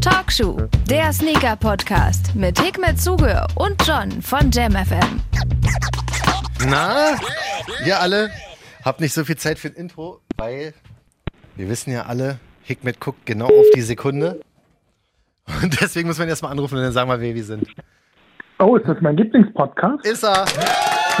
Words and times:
Talkshow, 0.00 0.56
der 0.88 1.12
Sneaker-Podcast 1.12 2.34
mit 2.34 2.60
Hikmet 2.60 3.00
Zuge 3.00 3.46
und 3.54 3.86
John 3.86 4.10
von 4.22 4.50
JamFM. 4.50 5.20
Na, 6.68 7.14
ihr 7.86 8.00
alle 8.00 8.30
habt 8.84 9.00
nicht 9.00 9.12
so 9.12 9.24
viel 9.24 9.36
Zeit 9.36 9.58
für 9.58 9.68
ein 9.68 9.74
Intro, 9.74 10.20
weil 10.36 10.74
wir 11.54 11.68
wissen 11.68 11.92
ja 11.92 12.06
alle, 12.06 12.40
Hikmet 12.62 12.98
guckt 13.00 13.26
genau 13.26 13.46
auf 13.46 13.66
die 13.74 13.82
Sekunde. 13.82 14.40
Und 15.62 15.80
deswegen 15.80 16.08
muss 16.08 16.18
man 16.18 16.28
erstmal 16.28 16.52
anrufen 16.52 16.78
und 16.78 16.82
dann 16.82 16.92
sagen 16.92 17.08
wir, 17.10 17.20
wer 17.20 17.34
wir 17.34 17.44
sind. 17.44 17.68
Oh, 18.58 18.76
ist 18.76 18.88
das 18.88 18.96
mein 19.00 19.16
Lieblingspodcast? 19.16 20.04
Ist 20.04 20.24
er. 20.24 20.44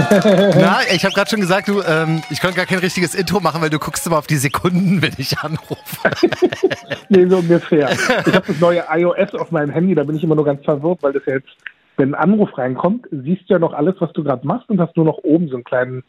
Na, 0.60 0.80
ich 0.92 1.04
habe 1.04 1.14
gerade 1.14 1.30
schon 1.30 1.40
gesagt, 1.40 1.68
du, 1.68 1.82
ähm, 1.82 2.22
ich 2.30 2.40
konnte 2.40 2.56
gar 2.56 2.66
kein 2.66 2.78
richtiges 2.78 3.14
Intro 3.14 3.40
machen, 3.40 3.60
weil 3.60 3.70
du 3.70 3.78
guckst 3.78 4.06
immer 4.06 4.18
auf 4.18 4.26
die 4.26 4.36
Sekunden, 4.36 5.02
wenn 5.02 5.12
ich 5.18 5.38
anrufe. 5.38 6.10
nee, 7.08 7.26
so 7.26 7.38
ungefähr. 7.38 7.90
Ich 7.90 8.34
habe 8.34 8.46
das 8.46 8.60
neue 8.60 8.84
iOS 8.90 9.34
auf 9.34 9.50
meinem 9.50 9.70
Handy, 9.70 9.94
da 9.94 10.04
bin 10.04 10.16
ich 10.16 10.24
immer 10.24 10.34
nur 10.34 10.44
ganz 10.44 10.64
verwirrt, 10.64 11.02
weil 11.02 11.12
das 11.12 11.22
ja 11.26 11.34
jetzt, 11.34 11.48
wenn 11.96 12.14
ein 12.14 12.20
Anruf 12.20 12.56
reinkommt, 12.56 13.06
siehst 13.10 13.48
du 13.48 13.54
ja 13.54 13.58
noch 13.58 13.72
alles, 13.72 13.94
was 13.98 14.12
du 14.12 14.24
gerade 14.24 14.46
machst 14.46 14.68
und 14.70 14.80
hast 14.80 14.96
nur 14.96 15.06
noch 15.06 15.18
oben 15.22 15.48
so 15.48 15.56
einen 15.56 15.64
kleinen 15.64 16.02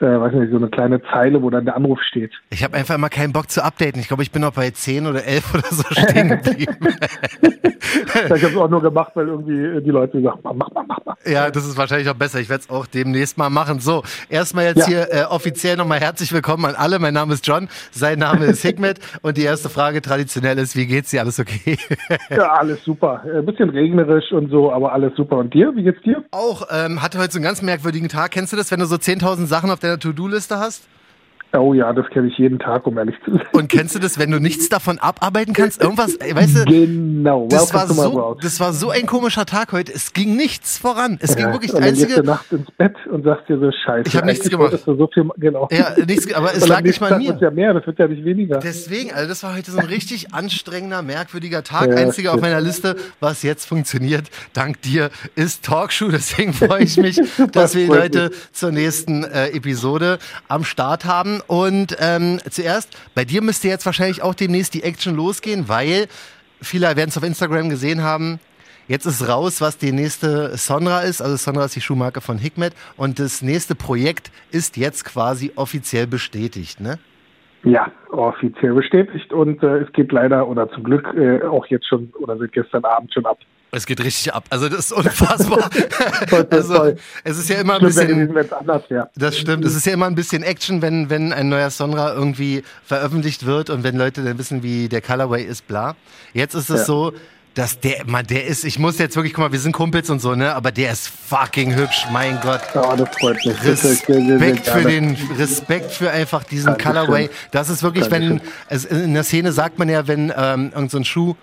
äh, 0.00 0.20
weiß 0.20 0.32
nicht, 0.32 0.50
so 0.50 0.56
eine 0.56 0.68
kleine 0.68 1.02
Zeile, 1.02 1.42
wo 1.42 1.50
dann 1.50 1.64
der 1.64 1.76
Anruf 1.76 2.00
steht. 2.02 2.32
Ich 2.50 2.64
habe 2.64 2.76
einfach 2.76 2.94
immer 2.94 3.08
keinen 3.08 3.32
Bock 3.32 3.50
zu 3.50 3.62
updaten. 3.62 4.00
Ich 4.00 4.08
glaube, 4.08 4.22
ich 4.22 4.32
bin 4.32 4.42
noch 4.42 4.52
bei 4.52 4.70
10 4.70 5.06
oder 5.06 5.24
11 5.24 5.54
oder 5.54 5.68
so 5.70 5.84
stehen 5.90 6.28
geblieben. 6.28 6.76
ich 8.14 8.30
habe 8.30 8.34
es 8.34 8.56
auch 8.56 8.70
nur 8.70 8.82
gemacht, 8.82 9.12
weil 9.14 9.28
irgendwie 9.28 9.82
die 9.82 9.90
Leute 9.90 10.20
sagen, 10.22 10.40
mach, 10.42 10.54
mach, 10.54 10.70
mach, 10.86 10.98
mach. 11.04 11.16
Ja, 11.26 11.50
das 11.50 11.66
ist 11.66 11.76
wahrscheinlich 11.76 12.08
auch 12.08 12.14
besser. 12.14 12.40
Ich 12.40 12.48
werde 12.48 12.62
es 12.62 12.70
auch 12.70 12.86
demnächst 12.86 13.36
mal 13.36 13.50
machen. 13.50 13.80
So, 13.80 14.02
erstmal 14.30 14.64
jetzt 14.64 14.88
ja. 14.88 15.06
hier 15.06 15.08
äh, 15.10 15.24
offiziell 15.24 15.76
nochmal 15.76 16.00
herzlich 16.00 16.32
willkommen 16.32 16.64
an 16.64 16.74
alle. 16.74 16.98
Mein 16.98 17.14
Name 17.14 17.34
ist 17.34 17.46
John, 17.46 17.68
sein 17.90 18.18
Name 18.18 18.46
ist 18.46 18.62
Hikmet 18.62 19.00
und 19.22 19.36
die 19.36 19.42
erste 19.42 19.68
Frage 19.68 20.00
traditionell 20.00 20.58
ist, 20.58 20.76
wie 20.76 20.86
geht's 20.86 21.10
dir? 21.10 21.20
Alles 21.20 21.38
okay? 21.38 21.76
ja, 22.30 22.52
alles 22.52 22.82
super. 22.84 23.22
Ein 23.24 23.44
bisschen 23.44 23.68
regnerisch 23.68 24.32
und 24.32 24.50
so, 24.50 24.72
aber 24.72 24.92
alles 24.92 25.14
super. 25.16 25.36
Und 25.36 25.52
dir? 25.52 25.74
Wie 25.76 25.82
geht's 25.82 26.00
dir? 26.02 26.24
Auch, 26.30 26.66
ähm, 26.70 27.02
hatte 27.02 27.18
heute 27.18 27.32
so 27.32 27.38
einen 27.38 27.44
ganz 27.44 27.60
merkwürdigen 27.60 28.08
Tag. 28.08 28.30
Kennst 28.30 28.52
du 28.52 28.56
das, 28.56 28.70
wenn 28.70 28.80
du 28.80 28.86
so 28.86 28.96
10.000 28.96 29.46
Sachen 29.46 29.70
auf 29.70 29.78
der 29.78 29.89
deiner 29.90 29.98
To-Do-Liste 29.98 30.58
hast? 30.58 30.82
Oh 31.52 31.74
ja, 31.74 31.92
das 31.92 32.06
kenne 32.10 32.28
ich 32.28 32.38
jeden 32.38 32.60
Tag, 32.60 32.86
um 32.86 32.96
ehrlich 32.96 33.16
zu 33.24 33.32
sein. 33.32 33.42
Und 33.52 33.68
kennst 33.68 33.96
du 33.96 33.98
das, 33.98 34.18
wenn 34.20 34.30
du 34.30 34.38
nichts 34.38 34.68
davon 34.68 34.98
abarbeiten 34.98 35.52
kannst? 35.52 35.82
Irgendwas, 35.82 36.16
weißt 36.20 36.58
du? 36.58 36.64
Genau. 36.64 37.48
Das 37.50 37.74
war, 37.74 37.88
so, 37.88 38.36
das 38.40 38.60
war 38.60 38.72
so 38.72 38.90
ein 38.90 39.06
komischer 39.06 39.46
Tag 39.46 39.72
heute. 39.72 39.92
Es 39.92 40.12
ging 40.12 40.36
nichts 40.36 40.78
voran. 40.78 41.18
Es 41.20 41.30
ja, 41.30 41.36
ging 41.36 41.52
wirklich 41.52 41.72
und 41.72 41.80
dann 41.80 41.88
einzige. 41.88 42.06
Gehst 42.06 42.18
du 42.18 42.22
Nacht 42.22 42.52
ins 42.52 42.70
Bett 42.72 42.94
und 43.10 43.24
sagst 43.24 43.48
dir 43.48 43.58
so 43.58 43.70
Scheiße. 43.72 44.08
Ich 44.08 44.16
habe 44.16 44.26
nichts 44.26 44.48
gemacht. 44.48 44.78
So 44.86 45.08
viel, 45.12 45.28
genau. 45.38 45.68
Ja, 45.72 45.96
nichts, 46.06 46.32
aber 46.32 46.54
es 46.54 46.68
lag 46.68 46.82
nicht 46.82 47.00
mal 47.00 47.14
an 47.14 47.18
mir. 47.18 47.32
Das 47.32 47.40
ja 47.40 47.50
mehr, 47.50 47.74
das 47.74 47.84
wird 47.84 47.98
ja 47.98 48.06
nicht 48.06 48.24
weniger. 48.24 48.58
Deswegen, 48.58 49.12
also 49.12 49.28
das 49.28 49.42
war 49.42 49.56
heute 49.56 49.72
so 49.72 49.78
ein 49.78 49.86
richtig 49.86 50.32
anstrengender, 50.32 51.02
merkwürdiger 51.02 51.64
Tag. 51.64 51.90
Ja, 51.90 51.96
Einziger 51.96 52.34
auf 52.34 52.40
meiner 52.40 52.60
Liste, 52.60 52.94
was 53.18 53.42
jetzt 53.42 53.64
funktioniert, 53.64 54.30
dank 54.52 54.80
dir, 54.82 55.10
ist 55.34 55.64
Talkshow. 55.64 56.08
Deswegen 56.12 56.52
freue 56.52 56.84
ich 56.84 56.96
mich, 56.96 57.20
dass 57.52 57.74
wir 57.74 57.88
Leute 57.88 58.30
zur 58.52 58.70
nächsten 58.70 59.24
äh, 59.24 59.48
Episode 59.48 60.18
am 60.46 60.62
Start 60.62 61.04
haben 61.04 61.39
und 61.46 61.96
ähm, 62.00 62.38
zuerst, 62.48 62.96
bei 63.14 63.24
dir 63.24 63.42
müsste 63.42 63.68
jetzt 63.68 63.86
wahrscheinlich 63.86 64.22
auch 64.22 64.34
demnächst 64.34 64.74
die 64.74 64.82
Action 64.82 65.14
losgehen, 65.14 65.68
weil 65.68 66.06
viele 66.60 66.86
werden 66.96 67.08
es 67.08 67.16
auf 67.16 67.24
Instagram 67.24 67.68
gesehen 67.68 68.02
haben. 68.02 68.40
Jetzt 68.88 69.06
ist 69.06 69.28
raus, 69.28 69.60
was 69.60 69.78
die 69.78 69.92
nächste 69.92 70.56
Sonra 70.56 71.02
ist. 71.02 71.22
Also 71.22 71.36
Sonra 71.36 71.64
ist 71.64 71.76
die 71.76 71.80
Schuhmarke 71.80 72.20
von 72.20 72.38
Hikmet. 72.38 72.74
Und 72.96 73.20
das 73.20 73.40
nächste 73.40 73.76
Projekt 73.76 74.32
ist 74.50 74.76
jetzt 74.76 75.04
quasi 75.04 75.52
offiziell 75.54 76.08
bestätigt, 76.08 76.80
ne? 76.80 76.98
Ja, 77.62 77.92
offiziell 78.10 78.74
bestätigt. 78.74 79.32
Und 79.32 79.62
äh, 79.62 79.78
es 79.78 79.92
geht 79.92 80.10
leider 80.10 80.48
oder 80.48 80.68
zum 80.70 80.82
Glück 80.82 81.06
äh, 81.14 81.42
auch 81.44 81.66
jetzt 81.66 81.86
schon 81.86 82.12
oder 82.18 82.36
seit 82.36 82.52
gestern 82.52 82.84
Abend 82.84 83.14
schon 83.14 83.26
ab. 83.26 83.38
Es 83.72 83.86
geht 83.86 84.02
richtig 84.02 84.34
ab. 84.34 84.44
Also 84.50 84.68
das 84.68 84.86
ist 84.86 84.92
unfassbar. 84.92 85.70
also 86.50 86.96
es 87.24 87.38
ist 87.38 87.48
ja 87.48 87.60
immer 87.60 87.74
ein 87.74 87.82
bisschen. 87.82 88.34
Das 89.16 89.38
stimmt. 89.38 89.64
Es 89.64 89.76
ist 89.76 89.86
ja 89.86 89.92
immer 89.92 90.06
ein 90.06 90.14
bisschen 90.14 90.42
Action, 90.42 90.82
wenn 90.82 91.08
wenn 91.08 91.32
ein 91.32 91.48
neuer 91.48 91.70
Sonra 91.70 92.12
irgendwie 92.12 92.62
veröffentlicht 92.84 93.46
wird 93.46 93.70
und 93.70 93.84
wenn 93.84 93.96
Leute 93.96 94.22
dann 94.24 94.38
wissen, 94.38 94.62
wie 94.62 94.88
der 94.88 95.00
Colorway 95.00 95.44
ist, 95.44 95.68
bla. 95.68 95.94
Jetzt 96.32 96.54
ist 96.54 96.70
es 96.70 96.80
ja. 96.80 96.84
so, 96.84 97.12
dass 97.54 97.80
der, 97.80 98.04
man, 98.06 98.26
der 98.26 98.46
ist, 98.46 98.64
ich 98.64 98.78
muss 98.78 98.98
jetzt 98.98 99.16
wirklich, 99.16 99.34
guck 99.34 99.44
mal, 99.44 99.52
wir 99.52 99.58
sind 99.58 99.72
Kumpels 99.72 100.08
und 100.08 100.20
so, 100.20 100.34
ne, 100.34 100.54
aber 100.54 100.70
der 100.70 100.92
ist 100.92 101.08
fucking 101.08 101.74
hübsch, 101.74 102.06
mein 102.12 102.38
Gott. 102.40 102.60
Oh, 102.74 102.94
das 102.96 103.08
freut 103.18 103.44
mich. 103.44 103.64
Respekt 103.64 104.68
für 104.68 104.82
den, 104.82 105.16
Respekt 105.36 105.90
für 105.90 106.10
einfach 106.10 106.44
diesen 106.44 106.66
Dankeschön. 106.66 106.92
Colorway. 106.92 107.30
Das 107.50 107.68
ist 107.68 107.82
wirklich, 107.82 108.06
Dankeschön. 108.06 108.40
wenn, 108.40 108.76
es, 108.76 108.84
in 108.84 109.14
der 109.14 109.24
Szene 109.24 109.52
sagt 109.52 109.78
man 109.78 109.88
ja, 109.88 110.06
wenn 110.06 110.32
ähm, 110.36 110.72
irgend 110.74 110.90
so 110.90 111.02
Schuh, 111.02 111.34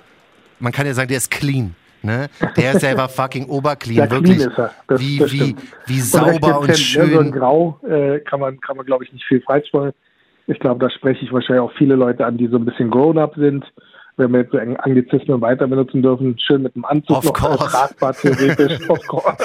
man 0.60 0.72
kann 0.72 0.88
ja 0.88 0.94
sagen, 0.94 1.10
der 1.10 1.18
ist 1.18 1.30
clean. 1.30 1.76
Ne? 2.04 2.28
Der 2.56 2.74
ist 2.74 2.82
selber 2.82 3.10
fucking 3.10 3.48
oberclean, 3.48 4.10
wirklich. 4.10 4.48
Das, 4.56 5.02
wie, 5.02 5.18
das 5.18 5.32
wie, 5.32 5.56
wie 5.86 6.00
sauber 6.00 6.60
und, 6.60 6.70
und 6.70 6.78
schön. 6.78 7.08
Ne? 7.08 7.14
So 7.14 7.20
ein 7.20 7.32
Grau 7.32 7.80
äh, 7.88 8.20
kann 8.20 8.40
man, 8.40 8.60
kann 8.62 8.78
man 8.78 8.86
glaube 8.86 9.04
ich, 9.04 9.14
nicht 9.14 9.26
viel 9.26 9.42
machen. 9.48 9.94
Ich 10.48 10.60
glaube, 10.60 10.80
da 10.80 10.90
spreche 10.90 11.26
ich 11.26 11.34
wahrscheinlich 11.34 11.62
auch 11.62 11.74
viele 11.78 11.96
Leute 11.96 12.26
an, 12.26 12.38
die 12.38 12.48
so 12.48 12.58
ein 12.58 12.66
bisschen 12.66 12.90
grown-up 12.90 13.36
sind 13.36 13.66
wenn 14.18 14.32
wir 14.32 14.42
jetzt 14.42 14.52
so 14.52 14.58
Anglizismen 14.58 15.40
weiter 15.42 15.68
benutzen 15.68 16.02
dürfen, 16.02 16.38
schön 16.40 16.64
mit 16.64 16.76
dem 16.76 16.84
Anzug 16.86 17.18
of 17.18 17.24
noch 17.26 17.34
course. 17.34 17.72
tragbar 17.72 18.14
theoretisch. 18.14 18.80
of 18.90 19.00
course. 19.08 19.38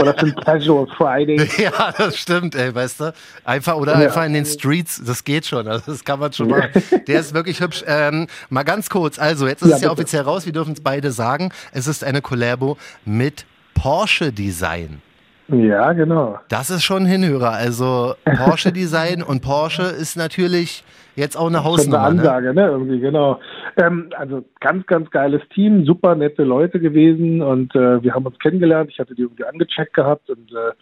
Oder 0.00 0.14
für 0.14 0.26
ein 0.26 0.34
Casual 0.36 0.86
Friday. 0.96 1.48
Ja, 1.58 1.92
das 1.96 2.18
stimmt, 2.18 2.54
ey, 2.54 2.74
weißt 2.74 3.00
du. 3.00 3.14
Einfach 3.44 3.76
oder 3.76 3.92
ja. 3.92 4.06
einfach 4.06 4.24
in 4.26 4.34
den 4.34 4.44
Streets, 4.44 5.02
das 5.04 5.24
geht 5.24 5.46
schon. 5.46 5.66
Also 5.66 5.92
das 5.92 6.04
kann 6.04 6.20
man 6.20 6.32
schon 6.32 6.48
machen. 6.48 6.70
Der 7.08 7.20
ist 7.20 7.34
wirklich 7.34 7.60
hübsch. 7.60 7.82
Ähm, 7.86 8.26
mal 8.50 8.62
ganz 8.62 8.90
kurz, 8.90 9.18
also 9.18 9.46
jetzt 9.46 9.62
ist 9.62 9.70
ja, 9.70 9.76
es 9.76 9.82
ja 9.82 9.88
bitte. 9.88 10.02
offiziell 10.02 10.22
raus, 10.22 10.44
wir 10.44 10.52
dürfen 10.52 10.74
es 10.74 10.82
beide 10.82 11.10
sagen. 11.10 11.50
Es 11.72 11.86
ist 11.86 12.04
eine 12.04 12.20
Collabo 12.20 12.76
mit 13.06 13.46
Porsche 13.74 14.32
Design. 14.32 15.00
Ja, 15.48 15.92
genau. 15.92 16.38
Das 16.48 16.70
ist 16.70 16.84
schon 16.84 17.04
ein 17.04 17.06
Hinhörer. 17.06 17.50
Also 17.50 18.14
Porsche 18.24 18.72
Design 18.72 19.22
und 19.22 19.40
Porsche 19.42 19.82
ist 19.82 20.16
natürlich 20.16 20.84
jetzt 21.16 21.36
auch 21.36 21.46
eine 21.46 21.64
Hausnummer. 21.64 21.98
Eine 21.98 22.20
Ansage, 22.20 22.54
ne? 22.54 22.62
ne? 22.62 22.66
Irgendwie, 22.68 23.00
genau. 23.00 23.40
Ähm, 23.76 24.10
also 24.16 24.44
ganz, 24.60 24.86
ganz 24.86 25.10
geiles 25.10 25.42
Team, 25.54 25.84
super 25.84 26.14
nette 26.14 26.44
Leute 26.44 26.80
gewesen 26.80 27.42
und 27.42 27.74
äh, 27.74 28.02
wir 28.02 28.14
haben 28.14 28.26
uns 28.26 28.38
kennengelernt. 28.38 28.90
Ich 28.92 28.98
hatte 28.98 29.14
die 29.14 29.22
irgendwie 29.22 29.44
angecheckt 29.44 29.94
gehabt 29.94 30.30
und 30.30 30.52
äh, 30.52 30.72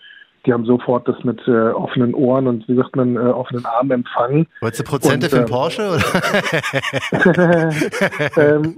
die 0.45 0.53
haben 0.53 0.65
sofort 0.65 1.07
das 1.07 1.23
mit 1.25 1.41
äh, 1.47 1.51
offenen 1.51 2.15
Ohren 2.15 2.47
und 2.47 2.69
wie 2.69 2.75
sagt 2.75 2.97
man, 2.97 3.17
äh, 3.17 3.21
offenen 3.21 3.65
Armen 3.65 3.93
empfangen. 3.93 4.47
Wolltest 4.61 4.81
du 4.81 4.85
Prozente 4.85 5.27
und, 5.27 5.31
für 5.31 5.37
den 5.37 5.45
ähm, 5.45 5.51
Porsche? 5.51 5.99
ähm, 8.37 8.77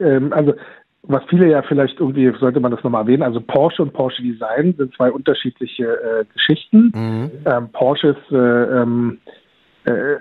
ähm, 0.00 0.32
also 0.32 0.54
was 1.04 1.22
viele 1.28 1.50
ja 1.50 1.62
vielleicht 1.62 1.98
irgendwie, 1.98 2.32
sollte 2.38 2.60
man 2.60 2.70
das 2.70 2.82
nochmal 2.84 3.02
erwähnen, 3.02 3.22
also 3.22 3.40
Porsche 3.40 3.82
und 3.82 3.92
Porsche 3.92 4.22
Design 4.22 4.74
sind 4.76 4.94
zwei 4.94 5.10
unterschiedliche 5.10 5.84
äh, 5.84 6.24
Geschichten. 6.32 6.92
Mhm. 6.94 7.30
Ähm, 7.44 7.68
Porsche 7.72 8.08
ist 8.08 8.32
äh, 8.32 8.36
ähm, 8.36 9.18
äh, 9.26 9.30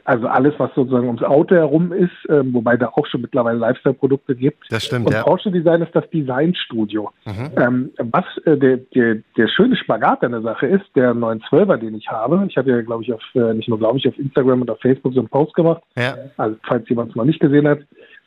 also 0.06 0.28
alles, 0.28 0.54
was 0.58 0.74
sozusagen 0.74 1.06
ums 1.06 1.22
Auto 1.22 1.56
herum 1.56 1.94
ist, 1.94 2.12
ähm, 2.30 2.54
wobei 2.54 2.78
da 2.78 2.88
auch 2.88 3.06
schon 3.06 3.22
mittlerweile 3.22 3.60
Lifestyle-Produkte 3.60 4.36
gibt. 4.36 4.64
Das 4.72 4.86
stimmt, 4.86 5.06
Und 5.06 5.14
ja. 5.14 5.24
Porsche 5.24 5.52
Design 5.52 5.82
ist 5.82 5.96
das 5.96 6.10
Designstudio. 6.10 7.12
Mhm. 7.26 7.52
Ähm, 7.58 7.92
was 7.98 8.26
äh, 8.46 8.58
der, 8.58 8.78
der, 8.78 9.18
der 9.38 9.48
schöne 9.48 9.76
Spagat 9.76 10.24
an 10.24 10.32
der 10.32 10.42
Sache 10.42 10.66
ist, 10.66 10.86
der 10.96 11.14
912er, 11.14 11.78
den 11.78 11.96
ich 11.96 12.08
habe, 12.10 12.44
ich 12.48 12.58
habe 12.58 12.72
ja, 12.72 12.82
glaube 12.82 13.04
ich, 13.04 13.14
auf, 13.14 13.22
äh, 13.36 13.54
nicht 13.54 13.70
nur, 13.70 13.78
glaube 13.78 14.00
ich, 14.00 14.08
auf 14.08 14.18
Instagram 14.18 14.62
und 14.62 14.70
auf 14.72 14.80
Facebook 14.80 15.14
so 15.14 15.20
einen 15.20 15.30
Post 15.30 15.54
gemacht, 15.54 15.84
ja. 15.96 16.16
also 16.38 16.58
falls 16.64 16.88
jemand 16.90 17.12
es 17.12 17.16
noch 17.16 17.26
nicht 17.26 17.40
gesehen 17.40 17.68
hat, 17.68 17.80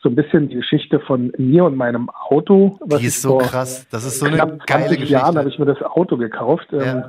so 0.05 0.11
ein 0.11 0.15
bisschen 0.15 0.49
die 0.51 0.57
Geschichte 0.57 1.01
von 1.01 1.33
mir 1.39 1.65
und 1.65 1.77
meinem 1.77 2.11
Auto. 2.11 2.79
die 3.01 3.07
ist 3.07 3.23
so 3.23 3.39
krass. 3.39 3.89
Das 3.91 4.05
ist 4.05 4.21
so 4.21 4.27
eine 4.27 4.59
geile 4.67 4.91
Geschichte. 4.91 5.15
Jahren 5.15 5.37
habe 5.37 5.49
ich 5.49 5.59
mir 5.59 5.65
das 5.65 5.83
Auto 5.83 6.17
gekauft. 6.19 6.69
Ja. 6.73 6.83
Ähm, 6.83 7.05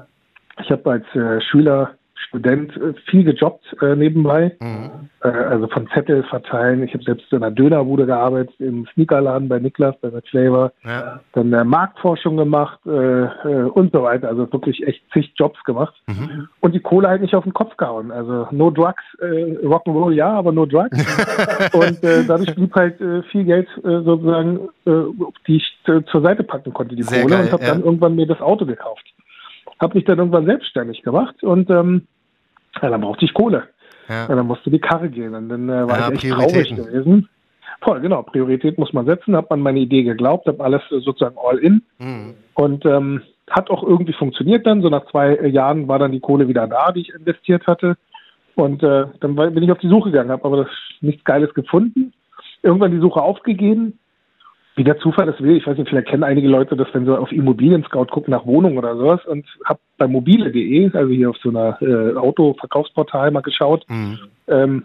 ich 0.63 0.71
habe 0.71 0.89
als 0.89 1.05
äh, 1.13 1.41
Schüler 1.41 1.91
Student 2.35 2.75
äh, 2.75 2.93
viel 3.09 3.23
gejobbt 3.23 3.63
äh, 3.81 3.95
nebenbei. 3.95 4.55
Mhm. 4.59 5.09
Äh, 5.23 5.27
also 5.27 5.67
von 5.67 5.87
Zettel 5.93 6.23
verteilen. 6.23 6.83
Ich 6.83 6.93
habe 6.93 7.03
selbst 7.03 7.31
in 7.31 7.43
einer 7.43 7.51
Dönerbude 7.51 8.05
gearbeitet, 8.05 8.53
im 8.59 8.85
Sneakerladen 8.93 9.47
bei 9.47 9.59
Niklas, 9.59 9.95
bei 10.01 10.09
Red 10.09 10.27
Flavor. 10.27 10.71
Ja. 10.83 11.21
Dann 11.33 11.53
äh, 11.53 11.63
Marktforschung 11.63 12.37
gemacht 12.37 12.79
äh, 12.85 12.91
äh, 12.91 13.63
und 13.73 13.93
so 13.93 14.03
weiter. 14.03 14.27
Also 14.27 14.51
wirklich 14.51 14.85
echt 14.85 15.01
zig 15.13 15.31
Jobs 15.35 15.63
gemacht. 15.63 15.95
Mhm. 16.07 16.49
Und 16.59 16.75
die 16.75 16.81
Kohle 16.81 17.07
halt 17.07 17.21
nicht 17.21 17.35
auf 17.35 17.43
den 17.43 17.53
Kopf 17.53 17.77
gehauen. 17.77 18.11
Also 18.11 18.47
no 18.51 18.69
drugs, 18.69 19.03
Rock'n'Roll 19.19 20.11
ja, 20.11 20.33
aber 20.33 20.51
no 20.51 20.65
drugs. 20.65 20.97
und 21.73 21.99
dadurch 22.03 22.53
blieb 22.55 22.75
halt 22.75 22.97
viel 23.31 23.45
Geld 23.45 23.67
sozusagen, 23.83 24.69
die 25.47 25.55
ich 25.55 25.79
zur 25.85 26.21
Seite 26.21 26.43
packen 26.43 26.73
konnte, 26.73 26.95
die 26.95 27.03
Sehr 27.03 27.21
Kohle. 27.21 27.35
Geil, 27.35 27.45
und 27.45 27.51
habe 27.51 27.63
ja. 27.63 27.69
dann 27.71 27.83
irgendwann 27.83 28.15
mir 28.15 28.27
das 28.27 28.41
Auto 28.41 28.65
gekauft 28.65 29.05
habe 29.79 29.97
mich 29.97 30.05
dann 30.05 30.19
irgendwann 30.19 30.45
selbstständig 30.45 31.01
gemacht 31.01 31.43
und 31.43 31.69
ähm, 31.69 32.07
ja, 32.81 32.89
dann 32.89 33.01
brauchte 33.01 33.25
ich 33.25 33.33
Kohle. 33.33 33.63
Ja. 34.09 34.27
ja 34.27 34.35
dann 34.35 34.47
musste 34.47 34.69
die 34.69 34.79
Karre 34.79 35.09
gehen. 35.09 35.33
Und 35.33 35.49
dann 35.49 35.69
äh, 35.69 35.87
war 35.87 35.99
ja, 35.99 36.11
ich 36.11 36.23
echt 36.23 36.33
traurig 36.33 36.75
gewesen. 36.75 37.29
Voll, 37.81 37.99
genau. 38.01 38.23
Priorität 38.23 38.77
muss 38.77 38.93
man 38.93 39.05
setzen. 39.05 39.35
Hat 39.35 39.49
man 39.49 39.61
meine 39.61 39.79
Idee 39.79 40.03
geglaubt, 40.03 40.47
habe 40.47 40.63
alles 40.63 40.81
sozusagen 40.89 41.35
all 41.37 41.57
in. 41.57 41.83
Mhm. 41.99 42.33
Und 42.53 42.85
ähm, 42.85 43.21
hat 43.49 43.69
auch 43.69 43.83
irgendwie 43.83 44.13
funktioniert 44.13 44.65
dann. 44.65 44.81
So 44.81 44.89
nach 44.89 45.05
zwei 45.11 45.35
äh, 45.35 45.47
Jahren 45.47 45.87
war 45.87 45.99
dann 45.99 46.11
die 46.11 46.19
Kohle 46.19 46.47
wieder 46.47 46.67
da, 46.67 46.91
die 46.91 47.01
ich 47.01 47.13
investiert 47.13 47.67
hatte. 47.67 47.97
Und 48.55 48.83
äh, 48.83 49.05
dann 49.19 49.35
bin 49.35 49.63
ich 49.63 49.71
auf 49.71 49.79
die 49.79 49.89
Suche 49.89 50.11
gegangen, 50.11 50.31
habe 50.31 50.45
aber 50.45 50.67
nichts 51.01 51.23
Geiles 51.25 51.53
gefunden. 51.53 52.13
irgendwann 52.63 52.91
die 52.91 52.99
Suche 52.99 53.21
aufgegeben. 53.21 53.99
Wie 54.75 54.83
der 54.83 54.97
Zufall 54.99 55.25
das 55.25 55.39
will, 55.41 55.55
ich 55.55 55.65
weiß 55.65 55.77
nicht, 55.77 55.89
vielleicht 55.89 56.09
kennen 56.09 56.23
einige 56.23 56.49
Leute 56.49 56.75
das, 56.75 56.87
wenn 56.93 57.05
sie 57.05 57.17
auf 57.17 57.31
Immobilien 57.31 57.83
Scout 57.85 58.07
gucken 58.07 58.31
nach 58.31 58.45
Wohnungen 58.45 58.77
oder 58.77 58.97
sowas 58.97 59.21
und 59.25 59.45
habe 59.63 59.79
bei 59.97 60.07
mobile.de, 60.07 60.91
also 60.93 61.11
hier 61.11 61.29
auf 61.29 61.37
so 61.37 61.49
einer 61.49 61.81
äh, 61.81 62.15
Autoverkaufsportal 62.17 63.31
mal 63.31 63.41
geschaut, 63.41 63.85
mhm. 63.87 64.19
ähm, 64.47 64.83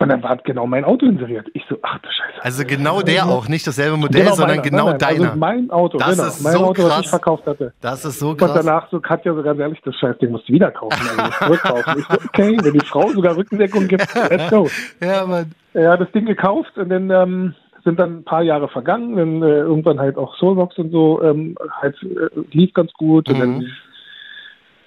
und 0.00 0.08
dann 0.08 0.22
war 0.22 0.34
genau 0.38 0.66
mein 0.66 0.82
Auto 0.82 1.04
inseriert. 1.04 1.46
Ich 1.52 1.62
so, 1.68 1.76
ach 1.82 1.98
du 1.98 2.08
Scheiße. 2.08 2.42
Also 2.42 2.64
genau 2.64 3.02
der 3.02 3.26
auch, 3.26 3.48
nicht 3.48 3.66
dasselbe 3.66 3.98
Modell, 3.98 4.22
genau 4.22 4.34
sondern 4.34 4.62
genau 4.62 4.86
nein, 4.86 4.96
nein, 4.98 4.98
deiner. 4.98 5.24
Also 5.26 5.38
mein 5.38 5.70
Auto, 5.70 5.98
das 5.98 6.16
genau. 6.16 6.28
Ist 6.28 6.42
mein 6.42 6.52
so 6.54 6.58
Auto, 6.64 6.82
krass. 6.82 6.90
was 6.90 7.00
ich 7.00 7.08
verkauft 7.10 7.46
hatte. 7.46 7.74
Das 7.82 8.04
ist 8.06 8.18
so 8.18 8.34
krass. 8.34 8.48
Und 8.50 8.56
danach 8.56 8.90
so, 8.90 8.98
Katja, 8.98 9.34
so 9.34 9.42
ganz 9.42 9.60
ehrlich, 9.60 9.78
das 9.84 9.94
Scheißding 9.96 10.30
musst 10.30 10.48
du 10.48 10.54
wieder 10.54 10.70
kaufen, 10.70 10.98
also 11.18 11.44
zurückkaufen. 11.44 11.98
ich 11.98 12.06
so, 12.06 12.14
okay, 12.28 12.56
wenn 12.62 12.72
die 12.72 12.80
Frau 12.80 13.10
sogar 13.10 13.36
Rückendeckung 13.36 13.88
gibt, 13.88 14.06
let's 14.30 14.50
go. 14.50 14.70
Ja, 15.02 15.26
Mann. 15.26 15.52
Ja, 15.74 15.98
das 15.98 16.10
Ding 16.12 16.24
gekauft 16.24 16.78
und 16.78 16.88
dann 16.88 17.10
ähm, 17.10 17.54
sind 17.84 17.98
dann 17.98 18.18
ein 18.18 18.24
paar 18.24 18.42
Jahre 18.42 18.68
vergangen, 18.68 19.16
dann 19.16 19.42
äh, 19.42 19.60
irgendwann 19.60 20.00
halt 20.00 20.16
auch 20.16 20.36
Soulbox 20.36 20.78
und 20.78 20.90
so, 20.90 21.22
ähm, 21.22 21.56
halt 21.80 21.96
äh, 22.02 22.28
lief 22.52 22.72
ganz 22.74 22.92
gut 22.92 23.28
mhm. 23.28 23.34
und 23.34 23.40
dann 23.40 23.58
mhm. 23.58 23.66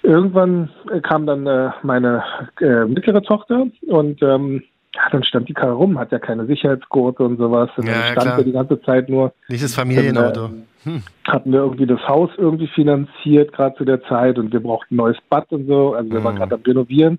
irgendwann 0.02 0.70
äh, 0.92 1.00
kam 1.00 1.26
dann 1.26 1.46
äh, 1.46 1.70
meine 1.82 2.24
äh, 2.60 2.84
mittlere 2.84 3.22
Tochter 3.22 3.66
und 3.86 4.22
ähm, 4.22 4.62
ja, 4.94 5.08
dann 5.10 5.24
stand 5.24 5.48
die 5.48 5.54
Karre 5.54 5.72
rum, 5.72 5.98
hat 5.98 6.12
ja 6.12 6.18
keine 6.18 6.46
Sicherheitsgurte 6.46 7.24
und 7.24 7.36
sowas. 7.36 7.68
Und 7.76 7.86
ja, 7.86 7.94
dann 7.94 8.12
stand 8.12 8.26
klar. 8.26 8.36
wir 8.38 8.44
die 8.44 8.52
ganze 8.52 8.80
Zeit 8.82 9.08
nur. 9.08 9.32
Nicht 9.48 9.64
das 9.64 9.74
Familienauto. 9.74 10.42
Dann, 10.42 10.62
äh, 10.84 10.84
hm. 10.84 11.02
Hatten 11.24 11.52
wir 11.52 11.60
irgendwie 11.60 11.86
das 11.86 12.00
Haus 12.06 12.30
irgendwie 12.36 12.68
finanziert, 12.68 13.52
gerade 13.52 13.74
zu 13.76 13.84
der 13.84 14.02
Zeit, 14.04 14.38
und 14.38 14.52
wir 14.52 14.60
brauchten 14.60 14.94
ein 14.94 14.98
neues 14.98 15.16
Bad 15.28 15.50
und 15.50 15.66
so. 15.66 15.94
Also 15.94 16.10
wir 16.10 16.18
hm. 16.18 16.24
waren 16.24 16.36
gerade 16.36 16.54
am 16.54 16.62
Renovieren. 16.62 17.18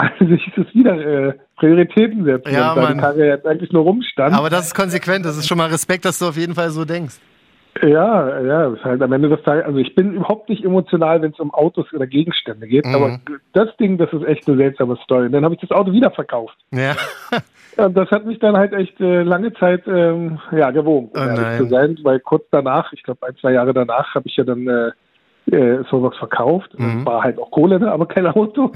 Also 0.00 0.32
ist 0.32 0.56
es 0.56 0.74
wieder 0.74 0.96
äh, 0.96 1.34
Prioritäten 1.56 2.24
setzen, 2.24 2.54
ja, 2.54 2.74
weil 2.74 2.94
die 2.94 3.00
Karre 3.00 3.26
jetzt 3.26 3.46
eigentlich 3.46 3.70
nur 3.72 3.82
rumstand. 3.82 4.34
Aber 4.34 4.48
das 4.48 4.68
ist 4.68 4.74
konsequent, 4.74 5.26
das 5.26 5.36
ist 5.36 5.46
schon 5.46 5.58
mal 5.58 5.68
Respekt, 5.68 6.04
dass 6.04 6.18
du 6.18 6.26
auf 6.26 6.36
jeden 6.36 6.54
Fall 6.54 6.70
so 6.70 6.84
denkst. 6.84 7.16
Ja, 7.82 8.40
ja, 8.40 8.72
ist 8.72 8.84
halt 8.84 9.00
am 9.00 9.12
Ende 9.12 9.28
des 9.28 9.42
Tages, 9.42 9.64
also 9.64 9.78
ich 9.78 9.94
bin 9.94 10.14
überhaupt 10.14 10.48
nicht 10.48 10.64
emotional, 10.64 11.22
wenn 11.22 11.30
es 11.30 11.38
um 11.38 11.54
Autos 11.54 11.86
oder 11.92 12.06
Gegenstände 12.06 12.66
geht, 12.66 12.84
mhm. 12.84 12.94
aber 12.94 13.20
das 13.52 13.74
Ding, 13.76 13.96
das 13.96 14.12
ist 14.12 14.24
echt 14.24 14.48
eine 14.48 14.56
seltsame 14.56 14.96
Story. 15.04 15.26
Und 15.26 15.32
dann 15.32 15.44
habe 15.44 15.54
ich 15.54 15.60
das 15.60 15.70
Auto 15.70 15.92
wieder 15.92 16.10
verkauft. 16.10 16.56
Ja. 16.72 16.96
Und 17.76 17.96
das 17.96 18.10
hat 18.10 18.26
mich 18.26 18.38
dann 18.40 18.56
halt 18.56 18.72
echt 18.72 19.00
äh, 19.00 19.22
lange 19.22 19.52
Zeit 19.54 19.84
ähm, 19.86 20.40
ja, 20.50 20.70
gewogen, 20.70 21.10
um 21.14 21.20
oh 21.22 21.24
ehrlich 21.24 21.58
zu 21.58 21.66
sein, 21.68 21.98
weil 22.02 22.20
kurz 22.20 22.44
danach, 22.50 22.92
ich 22.92 23.02
glaube 23.02 23.26
ein, 23.26 23.36
zwei 23.40 23.52
Jahre 23.52 23.72
danach, 23.72 24.14
habe 24.14 24.28
ich 24.28 24.36
ja 24.36 24.44
dann 24.44 24.66
äh, 24.66 24.90
äh, 25.52 25.84
Soulbox 25.88 26.18
verkauft. 26.18 26.78
Mhm. 26.78 27.04
War 27.06 27.22
halt 27.22 27.38
auch 27.38 27.50
Kohle 27.50 27.78
da, 27.78 27.92
aber 27.92 28.06
kein 28.06 28.26
Auto. 28.26 28.72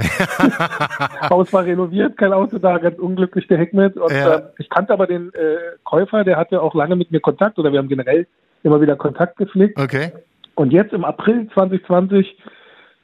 Haus 1.30 1.52
war 1.52 1.64
renoviert, 1.64 2.16
kein 2.16 2.32
Auto 2.32 2.58
da, 2.58 2.78
ganz 2.78 2.98
unglücklich 2.98 3.46
der 3.48 3.58
Heck 3.58 3.72
mit. 3.72 3.96
Und 3.96 4.12
ja. 4.12 4.36
äh, 4.36 4.42
ich 4.58 4.68
kannte 4.68 4.92
aber 4.92 5.06
den 5.06 5.32
äh, 5.34 5.56
Käufer, 5.84 6.24
der 6.24 6.36
hatte 6.36 6.60
auch 6.60 6.74
lange 6.74 6.96
mit 6.96 7.10
mir 7.10 7.20
Kontakt 7.20 7.58
oder 7.58 7.72
wir 7.72 7.78
haben 7.78 7.88
generell 7.88 8.26
immer 8.62 8.80
wieder 8.80 8.96
Kontakt 8.96 9.36
gepflegt. 9.36 9.78
Okay. 9.78 10.12
Und 10.54 10.72
jetzt 10.72 10.92
im 10.92 11.04
April 11.04 11.48
2020 11.52 12.36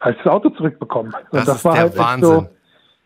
habe 0.01 0.13
ich 0.13 0.23
das 0.23 0.33
Auto 0.33 0.51
zurückbekommen. 0.51 1.13
Das, 1.13 1.41
und 1.41 1.49
das 1.49 1.57
ist 1.57 1.65
war 1.65 1.73
der 1.73 1.83
halt 1.83 1.99
Wahnsinn. 1.99 2.29
so 2.29 2.47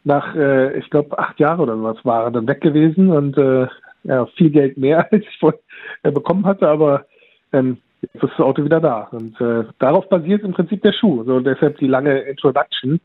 nach, 0.05 0.35
äh, 0.37 0.79
ich 0.79 0.89
glaube, 0.91 1.19
acht 1.19 1.41
Jahre 1.41 1.63
oder 1.63 1.83
was 1.83 2.05
war 2.05 2.25
er 2.25 2.31
dann 2.31 2.47
weg 2.47 2.61
gewesen 2.61 3.11
und 3.11 3.37
äh, 3.39 3.67
ja, 4.05 4.27
viel 4.37 4.51
Geld 4.51 4.77
mehr, 4.77 5.09
als 5.13 5.25
ich 5.25 5.39
vorher 5.39 5.61
bekommen 6.03 6.45
hatte, 6.47 6.69
aber 6.69 7.07
ähm, 7.53 7.79
jetzt 8.13 8.23
ist 8.25 8.33
das 8.39 8.47
Auto 8.47 8.65
wieder 8.65 8.81
da. 8.81 9.09
Und 9.13 9.41
äh, 9.41 9.65
darauf 9.79 10.09
basiert 10.09 10.43
im 10.43 10.53
Prinzip 10.53 10.83
der 10.83 10.93
Schuh. 10.93 11.25
So 11.25 11.41
deshalb 11.41 11.79
die 11.79 11.87
lange 11.87 12.21
Introduction. 12.21 13.01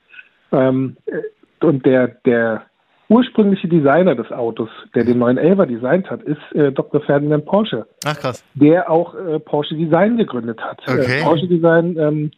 Ähm, 0.52 0.98
äh, 1.06 1.66
und 1.66 1.86
der, 1.86 2.08
der 2.26 2.64
ursprüngliche 3.10 3.68
Designer 3.68 4.16
des 4.16 4.32
Autos, 4.32 4.70
der 4.96 5.04
den 5.04 5.22
911er 5.22 5.66
designt 5.66 6.10
hat, 6.10 6.22
ist 6.24 6.42
äh, 6.54 6.72
Dr. 6.72 7.02
Ferdinand 7.02 7.46
Porsche. 7.46 7.88
Ach 8.06 8.18
krass. 8.18 8.44
Der 8.54 8.90
auch 8.90 9.16
äh, 9.16 9.40
Porsche 9.40 9.76
Design 9.76 10.18
gegründet 10.18 10.60
hat. 10.62 10.80
Okay. 10.88 11.20
Äh, 11.20 11.24
Porsche 11.24 11.48
Design, 11.48 11.98
ähm, 11.98 12.32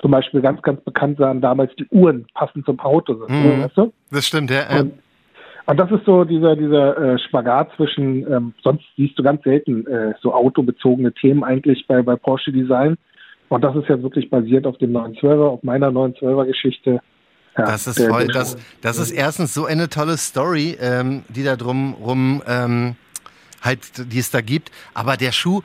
zum 0.00 0.10
Beispiel 0.10 0.42
ganz, 0.42 0.60
ganz 0.62 0.82
bekannt 0.82 1.18
sahen 1.18 1.40
damals 1.40 1.74
die 1.76 1.86
Uhren 1.90 2.26
passend 2.34 2.66
zum 2.66 2.78
Auto. 2.80 3.14
Mhm. 3.28 3.62
Weißt 3.64 3.76
du? 3.76 3.92
Das 4.10 4.26
stimmt, 4.26 4.50
ja. 4.50 4.80
Und, 4.80 4.92
und, 5.66 5.76
das 5.78 5.90
ist 5.90 6.04
so 6.04 6.24
dieser, 6.24 6.56
dieser 6.56 6.96
äh, 6.96 7.18
Spagat 7.18 7.70
zwischen, 7.76 8.30
ähm, 8.32 8.54
sonst 8.62 8.84
siehst 8.96 9.18
du 9.18 9.22
ganz 9.22 9.42
selten 9.42 9.86
äh, 9.86 10.14
so 10.20 10.32
autobezogene 10.32 11.12
Themen 11.12 11.44
eigentlich 11.44 11.86
bei, 11.86 12.02
bei 12.02 12.16
Porsche 12.16 12.52
Design. 12.52 12.96
Und 13.48 13.62
das 13.62 13.76
ist 13.76 13.88
ja 13.88 14.02
wirklich 14.02 14.30
basiert 14.30 14.66
auf 14.66 14.78
dem 14.78 14.92
912er, 14.92 15.46
auf 15.46 15.62
meiner 15.62 15.88
912er 15.88 16.46
Geschichte. 16.46 17.00
Ja, 17.56 17.64
das 17.64 17.86
ist 17.86 18.02
voll, 18.04 18.26
das, 18.26 18.56
das 18.82 18.98
ist 18.98 19.12
erstens 19.12 19.54
so 19.54 19.64
eine 19.64 19.88
tolle 19.88 20.16
Story, 20.18 20.76
ähm, 20.80 21.22
die 21.28 21.42
da 21.42 21.56
drum 21.56 21.94
rum 21.94 22.42
ähm, 22.46 22.96
halt, 23.62 24.12
die 24.12 24.18
es 24.18 24.30
da 24.30 24.40
gibt. 24.40 24.70
Aber 24.94 25.16
der 25.16 25.32
Schuh, 25.32 25.62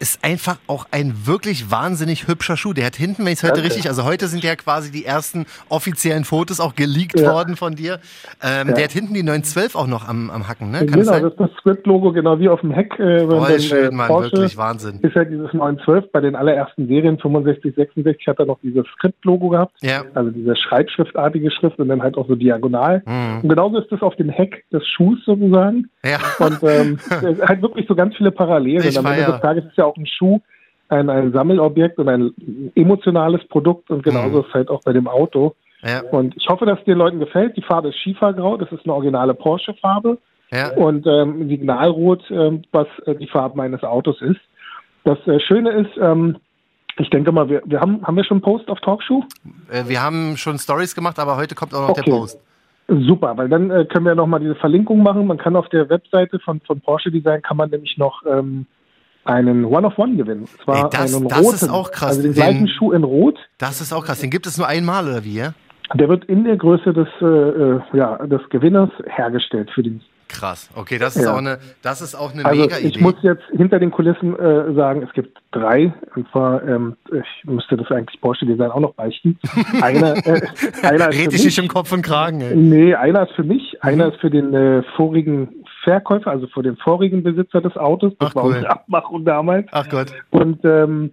ist 0.00 0.24
einfach 0.24 0.56
auch 0.66 0.86
ein 0.90 1.26
wirklich 1.26 1.70
wahnsinnig 1.70 2.26
hübscher 2.26 2.56
Schuh. 2.56 2.72
Der 2.72 2.86
hat 2.86 2.96
hinten, 2.96 3.24
wenn 3.24 3.32
ich 3.32 3.38
es 3.38 3.42
heute 3.42 3.60
Danke. 3.60 3.68
richtig, 3.68 3.88
also 3.88 4.04
heute 4.04 4.28
sind 4.28 4.42
ja 4.42 4.56
quasi 4.56 4.90
die 4.90 5.04
ersten 5.04 5.44
offiziellen 5.68 6.24
Fotos 6.24 6.58
auch 6.58 6.74
geleakt 6.74 7.20
ja. 7.20 7.32
worden 7.32 7.54
von 7.54 7.74
dir. 7.74 8.00
Ähm, 8.42 8.68
ja. 8.68 8.74
Der 8.74 8.84
hat 8.84 8.92
hinten 8.92 9.12
die 9.12 9.22
912 9.22 9.76
auch 9.76 9.86
noch 9.86 10.08
am, 10.08 10.30
am 10.30 10.48
Hacken, 10.48 10.70
ne? 10.70 10.78
Kann 10.78 11.00
genau, 11.00 11.12
das, 11.12 11.20
das 11.20 11.32
ist 11.32 11.38
das 11.38 11.50
Script-Logo, 11.60 12.12
genau 12.12 12.38
wie 12.38 12.48
auf 12.48 12.62
dem 12.62 12.70
Heck. 12.70 12.98
Äh, 12.98 13.26
Voll 13.26 13.60
schön, 13.60 13.94
Mann, 13.94 14.08
Porsche 14.08 14.32
wirklich 14.32 14.56
Wahnsinn. 14.56 15.00
Ist 15.02 15.14
ja 15.14 15.24
dieses 15.24 15.52
912 15.52 16.10
bei 16.12 16.20
den 16.20 16.34
allerersten 16.34 16.88
Serien, 16.88 17.18
65, 17.18 17.74
66, 17.74 18.26
hat 18.26 18.38
er 18.38 18.46
noch 18.46 18.58
dieses 18.62 18.86
Script-Logo 18.94 19.50
gehabt. 19.50 19.76
Ja. 19.82 20.04
Also 20.14 20.30
diese 20.30 20.56
schreibschriftartige 20.56 21.50
Schrift 21.50 21.78
und 21.78 21.88
dann 21.88 22.02
halt 22.02 22.16
auch 22.16 22.26
so 22.26 22.36
diagonal. 22.36 23.02
Mhm. 23.04 23.40
Und 23.42 23.48
genauso 23.50 23.78
ist 23.78 23.92
das 23.92 24.00
auf 24.00 24.16
dem 24.16 24.30
Heck 24.30 24.64
des 24.72 24.86
Schuhs 24.88 25.18
sozusagen. 25.26 25.90
Ja. 26.04 26.18
Und 26.38 26.58
ähm, 26.62 26.98
halt 27.46 27.60
wirklich 27.60 27.86
so 27.86 27.94
ganz 27.94 28.16
viele 28.16 28.30
Parallelen. 28.30 28.88
Ich 28.88 28.98
am 28.98 29.04
Ende 29.04 29.26
des 29.26 29.40
Tages 29.40 29.64
ist 29.66 29.76
ja 29.76 29.84
auch 29.84 29.89
ein 29.96 30.06
Schuh 30.06 30.40
ein, 30.90 31.08
ein 31.08 31.32
Sammelobjekt 31.32 31.98
und 31.98 32.08
ein 32.08 32.72
emotionales 32.74 33.46
Produkt 33.48 33.90
und 33.90 34.02
genauso 34.02 34.38
Mhm. 34.38 34.44
ist 34.44 34.54
halt 34.54 34.68
auch 34.70 34.82
bei 34.82 34.92
dem 34.92 35.06
Auto. 35.06 35.54
Ja, 35.82 36.02
Und 36.10 36.36
ich 36.36 36.46
hoffe, 36.48 36.66
dass 36.66 36.78
es 36.80 36.84
den 36.84 36.98
Leuten 36.98 37.20
gefällt. 37.20 37.56
Die 37.56 37.62
Farbe 37.62 37.88
ist 37.88 37.96
Schiefergrau, 37.98 38.56
das 38.58 38.70
ist 38.72 38.84
eine 38.84 38.92
originale 38.92 39.32
Porsche-Farbe 39.32 40.18
ja. 40.50 40.72
und 40.74 41.06
ähm, 41.06 41.48
Signalrot, 41.48 42.22
ähm, 42.30 42.62
was 42.72 42.86
äh, 43.06 43.14
die 43.14 43.28
Farbe 43.28 43.56
meines 43.56 43.82
Autos 43.82 44.20
ist. 44.20 44.40
Das 45.04 45.16
äh, 45.26 45.40
Schöne 45.40 45.70
ist, 45.70 45.90
ähm, 45.98 46.36
ich 46.98 47.08
denke 47.08 47.32
mal, 47.32 47.48
wir, 47.48 47.62
wir 47.64 47.80
haben, 47.80 48.04
haben 48.06 48.16
wir 48.16 48.24
schon 48.24 48.38
einen 48.38 48.42
Post 48.42 48.68
auf 48.68 48.80
Talkshow? 48.80 49.24
Äh, 49.70 49.84
Wir 49.86 50.02
haben 50.02 50.36
schon 50.36 50.58
Stories 50.58 50.94
gemacht, 50.94 51.18
aber 51.18 51.36
heute 51.36 51.54
kommt 51.54 51.72
auch 51.72 51.80
noch 51.82 51.90
Okay. 51.90 52.02
der 52.04 52.10
Post. 52.12 52.40
Super, 52.88 53.36
weil 53.38 53.48
dann 53.48 53.70
äh, 53.70 53.84
können 53.86 54.04
wir 54.04 54.16
nochmal 54.16 54.40
diese 54.40 54.56
Verlinkung 54.56 55.02
machen. 55.02 55.26
Man 55.28 55.38
kann 55.38 55.54
auf 55.56 55.68
der 55.68 55.88
Webseite 55.88 56.40
von, 56.40 56.60
von 56.62 56.80
Porsche 56.80 57.10
Design 57.12 57.40
kann 57.40 57.56
man 57.56 57.70
nämlich 57.70 57.96
noch 57.96 58.22
ähm, 58.26 58.66
einen 59.24 59.64
One-of-One 59.64 60.16
gewinnen. 60.16 60.42
Und 60.42 60.62
zwar 60.64 60.84
Ey, 60.84 60.90
das- 60.90 61.14
einen 61.14 61.28
das 61.28 61.38
roten, 61.42 61.54
ist 61.54 61.68
auch 61.68 61.90
krass. 61.90 62.10
also 62.10 62.22
den 62.22 62.32
Den- 62.32 62.34
gleichen 62.34 62.68
Schuh 62.68 62.92
in 62.92 63.04
Rot. 63.04 63.38
Das 63.58 63.80
ist 63.80 63.92
auch 63.92 64.04
krass. 64.04 64.20
Den 64.20 64.30
gibt 64.30 64.46
es 64.46 64.56
nur 64.58 64.66
einmal, 64.66 65.06
oder 65.08 65.24
wie? 65.24 65.34
Ja? 65.38 65.54
Der 65.94 66.08
wird 66.08 66.24
in 66.26 66.44
der 66.44 66.56
Größe 66.56 66.92
des, 66.92 67.08
äh, 67.20 67.24
äh, 67.24 67.80
ja, 67.92 68.16
des 68.26 68.40
Gewinners 68.50 68.90
hergestellt 69.06 69.70
für 69.74 69.82
den. 69.82 70.00
Krass. 70.28 70.70
Okay, 70.76 70.98
das 70.98 71.16
ist 71.16 71.24
Ja. 71.24 71.32
auch 71.34 71.38
eine, 71.38 71.58
das 71.82 72.00
ist 72.00 72.14
auch 72.14 72.32
eine 72.32 72.44
Also 72.44 72.60
mega 72.62 72.76
ich 72.78 72.94
Idee. 72.94 73.00
muss 73.02 73.14
jetzt 73.22 73.42
hinter 73.50 73.80
den 73.80 73.90
Kulissen 73.90 74.38
äh, 74.38 74.72
sagen, 74.74 75.02
es 75.02 75.12
gibt 75.12 75.36
drei. 75.50 75.92
Und 76.14 76.30
zwar, 76.30 76.62
ähm, 76.62 76.94
ich 77.12 77.44
müsste 77.50 77.76
das 77.76 77.90
eigentlich 77.90 78.20
Porsche 78.20 78.46
Design 78.46 78.70
auch 78.70 78.78
noch 78.78 78.94
beichten. 78.94 79.40
einer, 79.82 80.16
äh, 80.24 80.40
einer 80.84 81.08
ist 81.08 81.18
Red 81.18 81.32
für 81.32 81.38
dich 81.42 81.58
im 81.58 81.66
Kopf 81.66 81.90
und 81.90 82.02
Kragen, 82.02 82.40
ey. 82.42 82.54
Nee, 82.54 82.94
einer 82.94 83.24
ist 83.24 83.32
für 83.34 83.42
mich, 83.42 83.72
Mhm. 83.82 83.88
einer 83.88 84.12
ist 84.12 84.20
für 84.20 84.30
den 84.30 84.54
äh, 84.54 84.84
vorigen 84.96 85.48
Verkäufer, 85.82 86.30
also 86.30 86.46
für 86.48 86.62
den 86.62 86.76
vorigen 86.76 87.22
Besitzer 87.22 87.60
des 87.60 87.76
Autos. 87.76 88.12
Das 88.18 88.30
Ach, 88.30 88.34
war 88.34 88.44
cool. 88.44 88.54
unsere 88.54 88.70
Abmachung 88.70 89.24
damals. 89.24 89.66
Ach 89.72 89.88
Gott. 89.88 90.12
Und 90.30 90.64
ähm, 90.64 91.12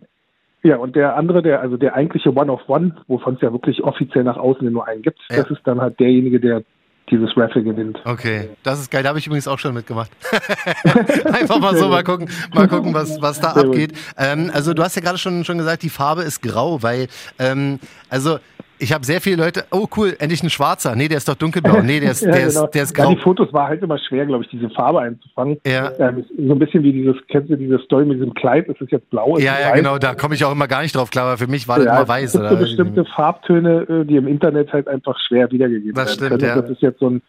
ja, 0.63 0.77
und 0.77 0.95
der 0.95 1.15
andere, 1.15 1.41
der, 1.41 1.61
also 1.61 1.77
der 1.77 1.95
eigentliche 1.95 2.35
One 2.35 2.51
of 2.51 2.67
One, 2.67 2.95
wovon 3.07 3.35
es 3.35 3.41
ja 3.41 3.51
wirklich 3.51 3.83
offiziell 3.83 4.23
nach 4.23 4.37
außen 4.37 4.69
nur 4.71 4.87
einen 4.87 5.01
gibt, 5.01 5.19
Ja. 5.29 5.37
das 5.37 5.51
ist 5.51 5.61
dann 5.65 5.79
halt 5.79 5.99
derjenige, 5.99 6.39
der 6.39 6.63
dieses 7.09 7.29
Raffle 7.37 7.63
gewinnt. 7.63 7.99
Okay, 8.03 8.49
das 8.63 8.81
ist 8.81 8.91
geil. 8.91 9.01
Da 9.01 9.09
habe 9.09 9.19
ich 9.19 9.25
übrigens 9.27 9.47
auch 9.47 9.59
schon 9.59 9.73
mitgemacht. 9.73 10.11
Einfach 11.25 11.59
mal 11.59 11.75
so 11.77 11.87
mal 11.87 12.03
gucken, 12.03 12.29
mal 12.53 12.67
gucken, 12.67 12.93
was, 12.93 13.21
was 13.21 13.39
da 13.39 13.51
Sehr 13.53 13.63
abgeht. 13.63 13.93
Ähm, 14.17 14.51
also 14.53 14.73
du 14.73 14.83
hast 14.83 14.95
ja 14.95 15.01
gerade 15.01 15.17
schon, 15.17 15.45
schon 15.45 15.57
gesagt, 15.57 15.83
die 15.83 15.89
Farbe 15.89 16.23
ist 16.23 16.41
grau, 16.41 16.83
weil, 16.83 17.07
ähm, 17.39 17.79
also 18.09 18.39
ich 18.79 18.93
habe 18.93 19.05
sehr 19.05 19.21
viele 19.21 19.37
Leute, 19.37 19.65
oh 19.71 19.87
cool, 19.97 20.15
endlich 20.19 20.43
ein 20.43 20.49
schwarzer. 20.49 20.95
Nee, 20.95 21.07
der 21.07 21.17
ist 21.17 21.27
doch 21.27 21.35
dunkelblau. 21.35 21.81
Nee, 21.81 21.99
der 21.99 22.11
ist, 22.11 22.21
Ja, 22.25 22.31
der 22.31 22.47
genau. 22.47 22.65
ist, 22.65 22.71
der 22.75 22.83
ist 22.83 22.97
Ja, 22.97 23.03
grau. 23.05 23.13
die 23.13 23.21
Fotos 23.21 23.51
war 23.53 23.67
halt 23.67 23.81
immer 23.81 23.97
schwer, 23.97 24.25
glaube 24.25 24.43
ich, 24.43 24.49
diese 24.49 24.69
Farbe 24.69 24.99
einzufangen. 25.01 25.57
Ja. 25.65 25.91
Ähm, 25.99 26.23
so 26.37 26.51
ein 26.53 26.59
bisschen 26.59 26.83
wie 26.83 26.91
dieses, 26.93 27.15
kennst 27.29 27.49
du 27.49 27.55
diese 27.57 27.79
Story 27.79 28.05
mit 28.05 28.17
diesem 28.17 28.33
Kleid, 28.33 28.67
ist 28.67 28.81
es 28.81 28.91
jetzt 28.91 29.09
blau? 29.09 29.37
Ja, 29.37 29.53
es 29.55 29.59
ja, 29.61 29.69
weiß? 29.71 29.75
genau, 29.77 29.97
da 29.97 30.15
komme 30.15 30.35
ich 30.35 30.43
auch 30.45 30.51
immer 30.51 30.67
gar 30.67 30.81
nicht 30.81 30.95
drauf 30.95 31.09
klar, 31.09 31.25
aber 31.27 31.37
für 31.37 31.47
mich 31.47 31.67
war 31.67 31.77
das 31.77 31.85
Ja, 31.85 31.93
immer 31.93 32.03
es 32.03 32.07
weiß. 32.09 32.31
gibt 32.33 32.43
Oder? 32.43 32.49
so 32.51 32.57
bestimmte 32.57 33.05
Farbtöne, 33.05 33.81
äh, 33.89 34.05
die 34.05 34.15
im 34.15 34.27
Internet 34.27 34.71
halt 34.73 34.87
einfach 34.87 35.17
schwer 35.27 35.51
wiedergegeben 35.51 35.93
Das 35.93 36.19
werden 36.19 36.37
stimmt, 36.39 36.41
ja. 36.43 36.61
Das 36.61 36.69
ist 36.69 36.81
jetzt 36.81 36.99
so 36.99 37.09
ein 37.09 37.21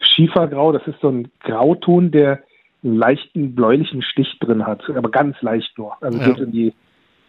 Schiefergrau, 0.00 0.72
das 0.72 0.86
ist 0.86 1.00
so 1.00 1.08
ein 1.08 1.28
Grauton, 1.42 2.10
der 2.10 2.40
einen 2.82 2.96
leichten 2.96 3.54
bläulichen 3.54 4.02
Stich 4.02 4.38
drin 4.40 4.66
hat, 4.66 4.82
aber 4.94 5.10
ganz 5.10 5.40
leicht 5.40 5.76
nur. 5.78 5.94
Also 6.02 6.18
Ja. 6.18 6.26
geht 6.28 6.38
in 6.38 6.52
die 6.52 6.72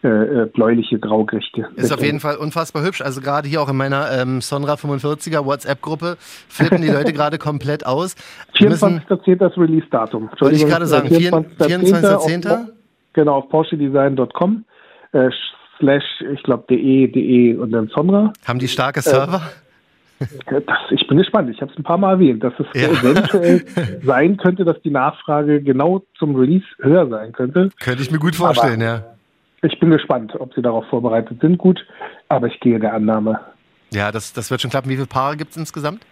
äh, 0.06 0.42
äh 0.42 0.46
bläuliche, 0.46 0.98
graugerichte. 0.98 1.68
Ist 1.76 1.92
auf 1.92 2.02
jeden 2.02 2.20
Fall 2.20 2.36
unfassbar 2.36 2.84
hübsch. 2.84 3.02
Also 3.02 3.20
gerade 3.20 3.48
hier 3.48 3.60
auch 3.60 3.68
in 3.68 3.76
meiner 3.76 4.10
ähm, 4.12 4.40
Sonra 4.40 4.74
45er 4.74 5.44
WhatsApp-Gruppe 5.44 6.16
flippen 6.48 6.82
die 6.82 6.88
Leute 6.88 7.12
gerade 7.14 7.38
komplett 7.38 7.84
aus. 7.84 8.14
24.10. 8.54 9.36
das 9.36 9.56
Release-Datum. 9.56 10.30
Wollte 10.38 10.56
ich 10.56 10.66
gerade 10.66 10.86
sagen, 10.86 11.08
24.10. 11.08 12.20
24. 12.26 12.74
Genau, 13.14 13.36
auf 13.36 13.48
PorscheDesign.com 13.48 14.64
äh, 15.12 15.30
slash, 15.78 16.04
ich 16.32 16.42
glaube, 16.42 16.64
de, 16.70 17.10
de 17.10 17.56
und 17.56 17.72
dann 17.72 17.88
Sonra. 17.88 18.32
Haben 18.46 18.58
die 18.58 18.68
starke 18.68 19.02
Server? 19.02 19.42
Äh, 20.20 20.60
das, 20.66 20.78
ich 20.90 21.06
bin 21.08 21.18
gespannt. 21.18 21.50
Ich 21.50 21.60
habe 21.60 21.72
es 21.72 21.78
ein 21.78 21.82
paar 21.82 21.98
Mal 21.98 22.12
erwähnt, 22.12 22.44
dass 22.44 22.54
es 22.58 22.66
ja. 22.74 22.88
eventuell 22.88 23.64
sein 24.04 24.36
könnte, 24.36 24.64
dass 24.64 24.80
die 24.82 24.90
Nachfrage 24.90 25.62
genau 25.62 26.02
zum 26.18 26.36
Release 26.36 26.64
höher 26.80 27.08
sein 27.08 27.32
könnte. 27.32 27.70
Könnte 27.80 28.02
ich 28.02 28.10
mir 28.10 28.18
gut 28.18 28.36
vorstellen, 28.36 28.82
aber 28.82 28.92
ja. 28.92 29.15
Ich 29.66 29.80
bin 29.80 29.90
gespannt, 29.90 30.34
ob 30.38 30.54
sie 30.54 30.62
darauf 30.62 30.86
vorbereitet 30.86 31.40
sind. 31.40 31.58
Gut, 31.58 31.84
aber 32.28 32.46
ich 32.46 32.60
gehe 32.60 32.78
der 32.78 32.94
Annahme. 32.94 33.40
Ja, 33.92 34.12
das, 34.12 34.32
das 34.32 34.50
wird 34.50 34.60
schon 34.60 34.70
klappen. 34.70 34.88
Wie 34.88 34.94
viele 34.94 35.06
Paare 35.06 35.36
gibt 35.36 35.50
es 35.50 35.56
insgesamt? 35.56 36.06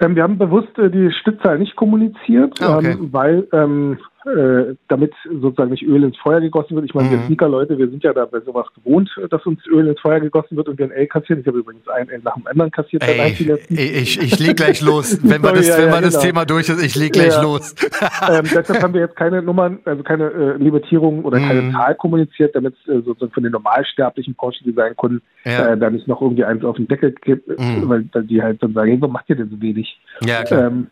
Ähm, 0.00 0.16
wir 0.16 0.24
haben 0.24 0.38
bewusst 0.38 0.76
äh, 0.78 0.90
die 0.90 1.12
Stückzahl 1.12 1.58
nicht 1.58 1.76
kommuniziert, 1.76 2.60
ah, 2.60 2.78
okay. 2.78 2.92
ähm, 2.92 3.12
weil 3.12 3.46
ähm, 3.52 3.98
äh, 4.26 4.74
damit 4.88 5.12
sozusagen 5.24 5.70
nicht 5.70 5.82
Öl 5.82 6.02
ins 6.02 6.16
Feuer 6.16 6.40
gegossen 6.40 6.74
wird. 6.76 6.86
Ich 6.86 6.94
meine, 6.94 7.08
mhm. 7.08 7.12
wir 7.12 7.26
Sneaker-Leute, 7.26 7.78
wir 7.78 7.88
sind 7.88 8.02
ja 8.02 8.12
da 8.12 8.24
bei 8.24 8.40
sowas 8.40 8.66
gewohnt, 8.74 9.10
dass 9.30 9.44
uns 9.44 9.66
Öl 9.66 9.86
ins 9.86 10.00
Feuer 10.00 10.20
gegossen 10.20 10.56
wird 10.56 10.68
und 10.68 10.78
wir 10.78 10.86
ein 10.86 10.92
L 10.92 11.06
kassieren. 11.06 11.40
Ich 11.40 11.46
habe 11.46 11.58
übrigens 11.58 11.86
ein 11.88 12.08
L 12.08 12.20
nach 12.24 12.34
dem 12.34 12.46
anderen 12.46 12.70
kassiert. 12.70 13.02
Ey, 13.06 13.34
ich, 13.68 14.20
ich 14.20 14.38
leg 14.38 14.56
gleich 14.56 14.80
los, 14.80 15.18
wenn 15.22 15.42
wir 15.42 15.52
das, 15.52 15.68
ja, 15.68 15.78
wenn 15.78 15.90
ja, 15.90 16.00
das 16.00 16.14
genau. 16.14 16.24
Thema 16.24 16.44
durch 16.46 16.68
ist, 16.68 16.82
ich 16.82 16.94
leg 16.96 17.12
gleich 17.12 17.34
ja. 17.34 17.42
los. 17.42 17.74
ähm, 18.30 18.44
deshalb 18.44 18.82
haben 18.82 18.94
wir 18.94 19.02
jetzt 19.02 19.16
keine 19.16 19.42
Nummern, 19.42 19.78
also 19.84 20.02
keine 20.02 20.30
äh, 20.30 20.56
Limitierung 20.56 21.24
oder 21.24 21.38
mhm. 21.38 21.46
keine 21.46 21.72
Zahl 21.72 21.94
kommuniziert, 21.94 22.54
damit 22.54 22.74
es 22.74 22.88
äh, 22.88 23.02
sozusagen 23.02 23.32
von 23.32 23.42
den 23.42 23.52
normalsterblichen 23.52 24.34
Porsche-Design-Kunden 24.34 25.22
äh, 25.44 25.76
da 25.76 25.90
nicht 25.90 26.08
noch 26.08 26.22
irgendwie 26.22 26.44
eins 26.44 26.64
auf 26.64 26.76
den 26.76 26.88
Deckel 26.88 27.12
gibt, 27.12 27.48
mhm. 27.48 27.88
weil, 27.88 28.04
weil 28.12 28.24
die 28.24 28.42
halt 28.42 28.62
dann 28.62 28.72
sagen, 28.72 28.90
hey, 28.90 29.00
warum 29.00 29.12
macht 29.12 29.28
ihr 29.28 29.36
denn 29.36 29.50
so 29.50 29.60
wenig? 29.60 29.98
Ja, 30.24 30.42
klar. 30.44 30.68
Ähm, 30.68 30.86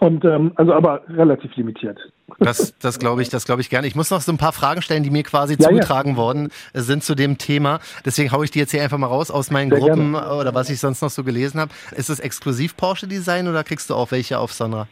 und 0.00 0.24
ähm, 0.24 0.52
also 0.54 0.72
aber 0.72 1.02
relativ 1.08 1.54
limitiert. 1.56 1.98
Das, 2.38 2.78
das 2.78 2.98
glaube 2.98 3.22
ich, 3.22 3.30
das 3.30 3.46
glaube 3.46 3.60
ich 3.60 3.70
gerne. 3.70 3.86
Ich 3.86 3.96
muss 3.96 4.10
noch 4.10 4.20
so 4.20 4.30
ein 4.30 4.38
paar 4.38 4.52
Fragen 4.52 4.82
stellen, 4.82 5.02
die 5.02 5.10
mir 5.10 5.22
quasi 5.22 5.54
ja, 5.54 5.68
zugetragen 5.68 6.12
ja. 6.12 6.16
worden 6.16 6.50
sind 6.72 7.02
zu 7.02 7.14
dem 7.14 7.38
Thema. 7.38 7.80
Deswegen 8.04 8.30
haue 8.30 8.44
ich 8.44 8.50
die 8.50 8.58
jetzt 8.58 8.70
hier 8.70 8.82
einfach 8.82 8.98
mal 8.98 9.06
raus 9.06 9.30
aus 9.30 9.50
meinen 9.50 9.70
Sehr 9.70 9.80
Gruppen 9.80 10.12
gerne. 10.12 10.34
oder 10.34 10.54
was 10.54 10.70
ich 10.70 10.78
sonst 10.78 11.02
noch 11.02 11.10
so 11.10 11.24
gelesen 11.24 11.60
habe. 11.60 11.72
Ist 11.96 12.10
es 12.10 12.20
exklusiv 12.20 12.76
Porsche 12.76 13.08
Design 13.08 13.48
oder 13.48 13.64
kriegst 13.64 13.90
du 13.90 13.94
auch 13.94 14.12
welche 14.12 14.38
auf 14.38 14.52
Sonra? 14.52 14.86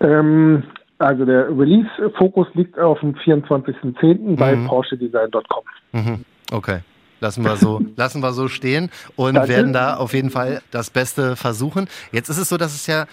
Ähm, 0.00 0.62
also 0.98 1.24
der 1.24 1.48
Release-Fokus 1.48 2.48
liegt 2.54 2.78
auf 2.78 3.00
dem 3.00 3.14
24.10. 3.14 4.20
Mhm. 4.20 4.36
bei 4.36 4.56
PorscheDesign.com. 4.56 5.64
Mhm. 5.92 6.24
Okay. 6.52 6.80
Lassen 7.20 7.44
wir 7.44 7.56
so, 7.56 7.80
lassen 7.96 8.22
wir 8.22 8.32
so 8.32 8.48
stehen 8.48 8.90
und 9.14 9.34
Danke. 9.34 9.48
werden 9.48 9.72
da 9.72 9.96
auf 9.96 10.12
jeden 10.12 10.30
Fall 10.30 10.60
das 10.70 10.90
Beste 10.90 11.36
versuchen. 11.36 11.88
Jetzt 12.12 12.28
ist 12.28 12.38
es 12.38 12.48
so, 12.48 12.58
dass 12.58 12.74
es 12.74 12.86
ja 12.86 13.06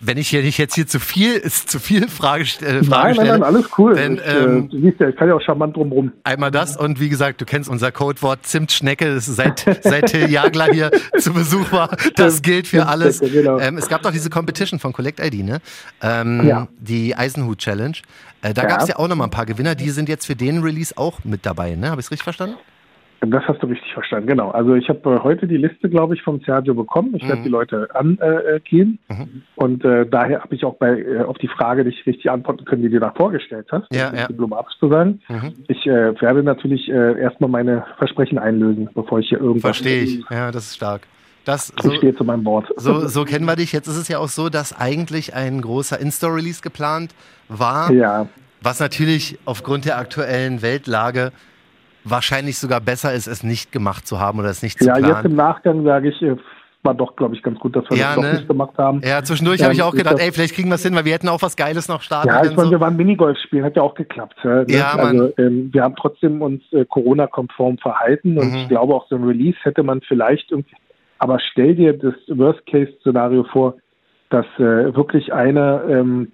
wenn 0.00 0.18
ich 0.18 0.28
hier 0.28 0.42
nicht 0.42 0.58
jetzt 0.58 0.74
hier 0.74 0.86
zu 0.86 1.00
viel, 1.00 1.32
ist 1.34 1.68
zu 1.70 1.78
viel 1.78 2.08
Frage, 2.08 2.44
äh, 2.44 2.82
Frage 2.82 2.88
nein, 2.88 3.14
stelle. 3.14 3.30
Nein, 3.30 3.40
nein, 3.40 3.42
alles 3.42 3.66
cool. 3.78 3.94
Denn, 3.94 4.14
ich, 4.16 4.26
äh, 4.26 4.44
ähm, 4.44 4.68
du 4.68 4.80
siehst 4.80 5.00
ja, 5.00 5.08
ich 5.08 5.16
kann 5.16 5.28
ja 5.28 5.34
auch 5.34 5.40
charmant 5.40 5.76
drumrum. 5.76 6.12
Einmal 6.24 6.50
das 6.50 6.76
und 6.76 7.00
wie 7.00 7.08
gesagt, 7.08 7.40
du 7.40 7.44
kennst 7.44 7.68
unser 7.68 7.92
Codewort 7.92 8.46
Zimtschnecke, 8.46 9.14
das 9.14 9.28
ist 9.28 9.36
seit, 9.36 9.64
seit 9.82 10.06
Till 10.06 10.30
Jagler 10.30 10.66
hier 10.72 10.90
zu 11.18 11.32
Besuch 11.32 11.72
war. 11.72 11.96
Das 12.16 12.42
gilt 12.42 12.66
für 12.66 12.86
alles. 12.86 13.20
Genau. 13.20 13.58
Ähm, 13.58 13.78
es 13.78 13.88
gab 13.88 14.02
doch 14.02 14.12
diese 14.12 14.30
Competition 14.30 14.78
von 14.78 14.92
Collect 14.92 15.20
ID, 15.20 15.44
ne? 15.44 15.60
Ähm, 16.02 16.46
ja. 16.46 16.68
Die 16.78 17.16
Eisenhut 17.16 17.58
Challenge. 17.58 17.96
Äh, 18.42 18.54
da 18.54 18.62
ja. 18.62 18.68
gab 18.68 18.82
es 18.82 18.88
ja 18.88 18.96
auch 18.96 19.08
noch 19.08 19.16
mal 19.16 19.24
ein 19.24 19.30
paar 19.30 19.46
Gewinner, 19.46 19.74
die 19.74 19.90
sind 19.90 20.08
jetzt 20.08 20.26
für 20.26 20.36
den 20.36 20.62
Release 20.62 20.96
auch 20.96 21.24
mit 21.24 21.46
dabei, 21.46 21.74
ne? 21.74 21.90
Habe 21.90 22.00
ich 22.00 22.06
es 22.06 22.10
richtig 22.10 22.24
verstanden? 22.24 22.56
Das 23.26 23.44
hast 23.46 23.62
du 23.62 23.66
richtig 23.66 23.92
verstanden, 23.92 24.26
genau. 24.26 24.50
Also 24.50 24.74
ich 24.74 24.88
habe 24.88 25.14
äh, 25.14 25.18
heute 25.20 25.46
die 25.46 25.56
Liste, 25.56 25.88
glaube 25.88 26.14
ich, 26.14 26.22
vom 26.22 26.40
Sergio 26.40 26.74
bekommen. 26.74 27.14
Ich 27.14 27.22
mhm. 27.22 27.28
werde 27.28 27.42
die 27.42 27.48
Leute 27.48 27.88
angehen. 27.94 28.98
Äh, 29.08 29.14
mhm. 29.14 29.42
Und 29.56 29.84
äh, 29.84 30.06
daher 30.06 30.42
habe 30.42 30.54
ich 30.54 30.64
auch 30.64 30.74
bei 30.74 31.00
äh, 31.00 31.22
auf 31.22 31.38
die 31.38 31.48
Frage 31.48 31.84
nicht 31.84 32.06
richtig 32.06 32.30
antworten 32.30 32.64
können, 32.64 32.82
die 32.82 32.88
du 32.88 33.00
da 33.00 33.12
vorgestellt 33.12 33.66
hast, 33.70 33.86
ja, 33.92 34.12
ja. 34.14 34.26
diplomatisch 34.26 34.78
zu 34.78 34.88
sagen. 34.88 35.20
Mhm. 35.28 35.54
Ich 35.68 35.86
äh, 35.86 36.20
werde 36.20 36.42
natürlich 36.42 36.88
äh, 36.88 37.20
erstmal 37.20 37.50
meine 37.50 37.84
Versprechen 37.98 38.38
einlösen, 38.38 38.88
bevor 38.94 39.18
ich 39.20 39.28
hier 39.28 39.38
irgendwas... 39.38 39.76
Verstehe 39.76 40.02
ich, 40.02 40.24
ja, 40.30 40.50
das 40.50 40.66
ist 40.66 40.76
stark. 40.76 41.02
Das, 41.44 41.72
so, 41.80 41.92
ich 41.92 41.98
stehe 41.98 42.14
zu 42.14 42.24
meinem 42.24 42.44
Wort. 42.46 42.72
So, 42.76 43.06
so 43.06 43.24
kennen 43.24 43.44
wir 43.44 43.56
dich. 43.56 43.72
Jetzt 43.72 43.86
ist 43.86 43.98
es 43.98 44.08
ja 44.08 44.18
auch 44.18 44.28
so, 44.28 44.48
dass 44.48 44.78
eigentlich 44.78 45.34
ein 45.34 45.60
großer 45.60 46.00
In-Store-Release 46.00 46.62
geplant 46.62 47.14
war. 47.48 47.92
Ja. 47.92 48.28
Was 48.62 48.80
natürlich 48.80 49.38
aufgrund 49.44 49.84
der 49.84 49.98
aktuellen 49.98 50.62
Weltlage 50.62 51.32
wahrscheinlich 52.04 52.58
sogar 52.58 52.80
besser 52.80 53.12
ist, 53.12 53.26
es 53.26 53.42
nicht 53.42 53.72
gemacht 53.72 54.06
zu 54.06 54.20
haben 54.20 54.38
oder 54.38 54.50
es 54.50 54.62
nicht 54.62 54.78
zu 54.78 54.84
planen. 54.84 55.04
Ja, 55.04 55.16
jetzt 55.16 55.24
im 55.24 55.34
Nachgang 55.34 55.84
sage 55.84 56.10
ich, 56.10 56.22
äh, 56.22 56.36
war 56.84 56.94
doch, 56.94 57.16
glaube 57.16 57.34
ich, 57.34 57.42
ganz 57.42 57.58
gut, 57.58 57.74
dass 57.74 57.88
wir 57.88 57.96
ja, 57.96 58.14
das 58.14 58.16
ne? 58.16 58.22
doch 58.22 58.32
nicht 58.34 58.48
gemacht 58.48 58.76
haben. 58.76 59.00
Ja, 59.02 59.22
zwischendurch 59.22 59.60
ähm, 59.60 59.64
habe 59.64 59.74
ich 59.74 59.82
auch 59.82 59.94
gedacht, 59.94 60.16
ey, 60.18 60.30
vielleicht 60.32 60.54
kriegen 60.54 60.68
wir 60.68 60.74
es 60.74 60.82
hin, 60.82 60.94
weil 60.94 61.04
wir 61.04 61.14
hätten 61.14 61.28
auch 61.28 61.40
was 61.40 61.56
Geiles 61.56 61.88
noch 61.88 62.02
starten 62.02 62.28
Ja, 62.28 62.44
ich 62.44 62.54
meine, 62.54 62.66
so. 62.66 62.70
wir 62.72 62.80
waren 62.80 62.96
Minigolf 62.96 63.38
spielen, 63.38 63.64
hat 63.64 63.76
ja 63.76 63.82
auch 63.82 63.94
geklappt. 63.94 64.36
Ne? 64.44 64.66
Ja, 64.68 64.94
also, 64.94 65.32
ähm, 65.38 65.70
wir 65.72 65.82
haben 65.82 65.96
trotzdem 65.96 66.42
uns 66.42 66.62
äh, 66.72 66.84
Corona-konform 66.84 67.78
verhalten 67.78 68.38
und 68.38 68.50
mhm. 68.50 68.56
ich 68.56 68.68
glaube, 68.68 68.94
auch 68.94 69.08
so 69.08 69.16
ein 69.16 69.24
Release 69.24 69.56
hätte 69.62 69.82
man 69.82 70.02
vielleicht 70.02 70.50
irgendwie, 70.50 70.76
aber 71.18 71.40
stell 71.40 71.74
dir 71.74 71.94
das 71.94 72.14
Worst-Case-Szenario 72.28 73.44
vor, 73.44 73.76
dass 74.28 74.46
äh, 74.58 74.94
wirklich 74.94 75.32
einer 75.32 75.84
ähm, 75.88 76.32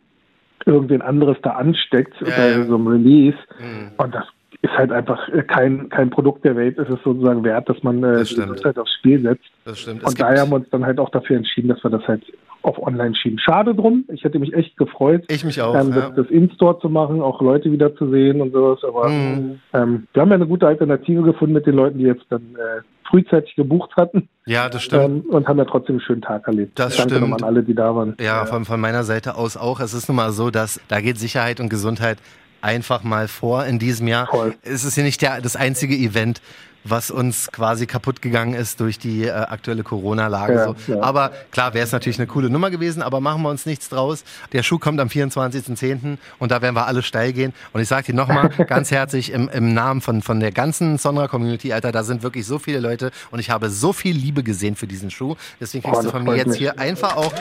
irgendwen 0.67 1.03
anderes 1.03 1.37
da 1.43 1.51
ansteckt 1.51 2.15
ja, 2.21 2.27
bei 2.37 2.51
ja. 2.51 2.65
so 2.65 2.75
einem 2.75 2.87
Release 2.89 3.39
mhm. 3.61 3.93
und 3.99 4.15
das 4.15 4.25
ist 4.71 4.79
halt 4.79 4.93
einfach 4.93 5.29
äh, 5.29 5.43
kein, 5.43 5.89
kein 5.89 6.11
Produkt 6.11 6.45
der 6.45 6.57
Welt. 6.57 6.79
Es 6.79 6.89
ist 6.89 7.03
sozusagen 7.03 7.45
wert, 7.45 7.69
dass 7.69 7.83
man 7.83 8.03
äh, 8.03 8.19
das 8.19 8.65
halt 8.65 8.79
aufs 8.79 8.93
Spiel 8.95 9.21
setzt. 9.23 9.51
Das 9.65 9.79
stimmt. 9.79 10.05
Und 10.05 10.21
daher 10.21 10.41
haben 10.41 10.51
wir 10.51 10.57
uns 10.57 10.71
dann 10.71 10.85
halt 10.85 10.99
auch 10.99 11.11
dafür 11.11 11.37
entschieden, 11.37 11.69
dass 11.69 11.83
wir 11.83 11.91
das 11.91 12.07
halt 12.07 12.23
auf 12.63 12.79
online 12.79 13.15
schieben. 13.15 13.39
Schade 13.39 13.75
drum. 13.75 14.05
Ich 14.13 14.23
hätte 14.23 14.39
mich 14.39 14.53
echt 14.53 14.77
gefreut, 14.77 15.25
ich 15.29 15.45
mich 15.45 15.63
auch, 15.63 15.75
ähm, 15.75 15.91
ja. 15.91 16.09
das, 16.09 16.15
das 16.17 16.27
In-Store 16.27 16.79
zu 16.79 16.91
machen, 16.91 17.23
auch 17.23 17.41
Leute 17.41 17.73
wieder 17.73 17.95
zu 17.97 18.11
sehen 18.11 18.41
und 18.41 18.53
sowas. 18.53 18.81
Aber 18.85 19.09
mhm. 19.09 19.61
ähm, 19.73 20.07
wir 20.13 20.23
haben 20.23 20.29
ja 20.29 20.35
eine 20.35 20.47
gute 20.47 20.67
Alternative 20.67 21.23
gefunden 21.23 21.55
mit 21.55 21.67
den 21.67 21.75
Leuten, 21.75 21.99
die 21.99 22.05
jetzt 22.05 22.27
dann 22.29 22.43
äh, 22.57 22.83
frühzeitig 23.09 23.57
gebucht 23.57 23.91
hatten. 23.97 24.29
Ja, 24.47 24.69
das 24.69 24.83
stimmt. 24.83 25.05
Ähm, 25.05 25.31
und 25.31 25.49
haben 25.49 25.59
ja 25.59 25.65
trotzdem 25.65 25.97
einen 25.97 26.03
schönen 26.03 26.23
Tag 26.23 26.47
erlebt. 26.47 26.79
Das 26.79 26.97
Danke 26.97 27.15
stimmt. 27.15 27.23
nochmal 27.23 27.43
an 27.43 27.49
alle, 27.49 27.63
die 27.63 27.75
da 27.75 27.95
waren. 27.95 28.15
Ja, 28.21 28.45
von, 28.45 28.65
von 28.65 28.81
meiner 28.81 29.05
Seite 29.05 29.37
aus 29.37 29.57
auch. 29.57 29.81
Es 29.81 29.95
ist 29.95 30.09
nun 30.09 30.17
mal 30.17 30.31
so, 30.33 30.51
dass 30.51 30.81
da 30.89 31.01
geht 31.01 31.19
Sicherheit 31.19 31.61
und 31.61 31.71
Gesundheit 31.71 32.19
einfach 32.61 33.03
mal 33.03 33.29
vor 33.29 33.65
in 33.65 33.79
diesem 33.79 34.09
Jahr. 34.09 34.27
Voll. 34.27 34.55
Es 34.63 34.85
ist 34.85 34.97
ja 34.97 35.03
nicht 35.03 35.23
der, 35.23 35.41
das 35.41 35.57
einzige 35.57 35.95
Event, 35.95 36.41
was 36.85 37.11
uns 37.11 37.53
quasi 37.53 37.87
kaputt 37.87 38.23
gegangen 38.23 38.55
ist 38.55 38.81
durch 38.81 38.99
die 38.99 39.25
äh, 39.25 39.31
aktuelle 39.31 39.83
Corona-Lage. 39.83 40.55
Ja, 40.55 40.65
so. 40.65 40.77
ja. 40.93 41.03
Aber 41.03 41.31
klar, 41.51 41.75
wäre 41.75 41.85
es 41.85 41.93
natürlich 41.93 42.19
eine 42.19 42.27
coole 42.27 42.49
Nummer 42.49 42.71
gewesen, 42.71 43.03
aber 43.03 43.21
machen 43.21 43.43
wir 43.43 43.51
uns 43.51 43.67
nichts 43.67 43.89
draus. 43.89 44.25
Der 44.53 44.63
Schuh 44.63 44.79
kommt 44.79 45.01
am 45.01 45.09
24.10. 45.09 46.17
und 46.39 46.51
da 46.51 46.63
werden 46.63 46.75
wir 46.75 46.87
alle 46.87 47.03
steil 47.03 47.33
gehen. 47.33 47.53
Und 47.73 47.81
ich 47.81 47.89
sage 47.89 48.07
dir 48.07 48.15
nochmal 48.15 48.49
ganz 48.67 48.91
herzlich 48.91 49.33
im, 49.33 49.49
im 49.51 49.75
Namen 49.75 50.01
von, 50.01 50.23
von 50.23 50.41
der 50.41 50.53
ganzen 50.53 50.99
Sonra-Community, 50.99 51.73
Alter, 51.73 51.93
da 51.93 52.03
sind 52.03 52.23
wirklich 52.23 52.47
so 52.47 52.59
viele 52.59 52.81
Leute 52.81 53.11
und 53.31 53.41
ich 53.41 53.51
habe 53.51 53.69
so 53.71 53.93
viel 53.93 54.17
Liebe 54.17 54.43
gesehen 54.43 54.77
für 54.77 54.87
diesen 54.87 55.11
Schuh. 55.11 55.37
Deswegen 55.61 55.85
kriegst 55.85 56.01
oh, 56.01 56.05
du 56.05 56.11
von 56.11 56.25
mir 56.25 56.37
jetzt 56.37 56.49
mich. 56.49 56.59
hier 56.59 56.79
einfach 56.79 57.17
auch 57.17 57.33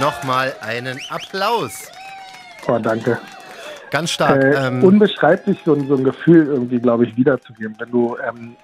nochmal 0.00 0.54
einen 0.60 0.98
Applaus. 1.10 1.72
Oh, 2.66 2.78
danke. 2.78 3.18
Ganz 3.96 4.10
stark. 4.10 4.44
Äh, 4.44 4.68
ähm, 4.68 4.84
unbeschreiblich 4.84 5.58
so, 5.64 5.74
so, 5.74 5.96
ein 5.96 6.04
Gefühl 6.04 6.46
irgendwie, 6.48 6.78
glaube 6.78 7.06
ich, 7.06 7.16
wiederzugeben. 7.16 7.74
Wenn 7.78 7.90
du, 7.90 8.14
ähm, 8.28 8.56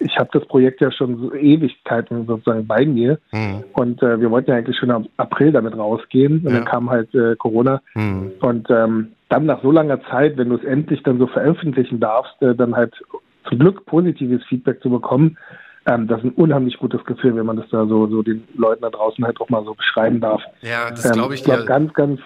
ich 0.00 0.18
habe 0.18 0.30
das 0.32 0.44
Projekt 0.48 0.80
ja 0.80 0.90
schon 0.90 1.16
so 1.16 1.32
Ewigkeiten 1.32 2.26
sozusagen 2.26 2.66
bei 2.66 2.84
mir 2.84 3.18
mhm. 3.30 3.62
und 3.74 4.02
äh, 4.02 4.20
wir 4.20 4.32
wollten 4.32 4.50
ja 4.50 4.56
eigentlich 4.56 4.76
schon 4.76 4.90
im 4.90 5.08
April 5.16 5.52
damit 5.52 5.78
rausgehen 5.78 6.40
und 6.40 6.50
ja. 6.50 6.56
dann 6.56 6.64
kam 6.64 6.90
halt 6.90 7.14
äh, 7.14 7.36
Corona 7.36 7.80
mhm. 7.94 8.32
und 8.40 8.68
ähm, 8.68 9.12
dann 9.28 9.46
nach 9.46 9.62
so 9.62 9.70
langer 9.70 10.02
Zeit, 10.10 10.36
wenn 10.36 10.48
du 10.48 10.56
es 10.56 10.64
endlich 10.64 11.04
dann 11.04 11.18
so 11.18 11.28
veröffentlichen 11.28 12.00
darfst, 12.00 12.42
äh, 12.42 12.56
dann 12.56 12.74
halt 12.74 12.92
zum 13.48 13.60
Glück 13.60 13.86
positives 13.86 14.42
Feedback 14.48 14.82
zu 14.82 14.90
bekommen, 14.90 15.38
ähm, 15.86 16.08
das 16.08 16.18
ist 16.18 16.24
ein 16.24 16.32
unheimlich 16.32 16.76
gutes 16.78 17.04
Gefühl, 17.04 17.36
wenn 17.36 17.46
man 17.46 17.56
das 17.56 17.68
da 17.70 17.86
so, 17.86 18.08
so 18.08 18.22
den 18.22 18.42
Leuten 18.54 18.82
da 18.82 18.90
draußen 18.90 19.24
halt 19.24 19.40
auch 19.40 19.48
mal 19.48 19.64
so 19.64 19.74
beschreiben 19.74 20.20
darf. 20.20 20.42
Ja, 20.62 20.90
das 20.90 21.12
glaube 21.12 21.34
ich 21.34 21.46
ähm, 21.46 21.52
ich 21.52 21.56
glaub, 21.56 21.66
Ganz, 21.66 21.94
ganz 21.94 22.20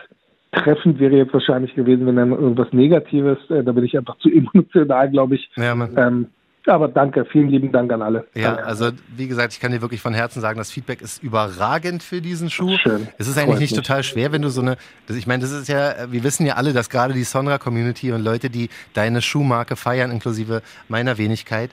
treffend 0.55 0.99
wäre 0.99 1.17
jetzt 1.17 1.33
wahrscheinlich 1.33 1.75
gewesen, 1.75 2.07
wenn 2.07 2.17
dann 2.17 2.33
irgendwas 2.33 2.73
Negatives, 2.73 3.39
äh, 3.51 3.63
da 3.63 3.73
bin 3.73 3.85
ich 3.85 3.97
einfach 3.97 4.19
zu 4.19 4.29
emotional, 4.33 5.11
glaube 5.11 5.37
ich. 5.37 5.51
Ja, 5.57 5.73
ähm, 5.97 6.29
aber 6.67 6.89
danke, 6.89 7.27
vielen 7.27 7.49
lieben 7.49 7.73
Dank 7.73 7.93
an 7.93 8.01
alle. 8.01 8.27
Ja, 8.35 8.55
danke. 8.55 8.65
also 8.65 8.91
wie 9.15 9.29
gesagt, 9.29 9.53
ich 9.53 9.61
kann 9.61 9.73
dir 9.73 9.83
wirklich 9.83 10.01
von 10.01 10.15
Herzen 10.15 10.41
sagen, 10.41 10.57
das 10.59 10.71
Feedback 10.71 11.03
ist 11.03 11.23
überragend 11.23 12.03
für 12.03 12.23
diesen 12.23 12.49
Schuh. 12.49 12.77
Schön. 12.79 13.07
Es 13.19 13.29
ist 13.29 13.37
eigentlich 13.37 13.61
nicht 13.61 13.77
mich. 13.77 13.87
total 13.87 14.03
schwer, 14.03 14.33
wenn 14.33 14.41
du 14.41 14.49
so 14.49 14.63
eine, 14.63 14.77
ich 15.09 15.27
meine, 15.27 15.43
das 15.43 15.53
ist 15.53 15.69
ja, 15.69 16.11
wir 16.11 16.25
wissen 16.25 16.47
ja 16.47 16.55
alle, 16.55 16.73
dass 16.73 16.89
gerade 16.89 17.13
die 17.13 17.25
Sonra-Community 17.25 18.13
und 18.13 18.25
Leute, 18.25 18.49
die 18.49 18.71
deine 18.95 19.21
Schuhmarke 19.21 19.77
feiern, 19.77 20.11
inklusive 20.11 20.63
meiner 20.89 21.19
Wenigkeit, 21.19 21.71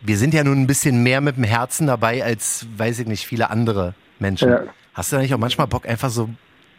wir 0.00 0.16
sind 0.16 0.32
ja 0.32 0.44
nun 0.44 0.60
ein 0.60 0.66
bisschen 0.68 1.02
mehr 1.02 1.20
mit 1.20 1.36
dem 1.36 1.44
Herzen 1.44 1.88
dabei 1.88 2.22
als, 2.22 2.66
weiß 2.76 3.00
ich 3.00 3.08
nicht, 3.08 3.26
viele 3.26 3.50
andere 3.50 3.94
Menschen. 4.20 4.48
Ja. 4.50 4.62
Hast 4.94 5.10
du 5.10 5.16
da 5.16 5.22
nicht 5.22 5.34
auch 5.34 5.38
manchmal 5.38 5.66
Bock, 5.66 5.88
einfach 5.88 6.10
so 6.10 6.28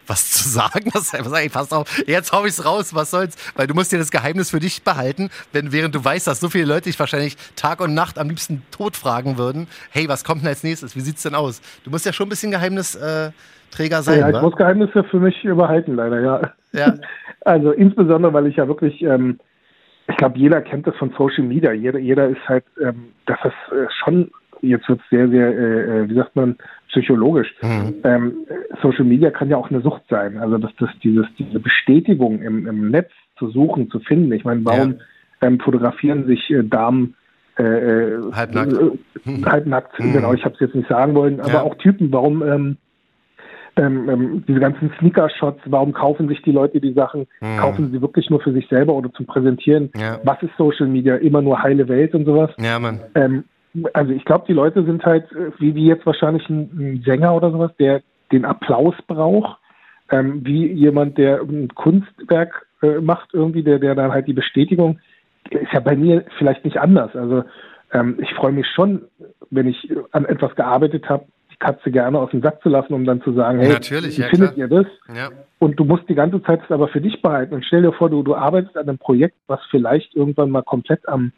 was 0.10 0.32
zu 0.32 0.50
sagen. 0.50 0.90
Das 0.94 1.14
einfach 1.14 1.32
sagen, 1.32 1.50
pass 1.52 1.72
auf, 1.72 2.04
jetzt 2.08 2.32
hau 2.32 2.46
ich's 2.46 2.66
raus, 2.66 2.94
was 2.94 3.12
soll's? 3.12 3.36
Weil 3.56 3.68
du 3.68 3.74
musst 3.74 3.92
dir 3.92 3.98
das 4.00 4.12
Geheimnis 4.12 4.50
für 4.50 4.60
dich 4.60 4.84
behalten, 4.84 5.30
wenn, 5.54 5.72
während 5.72 5.96
du 5.96 6.04
weißt, 6.04 6.28
dass 6.28 6.40
so 6.40 6.50
viele 6.50 6.66
Leute 6.66 6.84
dich 6.84 7.00
wahrscheinlich 7.00 7.38
Tag 7.56 7.82
und 7.82 7.94
Nacht 7.94 8.18
am 8.18 8.28
liebsten 8.30 8.64
tot 8.72 8.98
fragen 8.98 9.38
würden. 9.38 9.68
Hey, 9.92 10.10
was 10.10 10.24
kommt 10.24 10.42
denn 10.42 10.50
als 10.50 10.64
nächstes? 10.64 10.96
Wie 10.96 11.02
sieht's 11.02 11.24
denn 11.24 11.36
aus? 11.36 11.62
Du 11.84 11.92
musst 11.92 12.06
ja 12.06 12.14
schon 12.14 12.28
ein 12.28 12.30
bisschen 12.30 12.52
Geheimnisträger 12.52 14.02
sein, 14.02 14.20
Ja, 14.20 14.30
ich 14.30 14.36
wa? 14.36 14.42
muss 14.42 14.56
Geheimnisse 14.56 15.04
für 15.06 15.20
mich 15.20 15.44
überhalten, 15.44 15.96
leider, 15.96 16.20
ja. 16.22 16.42
Ja. 16.74 16.94
Also 17.46 17.72
insbesondere, 17.72 18.34
weil 18.34 18.48
ich 18.48 18.58
ja 18.58 18.68
wirklich, 18.68 19.02
ähm, 19.02 19.40
ich 20.10 20.18
glaube, 20.18 20.38
jeder 20.38 20.62
kennt 20.62 20.86
das 20.88 20.96
von 20.98 21.14
Social 21.18 21.46
Media. 21.46 21.72
Jeder, 21.72 21.98
jeder 21.98 22.28
ist 22.28 22.42
halt, 22.48 22.66
ähm, 22.82 23.14
das 23.28 23.40
ist 23.46 23.74
äh, 23.74 23.88
schon, 24.04 24.30
jetzt 24.62 24.88
wird 24.90 25.00
es 25.02 25.10
sehr, 25.10 25.30
sehr, 25.30 25.48
äh, 25.48 26.00
äh, 26.04 26.10
wie 26.10 26.16
sagt 26.16 26.36
man, 26.36 26.56
psychologisch. 26.90 27.54
Mhm. 27.62 27.96
Ähm, 28.04 28.34
Social 28.82 29.06
Media 29.06 29.32
kann 29.32 29.50
ja 29.50 29.58
auch 29.58 29.70
eine 29.70 29.82
Sucht 29.82 30.04
sein. 30.10 30.38
Also 30.38 30.58
dass 30.58 30.72
das 30.80 30.90
dieses, 31.04 31.26
diese 31.38 31.60
Bestätigung 31.60 32.42
im, 32.42 32.68
im 32.68 32.90
Netz 32.92 33.12
zu 33.38 33.50
suchen, 33.50 33.90
zu 33.90 34.00
finden. 34.00 34.32
Ich 34.34 34.44
meine, 34.44 34.64
warum 34.66 34.96
ähm, 35.42 35.60
fotografieren 35.60 36.26
sich 36.28 36.50
äh, 36.50 36.64
Damen 36.64 37.16
äh, 37.58 37.64
äh, 37.64 38.32
Halbnackt. 38.34 38.74
Äh, 38.74 39.44
halbnackt, 39.46 40.00
Mhm. 40.00 40.14
genau, 40.14 40.34
ich 40.34 40.44
habe 40.46 40.54
es 40.56 40.60
jetzt 40.62 40.76
nicht 40.76 40.88
sagen 40.88 41.14
wollen, 41.16 41.40
aber 41.42 41.54
Ja. 41.54 41.62
auch 41.62 41.76
Typen, 41.76 42.12
warum 42.12 42.42
ähm, 42.42 42.78
ähm, 43.76 44.10
ähm, 44.10 44.44
diese 44.48 44.60
ganzen 44.60 44.92
Sneaker-Shots, 45.00 45.62
warum 45.66 45.94
kaufen 45.94 46.28
sich 46.28 46.42
die 46.42 46.52
Leute 46.52 46.82
die 46.82 46.94
Sachen? 46.94 47.28
Mhm. 47.42 47.58
Kaufen 47.58 47.92
sie 47.92 48.02
wirklich 48.02 48.30
nur 48.30 48.42
für 48.42 48.52
sich 48.52 48.68
selber 48.68 48.94
oder 48.94 49.12
zum 49.14 49.26
Präsentieren? 49.26 49.90
Ja. 49.96 50.20
Was 50.24 50.42
ist 50.44 50.52
Social 50.58 50.88
Media? 50.88 51.16
Immer 51.16 51.42
nur 51.42 51.62
heile 51.62 51.88
Welt 51.88 52.14
und 52.14 52.26
sowas? 52.26 52.52
Ja, 52.60 52.80
Mann. 52.80 53.00
Ähm, 53.16 53.44
also 53.94 54.12
ich 54.12 54.26
glaube, 54.26 54.46
die 54.48 54.54
Leute 54.54 54.84
sind 54.84 55.04
halt, 55.06 55.32
äh, 55.32 55.52
wie, 55.60 55.76
wie 55.76 55.86
jetzt 55.86 56.06
wahrscheinlich 56.06 56.48
ein, 56.50 56.70
ein 56.78 57.04
Sänger 57.06 57.36
oder 57.36 57.52
sowas, 57.52 57.72
der 57.80 58.02
den 58.32 58.46
Applaus 58.46 58.96
braucht, 59.08 59.58
ähm, 60.12 60.46
wie 60.46 60.72
jemand, 60.72 61.18
der 61.18 61.42
ein 61.42 61.70
Kunstwerk 61.76 62.68
äh, 62.82 63.00
macht 63.00 63.30
irgendwie, 63.34 63.64
der, 63.64 63.80
der 63.80 63.96
dann 63.96 64.12
halt 64.12 64.28
die 64.28 64.34
Bestätigung, 64.34 65.00
ist 65.50 65.72
ja 65.74 65.80
bei 65.80 65.96
mir 65.96 66.26
vielleicht 66.38 66.66
nicht 66.66 66.78
anders. 66.78 67.16
Also 67.16 67.44
ähm, 67.92 68.18
ich 68.22 68.34
freue 68.34 68.52
mich 68.52 68.68
schon, 68.68 69.04
wenn 69.50 69.68
ich 69.68 69.92
an 70.12 70.26
etwas 70.26 70.56
gearbeitet 70.56 71.10
habe, 71.10 71.26
die 71.52 71.58
Katze 71.58 71.92
gerne 71.92 72.20
aus 72.20 72.32
dem 72.32 72.42
Sack 72.42 72.62
zu 72.62 72.70
lassen, 72.70 72.94
um 72.94 73.06
dann 73.06 73.22
zu 73.22 73.34
sagen, 73.34 73.60
hey, 73.60 73.70
Natürlich, 73.70 74.18
wie 74.18 74.22
ja, 74.22 74.28
findet 74.30 74.54
klar. 74.54 74.58
ihr 74.58 74.68
das? 74.68 74.88
Ja. 75.16 75.30
Und 75.60 75.80
du 75.80 75.86
musst 75.86 76.08
die 76.08 76.16
ganze 76.16 76.42
Zeit 76.44 76.62
es 76.64 76.72
aber 76.72 76.88
für 76.88 77.02
dich 77.02 77.22
behalten. 77.22 77.56
Und 77.56 77.66
stell 77.66 77.82
dir 77.82 77.94
vor, 77.94 78.10
du, 78.10 78.24
du 78.24 78.36
arbeitest 78.36 78.78
an 78.78 78.88
einem 78.88 78.98
Projekt, 78.98 79.36
was 79.48 79.60
vielleicht 79.70 80.16
irgendwann 80.16 80.52
mal 80.52 80.64
komplett 80.64 81.08
am, 81.08 81.32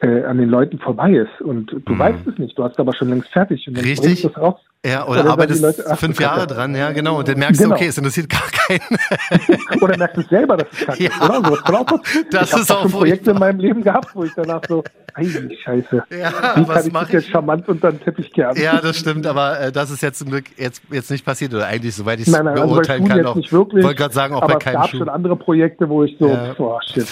äh, 0.00 0.24
an 0.24 0.38
den 0.38 0.48
Leuten 0.48 0.78
vorbei 0.78 1.12
ist. 1.12 1.40
Und 1.40 1.72
du 1.72 1.92
Mhm. 1.94 1.98
weißt 1.98 2.26
es 2.26 2.38
nicht. 2.38 2.56
Du 2.58 2.64
hast 2.64 2.78
aber 2.78 2.94
schon 2.94 3.08
längst 3.10 3.28
fertig. 3.32 3.66
Und 3.68 3.76
dann 3.76 3.84
Richtig. 3.84 4.04
bringst 4.04 4.24
du 4.24 4.28
es 4.28 4.36
raus. 4.38 4.60
Ja, 4.86 5.06
oder 5.06 5.24
arbeitest 5.26 5.62
Leute, 5.62 5.84
ach, 5.88 5.98
fünf 5.98 6.16
du. 6.16 6.22
Jahre 6.22 6.46
dran, 6.46 6.74
ja, 6.76 6.92
genau. 6.92 7.18
Und 7.18 7.28
dann 7.28 7.38
merkst 7.38 7.60
du, 7.60 7.64
Genau. 7.64 7.74
okay, 7.76 7.86
es 7.88 7.98
interessiert 7.98 8.28
gar 8.28 8.42
keinen. 8.68 9.80
Oder 9.82 9.96
merkst 9.98 10.16
du 10.18 10.22
selber, 10.22 10.56
dass 10.56 10.68
es 10.72 10.86
kacke 10.86 11.02
Ja. 11.02 11.10
ist. 11.10 11.22
Oder? 11.22 11.34
So, 11.50 11.56
passieren. 11.56 12.00
Das 12.30 12.52
ich 12.52 12.58
ist 12.60 12.70
auch 12.72 12.82
schon 12.82 12.90
Projekte 12.92 13.30
in 13.32 13.38
meinem 13.38 13.58
Leben 13.60 13.82
gehabt, 13.82 14.14
wo 14.14 14.24
ich 14.24 14.32
danach 14.36 14.60
so, 14.68 14.84
ei, 15.14 15.24
scheiße. 15.64 16.02
Ja, 16.10 16.30
Wie 16.56 16.68
was 16.68 16.76
kann 16.76 16.86
ich 16.86 16.92
das 16.92 17.12
jetzt 17.12 17.26
ich? 17.26 17.30
charmant 17.30 17.68
unter 17.68 17.90
den 17.90 18.00
Teppich 18.00 18.32
kehren? 18.32 18.56
Ja, 18.56 18.80
das 18.80 18.98
stimmt, 18.98 19.26
aber 19.26 19.58
äh, 19.60 19.72
das 19.72 19.90
ist 19.90 20.02
jetzt 20.02 20.18
zum 20.18 20.28
Glück 20.30 20.44
jetzt, 20.56 20.82
jetzt 20.90 21.10
nicht 21.10 21.24
passiert 21.24 21.54
oder 21.54 21.66
eigentlich, 21.66 21.94
soweit 21.94 22.20
ich 22.20 22.28
es 22.28 22.34
also 22.34 22.66
beurteilen 22.66 23.06
kann, 23.08 23.24
auch, 23.26 23.34
nicht 23.36 23.52
wirklich. 23.52 23.82
wollte 23.84 23.96
gerade 23.96 24.14
sagen, 24.14 24.34
auch 24.34 24.42
aber 24.42 24.54
bei 24.54 24.58
es 24.58 24.64
keinem 24.64 24.74
gab 24.82 24.90
Schuh. 24.90 24.98
schon 24.98 25.08
andere 25.08 25.36
Projekte, 25.36 25.88
wo 25.88 26.04
ich 26.04 26.16
so, 26.18 26.28
Ja. 26.28 26.54
boah, 26.56 26.80
shit. 26.82 27.06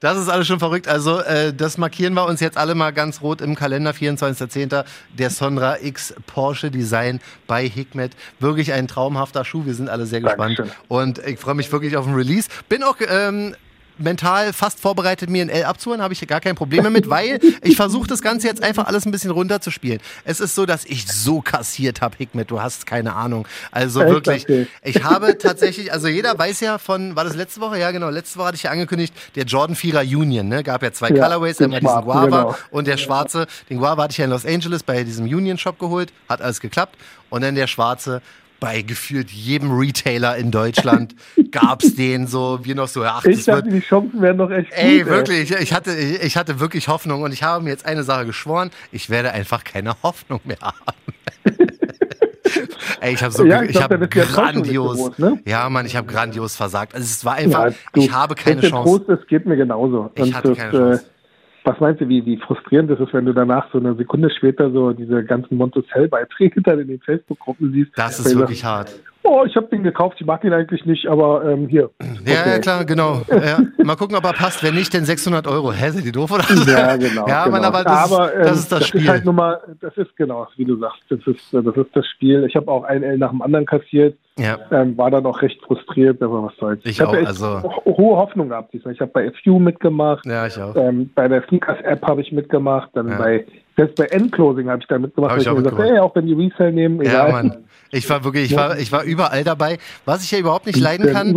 Das 0.00 0.18
ist 0.18 0.28
alles 0.28 0.46
schon 0.46 0.58
verrückt. 0.58 0.88
Also, 0.88 1.18
äh, 1.20 1.52
das 1.52 1.78
markieren 1.78 2.14
wir 2.14 2.26
uns 2.26 2.40
jetzt 2.40 2.56
alle 2.56 2.74
mal 2.74 2.92
ganz 2.92 3.22
rot 3.22 3.40
im 3.40 3.54
Kalender, 3.54 3.90
24.10. 3.92 4.84
Der 5.18 5.30
Sonra 5.56 5.82
X 5.82 6.14
Porsche 6.26 6.70
Design 6.70 7.20
bei 7.46 7.68
Hikmet. 7.68 8.12
Wirklich 8.38 8.72
ein 8.72 8.86
traumhafter 8.86 9.44
Schuh. 9.44 9.66
Wir 9.66 9.74
sind 9.74 9.88
alle 9.88 10.06
sehr 10.06 10.20
gespannt. 10.20 10.58
Dankeschön. 10.58 10.80
Und 10.88 11.18
ich 11.18 11.38
freue 11.38 11.54
mich 11.54 11.70
wirklich 11.72 11.96
auf 11.96 12.04
den 12.04 12.14
Release. 12.14 12.48
Bin 12.68 12.82
auch 12.82 12.96
ähm, 13.08 13.54
mental 14.00 14.52
fast 14.52 14.80
vorbereitet, 14.80 15.30
mir 15.30 15.42
ein 15.42 15.48
L 15.48 15.64
abzuholen. 15.64 16.02
Habe 16.02 16.14
ich 16.14 16.26
gar 16.26 16.40
kein 16.40 16.54
Problem 16.54 16.84
damit, 16.84 17.08
weil 17.10 17.40
ich 17.62 17.76
versuche 17.76 18.06
das 18.06 18.22
Ganze 18.22 18.46
jetzt 18.46 18.62
einfach 18.62 18.86
alles 18.86 19.06
ein 19.06 19.10
bisschen 19.10 19.30
runterzuspielen. 19.30 20.00
Es 20.24 20.40
ist 20.40 20.54
so, 20.54 20.66
dass 20.66 20.84
ich 20.84 21.06
so 21.06 21.40
kassiert 21.40 22.00
habe, 22.00 22.16
Hikmet. 22.16 22.50
Du 22.50 22.60
hast 22.60 22.86
keine 22.86 23.14
Ahnung. 23.14 23.46
Also 23.70 24.02
Echt? 24.02 24.10
wirklich. 24.10 24.42
Okay. 24.44 24.66
Ich 24.82 25.02
habe 25.04 25.38
tatsächlich, 25.38 25.92
also 25.92 26.08
jeder 26.08 26.38
weiß 26.38 26.60
ja 26.60 26.78
von, 26.78 27.16
war 27.16 27.24
das 27.24 27.36
letzte 27.36 27.60
Woche? 27.60 27.78
Ja, 27.78 27.90
genau. 27.90 28.10
Letzte 28.10 28.38
Woche 28.38 28.48
hatte 28.48 28.56
ich 28.56 28.64
ja 28.64 28.70
angekündigt, 28.70 29.14
der 29.34 29.44
Jordan 29.44 29.76
4er 29.76 30.02
Union, 30.16 30.48
ne? 30.48 30.62
Gab 30.62 30.82
ja 30.82 30.92
zwei 30.92 31.10
Ja, 31.10 31.24
Colorways, 31.24 31.60
einmal 31.60 31.80
diesen 31.80 32.02
Guava 32.02 32.24
genau. 32.24 32.56
und 32.70 32.86
der 32.86 32.96
schwarze. 32.96 33.46
Den 33.68 33.78
Guava 33.78 34.04
hatte 34.04 34.12
ich 34.12 34.18
ja 34.18 34.24
in 34.24 34.30
Los 34.30 34.46
Angeles 34.46 34.82
bei 34.82 35.04
diesem 35.04 35.26
Union 35.26 35.58
Shop 35.58 35.78
geholt, 35.78 36.12
hat 36.28 36.40
alles 36.40 36.60
geklappt. 36.60 36.96
Und 37.30 37.42
dann 37.42 37.54
der 37.54 37.68
schwarze 37.68 38.22
bei 38.60 38.82
gefühlt 38.82 39.30
jedem 39.30 39.72
Retailer 39.72 40.36
in 40.36 40.50
Deutschland 40.50 41.14
gab's 41.50 41.94
den 41.96 42.26
so, 42.26 42.60
wir 42.62 42.74
noch 42.74 42.88
so, 42.88 43.02
ach, 43.02 43.24
Ich 43.24 43.38
das 43.38 43.46
wird, 43.46 43.58
dachte, 43.58 43.70
die 43.70 43.80
Chancen 43.80 44.20
wären 44.22 44.36
noch 44.36 44.50
echt 44.50 44.70
Ey, 44.72 44.98
gut. 45.00 45.08
wirklich, 45.08 45.50
ich 45.50 45.72
hatte, 45.72 45.94
ich 45.96 46.36
hatte 46.36 46.60
wirklich 46.60 46.88
Hoffnung 46.88 47.22
und 47.22 47.32
ich 47.32 47.42
habe 47.42 47.64
mir 47.64 47.70
jetzt 47.70 47.86
eine 47.86 48.02
Sache 48.04 48.26
geschworen, 48.26 48.70
ich 48.92 49.10
werde 49.10 49.32
einfach 49.32 49.64
keine 49.64 49.94
Hoffnung 50.02 50.40
mehr 50.44 50.58
haben. 50.60 50.76
Ey, 53.00 53.14
ich 53.14 53.22
habe 53.22 53.32
so, 53.32 53.44
Ja, 53.46 53.62
ich 53.62 53.70
ich, 53.70 53.82
habe 53.82 53.98
grandios, 54.08 54.96
gewohnt, 54.96 55.18
ne? 55.18 55.40
ja, 55.46 55.68
Mann, 55.70 55.86
ich 55.86 55.96
habe 55.96 56.06
grandios 56.06 56.56
versagt. 56.56 56.94
Also 56.94 57.04
es 57.04 57.24
war 57.24 57.34
einfach, 57.34 57.66
Ja, 57.70 57.74
du, 57.92 58.00
ich 58.02 58.12
habe 58.12 58.34
keine 58.34 58.60
Chance. 58.60 59.04
Trost 59.06 59.08
ist, 59.20 59.28
geht 59.28 59.46
mir 59.46 59.56
genauso. 59.56 60.10
Ich 60.14 60.22
Und 60.22 60.34
hatte 60.34 60.48
das, 60.48 60.58
keine 60.58 60.70
Chance. 60.72 61.04
Was 61.70 61.78
meinst 61.78 62.00
du, 62.00 62.08
wie, 62.08 62.26
wie 62.26 62.36
frustrierend 62.36 62.90
das 62.90 62.98
ist, 62.98 63.14
wenn 63.14 63.26
du 63.26 63.32
danach 63.32 63.70
so 63.70 63.78
eine 63.78 63.94
Sekunde 63.94 64.28
später 64.28 64.72
so 64.72 64.92
diese 64.92 65.22
ganzen 65.22 65.56
Montecell-Beiträge 65.56 66.62
dann 66.62 66.80
in 66.80 66.88
den 66.88 66.98
Facebook-Gruppen 66.98 67.70
siehst? 67.72 67.92
Das 67.94 68.18
ist 68.18 68.36
wirklich 68.36 68.58
sagst, 68.58 68.90
hart. 68.90 69.09
Oh, 69.22 69.44
ich 69.46 69.54
habe 69.54 69.66
den 69.66 69.82
gekauft, 69.82 70.16
ich 70.18 70.26
mag 70.26 70.42
ihn 70.44 70.52
eigentlich 70.52 70.86
nicht, 70.86 71.06
aber 71.06 71.44
ähm, 71.44 71.68
hier. 71.68 71.90
Ja, 72.00 72.06
Okay. 72.40 72.50
ja, 72.52 72.58
klar, 72.58 72.84
genau. 72.86 73.20
Ja. 73.30 73.58
Mal 73.84 73.96
gucken, 73.96 74.16
ob 74.16 74.24
er 74.24 74.32
passt. 74.32 74.62
Wenn 74.64 74.74
nicht, 74.74 74.94
dann 74.94 75.04
600 75.04 75.46
Euro. 75.46 75.72
Hä, 75.72 75.90
sind 75.90 76.06
die 76.06 76.12
doof 76.12 76.30
oder? 76.32 76.44
Ja, 76.66 76.96
genau. 76.96 77.28
Ja, 77.28 77.44
genau. 77.44 77.56
Mann, 77.56 77.64
aber 77.64 77.84
das, 77.84 78.12
aber, 78.12 78.32
ist, 78.32 78.36
ähm, 78.36 78.42
das 78.44 78.58
ist 78.60 78.72
das 78.72 78.86
Spiel. 78.88 79.02
ist 79.02 79.08
halt 79.08 79.24
nur 79.26 79.34
mal, 79.34 79.60
das 79.82 79.94
ist 79.98 80.16
genau, 80.16 80.46
wie 80.56 80.64
du 80.64 80.76
sagst, 80.78 81.02
das 81.10 81.18
ist, 81.26 81.52
das 81.52 81.64
ist 81.76 81.90
das 81.94 82.06
Spiel. 82.06 82.44
Ich 82.48 82.56
habe 82.56 82.70
auch 82.70 82.84
ein 82.84 83.02
L 83.02 83.18
nach 83.18 83.30
dem 83.30 83.42
anderen 83.42 83.66
kassiert, 83.66 84.16
ja. 84.38 84.56
ähm, 84.70 84.96
war 84.96 85.10
dann 85.10 85.26
auch 85.26 85.42
recht 85.42 85.60
frustriert, 85.64 86.22
aber 86.22 86.44
was 86.44 86.56
soll's. 86.58 86.80
Ich 86.84 87.02
auch, 87.02 87.14
echt 87.14 87.26
also- 87.26 87.62
ho- 87.62 87.82
hohe 87.84 88.16
Hoffnung 88.16 88.48
gehabt 88.48 88.72
diesmal. 88.72 88.94
Ich 88.94 89.00
habe 89.00 89.10
bei 89.12 89.30
FU 89.44 89.58
mitgemacht, 89.58 90.24
ja, 90.24 90.46
ich 90.46 90.58
auch. 90.58 90.74
ähm, 90.76 91.10
bei 91.14 91.28
der 91.28 91.42
Sneakers-App 91.48 92.02
habe 92.06 92.22
ich 92.22 92.32
mitgemacht, 92.32 92.88
dann 92.94 93.08
Ja. 93.08 93.18
bei, 93.18 93.44
selbst 93.76 93.96
bei 93.96 94.04
Endclosing 94.06 94.68
habe 94.70 94.80
ich 94.80 94.88
da 94.88 94.98
mitgemacht, 94.98 95.30
Hab 95.32 95.36
weil 95.36 95.42
ich 95.42 95.46
ich 95.46 95.52
mir 95.52 95.58
gesagt 95.62 95.76
mitgemacht. 95.78 95.98
ey, 95.98 96.00
auch 96.08 96.14
wenn 96.16 96.26
die 96.26 96.32
Resell 96.34 96.72
nehmen, 96.72 97.02
Ja, 97.02 97.26
egal. 97.28 97.32
Mann. 97.32 97.56
Ich 97.90 98.08
war 98.08 98.24
wirklich, 98.24 98.52
ich 98.52 98.56
war, 98.56 98.78
ich 98.78 98.92
war 98.92 99.02
überall 99.02 99.44
dabei. 99.44 99.78
Was 100.04 100.22
ich 100.22 100.30
ja 100.30 100.38
überhaupt 100.38 100.66
nicht 100.66 100.78
leiden 100.78 101.12
kann, 101.12 101.36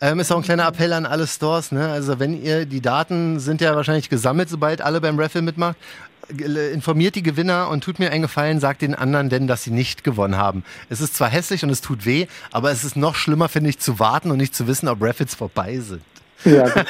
ähm, 0.00 0.18
ist 0.18 0.32
auch 0.32 0.38
ein 0.38 0.42
kleiner 0.42 0.66
Appell 0.66 0.92
an 0.92 1.06
alle 1.06 1.26
Stores. 1.28 1.70
Ne? 1.70 1.88
Also 1.88 2.18
wenn 2.18 2.42
ihr, 2.42 2.66
die 2.66 2.80
Daten 2.80 3.38
sind 3.38 3.60
ja 3.60 3.76
wahrscheinlich 3.76 4.08
gesammelt, 4.08 4.48
sobald 4.48 4.82
alle 4.82 5.00
beim 5.00 5.18
Raffle 5.18 5.42
mitmacht. 5.42 5.76
Informiert 6.72 7.14
die 7.14 7.22
Gewinner 7.22 7.68
und 7.68 7.84
tut 7.84 7.98
mir 7.98 8.10
einen 8.10 8.22
Gefallen, 8.22 8.58
sagt 8.58 8.80
den 8.82 8.94
anderen 8.94 9.28
denn, 9.28 9.46
dass 9.48 9.64
sie 9.64 9.70
nicht 9.70 10.02
gewonnen 10.02 10.36
haben. 10.36 10.64
Es 10.88 11.00
ist 11.00 11.16
zwar 11.16 11.28
hässlich 11.28 11.62
und 11.62 11.70
es 11.70 11.80
tut 11.80 12.06
weh, 12.06 12.26
aber 12.52 12.70
es 12.70 12.84
ist 12.84 12.96
noch 12.96 13.16
schlimmer, 13.16 13.48
finde 13.48 13.70
ich, 13.70 13.80
zu 13.80 13.98
warten 13.98 14.30
und 14.30 14.38
nicht 14.38 14.54
zu 14.54 14.66
wissen, 14.66 14.88
ob 14.88 15.02
Raffles 15.02 15.34
vorbei 15.34 15.78
sind. 15.80 16.00
Ja, 16.44 16.64
das. 16.64 16.86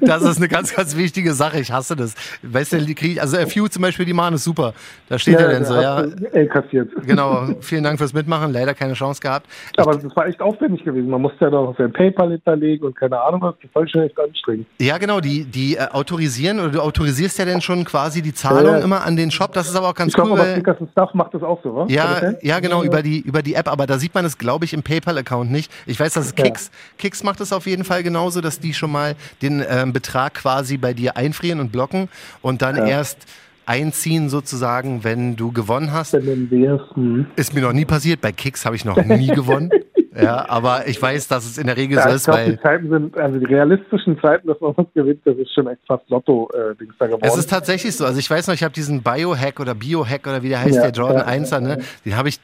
Das 0.00 0.22
ist 0.22 0.38
eine 0.38 0.48
ganz, 0.48 0.74
ganz 0.74 0.96
wichtige 0.96 1.34
Sache. 1.34 1.60
Ich 1.60 1.72
hasse 1.72 1.96
das. 1.96 2.14
Weißt 2.42 2.72
du, 2.72 2.78
die 2.78 2.94
krieg, 2.94 3.20
also 3.20 3.36
FU 3.46 3.68
zum 3.68 3.82
Beispiel, 3.82 4.06
die 4.06 4.12
machen 4.12 4.34
es 4.34 4.44
super. 4.44 4.74
Da 5.08 5.18
steht 5.18 5.40
ja, 5.40 5.48
dann 5.48 5.64
so, 5.64 5.74
da 5.74 6.04
ja. 6.04 6.06
L 6.32 6.46
kassiert. 6.48 6.90
Genau, 7.06 7.48
vielen 7.60 7.84
Dank 7.84 7.98
fürs 7.98 8.12
Mitmachen. 8.12 8.52
Leider 8.52 8.74
keine 8.74 8.94
Chance 8.94 9.20
gehabt. 9.20 9.46
Aber 9.76 9.96
das 9.96 10.14
war 10.16 10.26
echt 10.26 10.40
aufwendig 10.40 10.84
gewesen. 10.84 11.10
Man 11.10 11.22
musste 11.22 11.46
ja 11.46 11.50
noch 11.50 11.76
sein 11.76 11.92
PayPal 11.92 12.30
hinterlegen 12.30 12.86
und 12.86 12.96
keine 12.96 13.20
Ahnung 13.20 13.42
was. 13.42 13.54
Das 13.62 13.74
war 13.74 13.86
schon 13.88 14.02
echt 14.02 14.18
anstrengend. 14.18 14.66
Ja, 14.80 14.98
genau, 14.98 15.20
die, 15.20 15.44
die 15.44 15.76
äh, 15.76 15.86
autorisieren 15.90 16.60
oder 16.60 16.70
du 16.70 16.80
autorisierst 16.80 17.38
ja 17.38 17.44
dann 17.44 17.60
schon 17.60 17.84
quasi 17.84 18.22
die 18.22 18.34
Zahlung 18.34 18.74
Ja, 18.74 18.78
immer 18.78 19.04
an 19.04 19.16
den 19.16 19.30
Shop. 19.30 19.52
Das 19.52 19.68
ist 19.68 19.76
aber 19.76 19.88
auch 19.88 19.94
ganz 19.94 20.12
Ich 20.12 20.18
cool. 20.18 20.32
aber 20.32 20.42
Weil, 20.42 20.62
and 20.66 20.90
Stuff 20.90 21.14
macht 21.14 21.34
das 21.34 21.42
auch 21.42 21.62
so? 21.62 21.74
Kann 21.74 21.88
ja, 21.88 22.32
ja, 22.42 22.60
genau, 22.60 22.82
über 22.82 23.02
die, 23.02 23.20
über 23.20 23.42
die 23.42 23.54
App. 23.54 23.68
Aber 23.68 23.86
da 23.86 23.98
sieht 23.98 24.14
man 24.14 24.24
es, 24.24 24.38
glaube 24.38 24.64
ich, 24.64 24.72
im 24.72 24.82
PayPal-Account 24.82 25.50
nicht. 25.50 25.72
Ich 25.86 25.98
weiß, 25.98 26.14
dass. 26.14 26.34
Kicks, 26.34 26.70
Kicks 26.98 27.22
macht 27.22 27.40
es 27.40 27.52
auf 27.52 27.66
jeden 27.66 27.84
Fall 27.84 28.02
genauso, 28.02 28.40
dass 28.40 28.53
die 28.60 28.74
schon 28.74 28.92
mal 28.92 29.16
den 29.42 29.64
ähm, 29.68 29.92
Betrag 29.92 30.34
quasi 30.34 30.76
bei 30.76 30.94
dir 30.94 31.16
einfrieren 31.16 31.60
und 31.60 31.72
blocken 31.72 32.08
und 32.42 32.62
dann 32.62 32.76
Ja. 32.76 32.86
erst 32.86 33.18
einziehen 33.66 34.28
sozusagen, 34.28 35.04
wenn 35.04 35.36
du 35.36 35.50
gewonnen 35.50 35.92
hast. 35.92 36.12
Hm. 36.12 37.26
Ist 37.36 37.54
mir 37.54 37.60
noch 37.62 37.72
nie 37.72 37.86
passiert. 37.86 38.20
Bei 38.20 38.30
Kicks 38.32 38.66
habe 38.66 38.76
ich 38.76 38.84
noch 38.84 39.02
nie 39.04 39.28
gewonnen. 39.28 39.70
Ja, 40.16 40.48
aber 40.48 40.86
ich 40.86 41.02
weiß, 41.02 41.26
dass 41.26 41.44
es 41.44 41.58
in 41.58 41.66
der 41.66 41.76
Regel 41.76 41.96
Ja, 41.96 42.04
so 42.04 42.08
ich 42.10 42.14
ist, 42.14 42.24
glaube, 42.26 42.38
weil 42.38 42.52
die 42.52 42.62
Zeiten 42.62 42.88
sind, 42.88 43.18
also 43.18 43.36
die 43.40 43.46
realistischen 43.46 44.16
Zeiten, 44.20 44.46
dass 44.46 44.60
man 44.60 44.72
was 44.76 44.86
gewinnt, 44.94 45.20
das 45.24 45.36
ist 45.38 45.52
schon 45.52 45.66
echt 45.66 45.80
fast 45.88 46.08
Lotto-Dings 46.08 46.94
da 47.00 47.06
geworden. 47.06 47.24
Es 47.24 47.36
ist 47.36 47.50
tatsächlich 47.50 47.96
so. 47.96 48.06
Also 48.06 48.20
ich 48.20 48.30
weiß 48.30 48.46
noch, 48.46 48.54
ich 48.54 48.62
habe 48.62 48.72
diesen 48.72 49.02
Biohack 49.02 49.58
oder 49.58 49.74
Biohack 49.74 50.24
oder 50.28 50.44
wie 50.44 50.50
der 50.50 50.60
heißt, 50.60 50.76
Ja, 50.76 50.82
der 50.82 50.92
Jordan 50.92 51.26
ja, 51.26 51.42
1er, 51.42 51.58
ne? 51.58 51.78
Den 52.04 52.16
habe 52.16 52.28
ich 52.28 52.38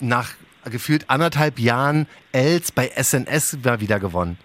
nach 0.00 0.30
gefühlt 0.68 1.08
anderthalb 1.08 1.60
Jahren 1.60 2.08
Els 2.32 2.72
bei 2.72 2.90
SNS 3.00 3.58
wieder 3.78 4.00
gewonnen. 4.00 4.36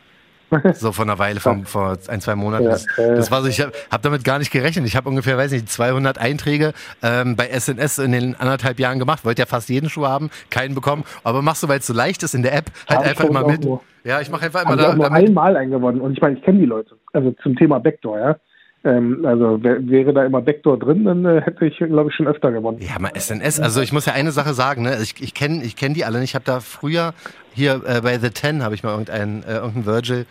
So 0.74 0.92
von 0.92 1.10
einer 1.10 1.18
Weile, 1.20 1.40
von, 1.40 1.66
vor 1.66 1.98
ein, 2.08 2.22
zwei 2.22 2.36
Monaten. 2.36 2.66
Das, 2.66 2.86
das 2.98 3.32
war 3.32 3.42
so, 3.42 3.48
ich 3.48 3.62
habe 3.62 3.72
hab 3.90 4.02
damit 4.02 4.24
gar 4.24 4.38
nicht 4.40 4.52
gerechnet. 4.52 4.86
Ich 4.86 4.96
habe 4.96 5.08
ungefähr, 5.10 5.38
weiß 5.38 5.52
nicht, 5.52 5.70
200 5.70 6.18
Einträge 6.18 6.74
ähm, 7.02 7.36
bei 7.36 7.48
SNS 7.48 8.00
in 8.00 8.12
den 8.12 8.36
anderthalb 8.36 8.80
Jahren 8.80 9.00
gemacht. 9.00 9.24
Wollte 9.26 9.42
ja 9.42 9.46
fast 9.46 9.70
jeden 9.70 9.90
Schuh 9.90 10.06
haben, 10.06 10.30
keinen 10.50 10.76
bekommen. 10.76 11.04
Aber 11.24 11.42
machst 11.42 11.64
du, 11.64 11.68
weil 11.68 11.80
es 11.80 11.88
so 11.88 11.94
leicht 11.94 12.24
ist 12.24 12.34
in 12.36 12.44
der 12.44 12.54
App, 12.54 12.66
halt 12.90 13.00
Hab 13.00 13.06
ich 13.06 13.10
einfach 13.12 13.26
immer 13.26 13.48
mit. 13.48 13.64
nur. 13.64 13.82
Ja, 14.04 14.20
ich 14.20 14.30
mache 14.30 14.46
einfach 14.46 14.62
immer 14.64 14.72
Also 14.72 14.84
da. 14.84 14.90
auch 14.90 14.96
nur 14.96 15.06
damit. 15.10 15.28
einmal 15.30 15.56
eingewonnen. 15.56 16.02
Und 16.02 16.14
ich 16.14 16.22
meine, 16.22 16.38
ich 16.38 16.44
kenne 16.44 16.60
die 16.60 16.66
Leute. 16.66 16.96
Also 17.14 17.32
zum 17.44 17.56
Thema 17.56 17.80
Backdoor, 17.80 18.20
ja. 18.20 18.36
Ähm, 18.84 19.26
also 19.26 19.63
wär, 19.63 19.88
wäre 19.88 20.12
da 20.12 20.26
immer 20.26 20.41
Backdoor 20.41 20.80
drin, 20.80 21.06
dann 21.06 21.24
äh, 21.24 21.41
hätte 21.41 21.65
ich, 21.65 21.78
glaube 21.78 22.10
ich, 22.10 22.15
schon 22.15 22.28
öfter 22.28 22.52
gewonnen. 22.52 22.80
Ja, 22.82 22.98
mal 23.00 23.12
SNS. 23.15 23.60
Also 23.60 23.82
ich 23.82 23.94
muss 23.94 24.08
ja 24.08 24.13
eine 24.13 24.32
Sache 24.32 24.54
sagen, 24.54 24.82
ne? 24.82 24.98
Ich, 25.02 25.22
ich 25.22 25.36
kenne 25.36 25.63
ich 25.63 25.76
kenn 25.76 25.94
die 25.94 26.04
alle 26.04 26.20
nicht. 26.20 26.32
Ich 26.32 26.36
habe 26.36 26.46
da 26.46 26.60
früher 26.62 27.13
hier 27.54 27.82
äh, 27.86 28.02
bei 28.02 28.17
The 28.17 28.32
Ten 28.32 28.63
habe 28.63 28.74
ich 28.74 28.84
mal 28.84 28.91
irgendeinen 28.91 29.44
äh, 29.44 29.56
irgendeinen 29.56 29.86
Virgil, 29.86 30.26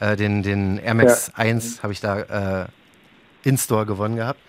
äh, 0.00 0.16
den, 0.16 0.42
den 0.42 0.78
Air 0.78 0.94
Max 0.94 1.32
1 1.34 1.82
habe 1.82 1.92
ich 1.94 2.00
da 2.00 2.62
äh, 2.62 2.66
in-Store 3.44 3.86
gewonnen 3.86 4.16
gehabt. 4.16 4.40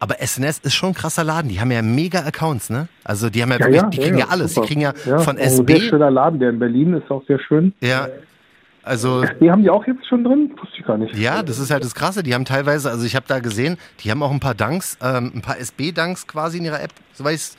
Aber 0.00 0.16
SNS 0.20 0.60
ist 0.60 0.74
schon 0.74 0.90
ein 0.90 0.94
krasser 0.94 1.24
Laden. 1.24 1.48
Die 1.48 1.60
haben 1.60 1.72
ja 1.72 1.82
mega 1.82 2.20
Accounts, 2.20 2.70
ne? 2.70 2.88
Also 3.04 3.30
die 3.30 3.42
haben 3.42 3.50
ja, 3.50 3.58
wirklich, 3.58 3.82
die 3.90 3.98
kriegen 3.98 4.18
ja, 4.18 4.26
alles. 4.28 4.54
super. 4.54 4.66
Die 4.66 4.74
kriegen 4.74 4.80
ja, 4.82 4.92
Ja, 5.06 5.18
von 5.18 5.36
auch 5.36 5.42
Ein 5.42 5.50
sehr 5.50 5.60
SB. 5.60 5.80
schöner 5.80 6.10
Laden, 6.10 6.38
der 6.38 6.50
in 6.50 6.58
Berlin 6.58 6.94
ist 6.94 7.10
auch 7.10 7.24
sehr 7.26 7.40
schön. 7.40 7.72
Ja. 7.80 8.08
Also 8.88 9.24
Die 9.40 9.50
haben 9.50 9.62
die 9.62 9.70
auch 9.70 9.86
jetzt 9.86 10.06
schon 10.08 10.24
drin? 10.24 10.50
Wusste 10.58 10.76
ich 10.78 10.84
gar 10.86 10.96
nicht. 10.98 11.14
ja, 11.16 11.42
das 11.42 11.58
ist 11.58 11.70
halt 11.70 11.84
das 11.84 11.94
Krasse. 11.94 12.22
Die 12.22 12.34
haben 12.34 12.44
teilweise, 12.44 12.90
also 12.90 13.04
ich 13.04 13.14
habe 13.14 13.26
da 13.28 13.38
gesehen, 13.40 13.76
die 14.00 14.10
haben 14.10 14.22
auch 14.22 14.30
ein 14.32 14.40
paar 14.40 14.54
Dunks, 14.54 14.98
ähm, 15.02 15.30
ein 15.34 15.42
paar 15.42 15.58
SB-Dunks 15.58 16.26
quasi 16.26 16.58
in 16.58 16.64
ihrer 16.64 16.82
App. 16.82 16.90
So 17.12 17.22
weiß 17.24 17.56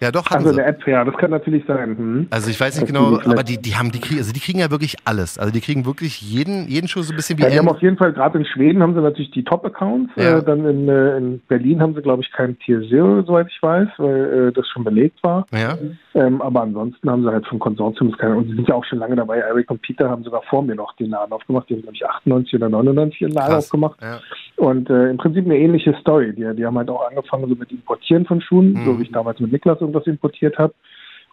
ja 0.00 0.10
doch 0.10 0.26
haben 0.30 0.36
Also 0.38 0.50
sie. 0.50 0.56
der 0.56 0.66
App, 0.68 0.86
ja, 0.86 1.04
das 1.04 1.16
kann 1.16 1.30
natürlich 1.30 1.64
sein. 1.66 1.96
Hm. 1.96 2.26
Also 2.30 2.50
ich 2.50 2.60
weiß 2.60 2.80
nicht 2.80 2.92
Das 2.94 3.00
genau, 3.02 3.20
aber 3.30 3.42
die, 3.42 3.58
die 3.60 3.74
haben, 3.76 3.90
die 3.90 4.00
kriegen, 4.00 4.18
also 4.18 4.32
die 4.32 4.40
kriegen 4.40 4.58
ja 4.58 4.70
wirklich 4.70 4.96
alles. 5.04 5.38
Also 5.38 5.52
die 5.52 5.60
kriegen 5.60 5.84
wirklich 5.86 6.20
jeden, 6.22 6.68
jeden 6.68 6.88
Schuh 6.88 7.02
so 7.02 7.12
ein 7.12 7.16
bisschen 7.16 7.38
wie 7.38 7.42
Ja, 7.42 7.50
die 7.50 7.58
haben 7.58 7.68
auf 7.68 7.82
jeden 7.82 7.96
Fall, 7.96 8.12
gerade 8.12 8.38
in 8.38 8.44
Schweden 8.44 8.82
haben 8.82 8.94
sie 8.94 9.00
natürlich 9.00 9.30
die 9.32 9.44
Top-Accounts. 9.44 10.12
Ja. 10.16 10.38
Äh, 10.38 10.42
dann 10.44 10.64
in, 10.66 10.88
äh, 10.88 11.16
in 11.18 11.40
Berlin 11.48 11.80
haben 11.80 11.94
sie, 11.94 12.02
glaube 12.02 12.22
ich, 12.22 12.30
keinen 12.32 12.58
Tier 12.60 12.80
Zero, 12.88 13.22
soweit 13.22 13.48
ich 13.50 13.62
weiß, 13.62 13.88
weil 13.98 14.48
äh, 14.48 14.52
das 14.52 14.66
schon 14.68 14.84
belegt 14.84 15.22
war. 15.22 15.46
Ja, 15.52 15.76
Ähm, 16.14 16.42
aber 16.42 16.62
ansonsten 16.62 17.08
haben 17.10 17.22
sie 17.22 17.30
halt 17.30 17.46
vom 17.46 17.58
Konsortium 17.58 18.10
keine. 18.16 18.36
Und 18.36 18.48
sie 18.48 18.54
sind 18.56 18.68
ja 18.68 18.74
auch 18.74 18.84
schon 18.84 18.98
lange 18.98 19.16
dabei. 19.16 19.38
Eric 19.38 19.70
und 19.70 19.80
Peter 19.82 20.10
haben 20.10 20.24
sogar 20.24 20.42
vor 20.50 20.62
mir 20.62 20.74
noch 20.74 20.94
den 20.96 21.10
Laden 21.10 21.32
aufgemacht. 21.32 21.68
Die 21.68 21.74
haben, 21.74 21.82
glaube 21.82 21.94
ich, 21.96 22.04
98 22.06 22.54
oder 22.54 22.68
99 22.68 23.20
ihren 23.22 23.32
Laden 23.32 23.52
krass. 23.52 23.64
aufgemacht. 23.66 24.00
Ja. 24.02 24.18
Und 24.56 24.90
äh, 24.90 25.08
im 25.10 25.16
Prinzip 25.18 25.44
eine 25.44 25.56
ähnliche 25.56 25.94
Story. 26.00 26.34
Die, 26.34 26.44
die 26.56 26.66
haben 26.66 26.76
halt 26.76 26.90
auch 26.90 27.08
angefangen 27.08 27.48
so 27.48 27.54
mit 27.54 27.70
Importieren 27.70 28.26
von 28.26 28.40
Schuhen, 28.40 28.72
Mhm. 28.72 28.84
so 28.84 28.98
wie 28.98 29.02
ich 29.04 29.12
damals 29.12 29.40
mit 29.40 29.52
Niklas 29.52 29.80
irgendwas 29.90 30.06
importiert 30.06 30.58
habe. 30.58 30.74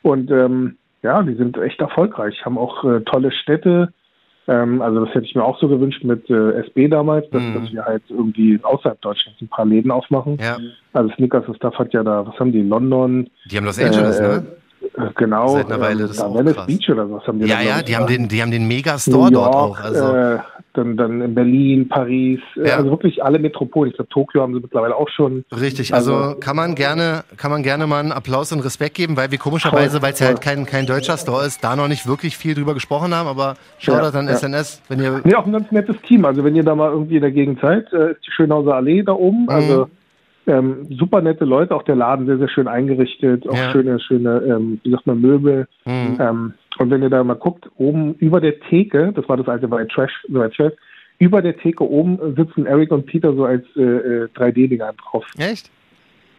Und 0.01 0.29
ähm, 0.31 0.77
ja, 1.03 1.21
die 1.23 1.35
sind 1.35 1.57
echt 1.57 1.79
erfolgreich, 1.79 2.43
haben 2.45 2.57
auch 2.57 2.83
äh, 2.83 3.01
tolle 3.01 3.31
Städte. 3.31 3.93
Ähm, 4.47 4.81
also 4.81 5.03
das 5.05 5.13
hätte 5.13 5.25
ich 5.25 5.35
mir 5.35 5.43
auch 5.43 5.59
so 5.59 5.67
gewünscht 5.67 6.03
mit 6.03 6.29
äh, 6.29 6.51
SB 6.61 6.87
damals, 6.87 7.29
dass, 7.31 7.41
Mhm. 7.41 7.53
dass 7.55 7.71
wir 7.73 7.85
halt 7.85 8.03
irgendwie 8.09 8.59
außerhalb 8.63 8.99
Deutschlands 9.01 9.41
ein 9.41 9.47
paar 9.49 9.65
Läden 9.65 9.91
aufmachen. 9.91 10.37
ja. 10.41 10.57
Also 10.93 11.13
Snickers 11.15 11.45
und 11.47 11.55
Stuff 11.57 11.75
hat 11.77 11.93
ja 11.93 12.01
da, 12.03 12.25
was 12.25 12.39
haben 12.39 12.51
die, 12.51 12.61
London, 12.61 13.29
Die 13.51 13.57
haben 13.57 13.65
Los 13.65 13.77
Angeles, 13.79 14.19
äh, 14.19 14.27
ne? 14.27 14.43
äh, 14.95 15.01
genau, 15.15 15.49
Seit 15.49 15.65
einer 15.67 15.79
Weile, 15.81 16.01
das 16.03 16.11
ist 16.11 16.21
auch 16.21 16.33
Venice 16.33 16.55
krass. 16.55 16.65
Beach 16.67 16.89
oder 16.89 17.11
was 17.11 17.27
haben 17.27 17.39
die 17.39 17.45
Ja, 17.47 17.61
ja, 17.61 17.81
die 17.83 17.95
haben 17.95 18.07
den, 18.07 18.27
die 18.29 18.41
haben 18.41 18.51
den 18.51 18.67
Megastore 18.67 19.29
dort 19.31 19.53
auch. 19.55 19.77
York, 19.77 19.83
Also 19.83 20.15
äh, 20.15 20.39
dann, 20.77 20.95
dann 20.95 21.21
in 21.21 21.33
Berlin, 21.35 21.87
Paris, 21.89 22.39
äh, 22.55 22.67
Ja. 22.69 22.77
also 22.77 22.91
wirklich 22.91 23.23
alle 23.23 23.39
Metropolen. 23.39 23.89
Ich 23.91 23.97
glaube, 23.97 24.09
Tokio 24.09 24.41
haben 24.41 24.53
sie 24.53 24.59
mittlerweile 24.59 24.95
auch 24.95 25.09
schon. 25.09 25.43
richtig. 25.59 25.93
Also, 25.93 26.15
also- 26.15 26.39
kann 26.39 26.55
man 26.55 26.75
gerne, 26.75 27.23
kann 27.37 27.51
man 27.51 27.63
gerne 27.63 27.87
mal 27.87 27.99
einen 27.99 28.11
Applaus 28.11 28.51
und 28.53 28.59
Respekt 28.61 28.95
geben, 28.95 29.17
weil 29.17 29.31
wir 29.31 29.37
komischerweise, 29.39 30.01
weil 30.01 30.13
es 30.13 30.19
ja 30.19 30.27
halt 30.27 30.41
kein, 30.41 30.65
kein 30.65 30.85
deutscher 30.85 31.17
Store 31.17 31.45
ist, 31.45 31.63
da 31.63 31.75
noch 31.75 31.87
nicht 31.87 32.07
wirklich 32.07 32.37
viel 32.37 32.53
drüber 32.53 32.73
gesprochen 32.75 33.13
haben. 33.13 33.27
Aber 33.27 33.55
Shoutout 33.79 34.13
Ja, 34.13 34.19
an 34.19 34.27
ja. 34.27 34.33
SNS, 34.35 34.81
wenn 34.89 34.99
ihr 35.01 35.21
Nee, 35.23 35.35
auch 35.35 35.45
ein 35.45 35.51
ganz 35.51 35.71
nettes 35.71 35.99
Team. 36.03 36.23
Also 36.25 36.43
wenn 36.43 36.55
ihr 36.55 36.63
da 36.63 36.75
mal 36.75 36.91
irgendwie 36.91 37.15
in 37.15 37.21
der 37.21 37.31
Gegend 37.31 37.59
seid, 37.61 37.91
äh, 37.93 38.11
ist 38.11 38.25
die 38.27 38.31
Schönhauser 38.31 38.75
Allee 38.75 39.01
da 39.03 39.13
oben. 39.13 39.43
Mhm. 39.43 39.49
Also 39.49 39.89
ähm, 40.49 40.87
super 40.97 41.21
nette 41.21 41.43
Leute, 41.43 41.75
auch 41.75 41.83
der 41.83 41.95
Laden 41.97 42.25
sehr, 42.25 42.37
sehr 42.37 42.47
schön 42.47 42.69
eingerichtet, 42.69 43.47
auch 43.49 43.53
Ja. 43.57 43.71
schöne, 43.71 43.99
schöne, 43.99 44.41
ähm, 44.47 44.79
wie 44.83 44.91
sagt 44.91 45.05
man, 45.05 45.19
Möbel. 45.19 45.67
Mhm. 45.85 46.17
Ähm, 46.19 46.53
und 46.79 46.89
wenn 46.91 47.01
ihr 47.01 47.09
da 47.09 47.23
mal 47.23 47.35
guckt, 47.35 47.69
oben 47.77 48.15
über 48.15 48.41
der 48.41 48.59
Theke, 48.59 49.11
das 49.13 49.27
war 49.27 49.37
das 49.37 49.47
alte 49.47 49.67
bei 49.67 49.85
Trash, 49.85 50.25
so 50.29 50.47
Trash, 50.47 50.73
über 51.19 51.41
der 51.41 51.57
Theke 51.57 51.83
oben 51.83 52.35
sitzen 52.35 52.65
Eric 52.65 52.91
und 52.91 53.05
Peter 53.05 53.33
so 53.33 53.45
als 53.45 53.65
äh, 53.75 53.81
äh, 53.81 54.27
3D-Dinger 54.35 54.93
drauf. 54.93 55.25
Echt? 55.37 55.71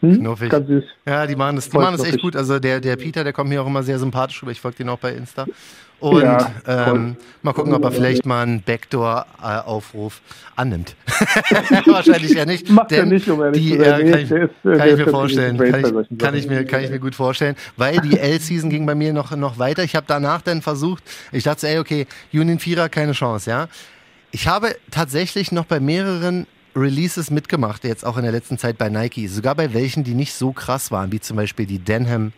Hm? 0.00 0.18
Knuffig. 0.20 0.50
Ganz 0.50 0.68
süß. 0.68 0.84
Ja, 1.06 1.26
die 1.26 1.34
machen 1.36 1.56
das, 1.56 1.66
die 1.66 1.70
Voll 1.72 1.82
machen 1.82 1.96
das 1.96 2.06
echt 2.06 2.20
gut. 2.22 2.36
Also 2.36 2.58
der, 2.58 2.80
der 2.80 2.96
Peter, 2.96 3.24
der 3.24 3.32
kommt 3.32 3.50
mir 3.50 3.62
auch 3.62 3.66
immer 3.66 3.82
sehr 3.82 3.98
sympathisch 3.98 4.42
rüber. 4.42 4.52
Ich 4.52 4.60
folge 4.60 4.78
den 4.78 4.88
auch 4.88 4.98
bei 4.98 5.12
Insta. 5.12 5.46
Und 6.00 6.22
Ja, 6.22 6.52
ähm, 6.66 7.16
mal 7.42 7.52
gucken, 7.52 7.74
ob 7.74 7.82
er 7.82 7.90
vielleicht 7.90 8.24
mal 8.24 8.42
einen 8.42 8.62
Backdoor-Aufruf 8.62 10.20
annimmt. 10.54 10.94
Wahrscheinlich 11.86 12.32
ja 12.34 12.44
nicht. 12.44 12.70
Macht 12.70 12.92
er 12.92 13.00
denn 13.00 13.08
nicht, 13.08 13.28
um 13.28 13.42
ehrlich 13.42 13.60
die, 13.60 13.76
zu 13.76 13.84
sein. 13.84 14.00
äh, 14.00 14.04
Nee, 14.04 14.10
kann 14.12 14.20
ich, 14.20 14.28
der 14.28 14.42
ist, 14.44 14.50
kann 14.62 14.88
ich 14.88 14.96
mir 14.96 15.08
vorstellen. 15.08 15.58
Kann 15.58 15.84
ich, 15.84 16.18
kann, 16.18 16.34
ich 16.36 16.48
mir, 16.48 16.64
kann 16.64 16.84
ich 16.84 16.90
mir 16.90 17.00
gut 17.00 17.16
vorstellen. 17.16 17.56
Weil 17.76 17.98
die 18.00 18.16
L-Season 18.20 18.70
ging 18.70 18.86
bei 18.86 18.94
mir 18.94 19.12
noch, 19.12 19.34
noch 19.36 19.58
weiter. 19.58 19.82
Ich 19.82 19.96
habe 19.96 20.04
danach 20.08 20.40
dann 20.42 20.62
versucht, 20.62 21.02
ich 21.32 21.42
dachte, 21.42 21.66
ey, 21.68 21.78
okay, 21.78 22.06
Union 22.32 22.60
Vierer, 22.60 22.88
keine 22.88 23.12
Chance, 23.12 23.50
ja. 23.50 23.68
Ich 24.30 24.46
habe 24.46 24.76
tatsächlich 24.92 25.50
noch 25.50 25.64
bei 25.64 25.80
mehreren 25.80 26.46
Releases 26.78 27.30
mitgemacht, 27.30 27.84
jetzt 27.84 28.04
auch 28.06 28.16
in 28.16 28.22
der 28.22 28.32
letzten 28.32 28.58
Zeit 28.58 28.78
bei 28.78 28.88
Nike. 28.88 29.26
Sogar 29.28 29.54
bei 29.54 29.74
welchen, 29.74 30.04
die 30.04 30.14
nicht 30.14 30.32
so 30.32 30.52
krass 30.52 30.90
waren, 30.90 31.12
wie 31.12 31.20
zum 31.20 31.36
Beispiel 31.36 31.66
die 31.66 31.78
Denham 31.78 32.32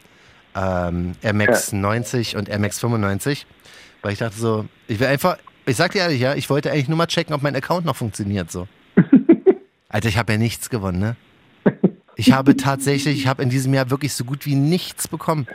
ähm, 0.57 1.13
MX 1.23 1.73
90 1.75 2.37
und 2.37 2.49
MX 2.49 2.81
95. 2.81 3.47
Weil 4.03 4.13
ich 4.13 4.19
dachte 4.19 4.37
so, 4.39 4.65
ich 4.89 4.99
will 4.99 5.07
einfach, 5.07 5.37
ich 5.67 5.77
sag 5.77 5.93
dir 5.93 5.99
ehrlich, 6.01 6.21
ja, 6.21 6.35
ich 6.35 6.49
wollte 6.51 6.71
eigentlich 6.73 6.89
nur 6.89 6.97
mal 6.99 7.07
checken, 7.07 7.35
ob 7.35 7.43
mein 7.43 7.55
Account 7.55 7.85
noch 7.87 7.97
funktioniert 7.97 8.51
so. 8.51 8.67
Alter, 9.89 10.09
ich 10.09 10.17
habe 10.19 10.33
ja 10.33 10.39
nichts 10.39 10.71
gewonnen, 10.71 10.99
ne? 10.99 11.17
Ich 12.17 12.33
habe 12.33 12.55
tatsächlich, 12.57 13.17
ich 13.17 13.27
habe 13.27 13.43
in 13.43 13.49
diesem 13.49 13.73
Jahr 13.73 13.89
wirklich 13.91 14.13
so 14.13 14.25
gut 14.25 14.45
wie 14.45 14.55
nichts 14.55 15.09
bekommen. 15.09 15.47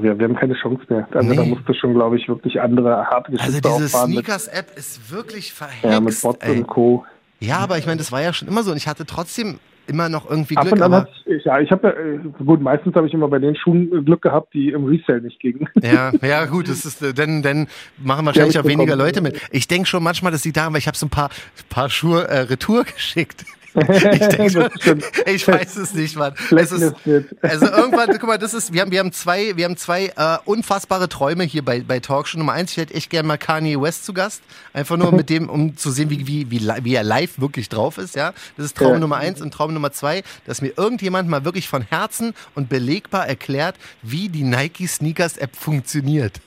Wir, 0.00 0.16
wir 0.18 0.28
haben 0.28 0.36
keine 0.36 0.54
Chance 0.54 0.82
mehr. 0.88 1.08
Also 1.12 1.34
da 1.34 1.42
Nee. 1.42 1.48
musst 1.48 1.68
du 1.68 1.74
schon, 1.74 1.94
glaube 1.94 2.16
ich, 2.16 2.28
wirklich 2.28 2.60
andere 2.60 3.06
harte 3.06 3.32
Also 3.40 3.60
diese 3.60 3.88
Sneakers-App 3.88 4.76
ist 4.78 5.10
wirklich 5.10 5.52
verhext. 5.52 5.84
ja, 5.84 6.00
mit 6.00 6.20
Bots 6.22 6.38
ey. 6.46 6.58
und 6.58 6.66
Co. 6.68 7.04
Ja, 7.42 7.58
aber 7.58 7.78
ich 7.78 7.86
meine, 7.86 7.98
das 7.98 8.12
war 8.12 8.22
ja 8.22 8.32
schon 8.32 8.48
immer 8.48 8.62
so 8.62 8.70
und 8.70 8.76
ich 8.76 8.86
hatte 8.86 9.04
trotzdem 9.04 9.58
immer 9.86 10.08
noch 10.08 10.30
irgendwie 10.30 10.56
Ab 10.56 10.64
Glück. 10.64 10.74
und 10.74 10.82
an 10.82 10.92
hat 10.94 11.08
ja, 11.26 11.60
ich 11.60 11.70
habe 11.70 11.88
ja, 11.88 11.92
äh, 11.92 12.44
gut, 12.44 12.60
meistens 12.60 12.94
habe 12.94 13.06
ich 13.06 13.14
immer 13.14 13.28
bei 13.28 13.38
den 13.38 13.56
Schuhen 13.56 13.92
äh, 13.92 14.02
Glück 14.02 14.22
gehabt, 14.22 14.54
die 14.54 14.70
im 14.70 14.84
Resale 14.84 15.22
nicht 15.22 15.40
gingen. 15.40 15.68
ja, 15.82 16.12
ja, 16.22 16.44
gut, 16.46 16.68
das 16.68 16.84
ist, 16.84 17.02
äh, 17.02 17.12
denn, 17.12 17.42
denn 17.42 17.66
machen 17.98 18.24
wahrscheinlich 18.24 18.54
Ja, 18.54 18.60
auch 18.60 18.66
weniger. 18.66 18.96
Leute 18.96 19.20
mit. 19.20 19.40
Ich 19.50 19.66
denke 19.66 19.88
schon 19.88 20.02
manchmal, 20.02 20.30
das 20.30 20.44
liegt 20.44 20.56
daran, 20.56 20.72
weil 20.72 20.78
ich 20.78 20.86
habe 20.86 20.96
so 20.96 21.06
ein 21.06 21.10
paar, 21.10 21.30
paar 21.68 21.90
Schuhe 21.90 22.28
äh, 22.28 22.40
Retour 22.40 22.84
geschickt. 22.94 23.44
Ich, 23.92 24.28
denk 24.28 24.50
schon, 24.50 24.62
Das 24.62 24.72
stimmt. 24.80 25.04
ich 25.26 25.48
weiß 25.48 25.76
es 25.76 25.94
nicht, 25.94 26.16
Mann. 26.16 26.34
Es 26.56 26.72
ist, 26.72 26.94
also 27.40 27.66
irgendwann, 27.66 28.10
guck 28.10 28.24
mal, 28.26 28.38
das 28.38 28.54
ist, 28.54 28.72
wir 28.72 28.80
haben, 28.80 28.90
wir 28.90 28.98
haben 28.98 29.12
zwei, 29.12 29.56
wir 29.56 29.64
haben 29.64 29.76
zwei 29.76 30.06
äh, 30.16 30.38
unfassbare 30.44 31.08
Träume 31.08 31.44
hier 31.44 31.64
bei, 31.64 31.80
bei 31.80 32.00
Talkshow. 32.00 32.38
Nummer 32.38 32.52
eins, 32.52 32.72
ich 32.72 32.76
hätte 32.78 32.94
echt 32.94 33.10
gerne 33.10 33.26
mal 33.28 33.38
Kanye 33.38 33.80
West 33.80 34.04
zu 34.04 34.12
Gast. 34.12 34.42
Einfach 34.72 34.96
nur 34.96 35.12
mit 35.12 35.30
dem, 35.30 35.48
um 35.48 35.76
zu 35.76 35.90
sehen, 35.90 36.10
wie, 36.10 36.26
wie, 36.26 36.50
wie, 36.50 36.68
wie 36.82 36.94
er 36.94 37.02
live 37.04 37.40
wirklich 37.40 37.68
drauf 37.68 37.98
ist, 37.98 38.14
ja. 38.14 38.32
Das 38.56 38.66
ist 38.66 38.76
Traum 38.76 38.92
Ja. 38.94 38.98
Nummer 38.98 39.16
eins 39.16 39.40
und 39.40 39.52
Traum 39.52 39.72
Nummer 39.74 39.92
zwei, 39.92 40.22
dass 40.46 40.60
mir 40.62 40.72
irgendjemand 40.76 41.28
mal 41.28 41.44
wirklich 41.44 41.68
von 41.68 41.82
Herzen 41.82 42.34
und 42.54 42.68
belegbar 42.68 43.26
erklärt, 43.26 43.76
wie 44.02 44.28
die 44.28 44.44
Nike 44.44 44.86
Sneakers 44.86 45.36
App 45.38 45.56
funktioniert. 45.56 46.40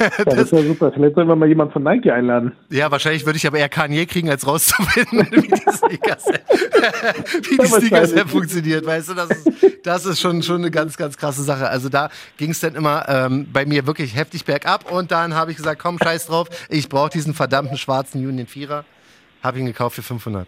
Ja, 0.00 0.24
das 0.24 0.44
ist 0.44 0.52
ja 0.52 0.62
super. 0.62 0.92
Vielleicht 0.92 1.14
sollen 1.14 1.28
wir 1.28 1.36
mal 1.36 1.48
jemanden 1.48 1.72
von 1.72 1.82
Nike 1.82 2.10
einladen. 2.10 2.52
Ja, 2.70 2.90
wahrscheinlich 2.90 3.26
würde 3.26 3.36
ich 3.36 3.46
aber 3.46 3.58
eher 3.58 3.68
Kanye 3.68 4.06
kriegen, 4.06 4.30
als 4.30 4.46
rauszufinden, 4.46 5.26
wie 5.30 5.48
die 5.48 5.72
Sneakers 5.72 6.26
App, 6.28 6.44
wie 7.50 7.56
die 7.56 7.62
Ja, 7.62 7.66
Sneakers 7.66 8.12
App 8.12 8.16
wahrscheinlich. 8.16 8.30
funktioniert. 8.30 8.86
Weißt 8.86 9.08
du, 9.10 9.14
das 9.14 9.30
ist, 9.30 9.46
das 9.86 10.06
ist 10.06 10.20
schon, 10.20 10.42
schon 10.42 10.56
eine 10.58 10.70
ganz, 10.70 10.96
ganz 10.96 11.16
krasse 11.16 11.42
Sache. 11.42 11.68
Also 11.68 11.88
da 11.88 12.10
ging 12.36 12.50
es 12.50 12.60
dann 12.60 12.74
immer 12.74 13.08
ähm, 13.08 13.46
bei 13.52 13.66
mir 13.66 13.86
wirklich 13.86 14.14
heftig 14.16 14.44
bergab 14.44 14.90
und 14.90 15.10
dann 15.10 15.34
habe 15.34 15.50
ich 15.50 15.56
gesagt, 15.56 15.80
komm, 15.80 15.98
scheiß 16.02 16.26
drauf, 16.26 16.48
ich 16.68 16.88
brauche 16.88 17.10
diesen 17.10 17.34
verdammten 17.34 17.76
schwarzen 17.76 18.26
Union 18.26 18.46
Vierer. 18.46 18.84
Habe 19.42 19.58
ihn 19.58 19.66
gekauft 19.66 19.96
für 19.96 20.02
500. 20.02 20.46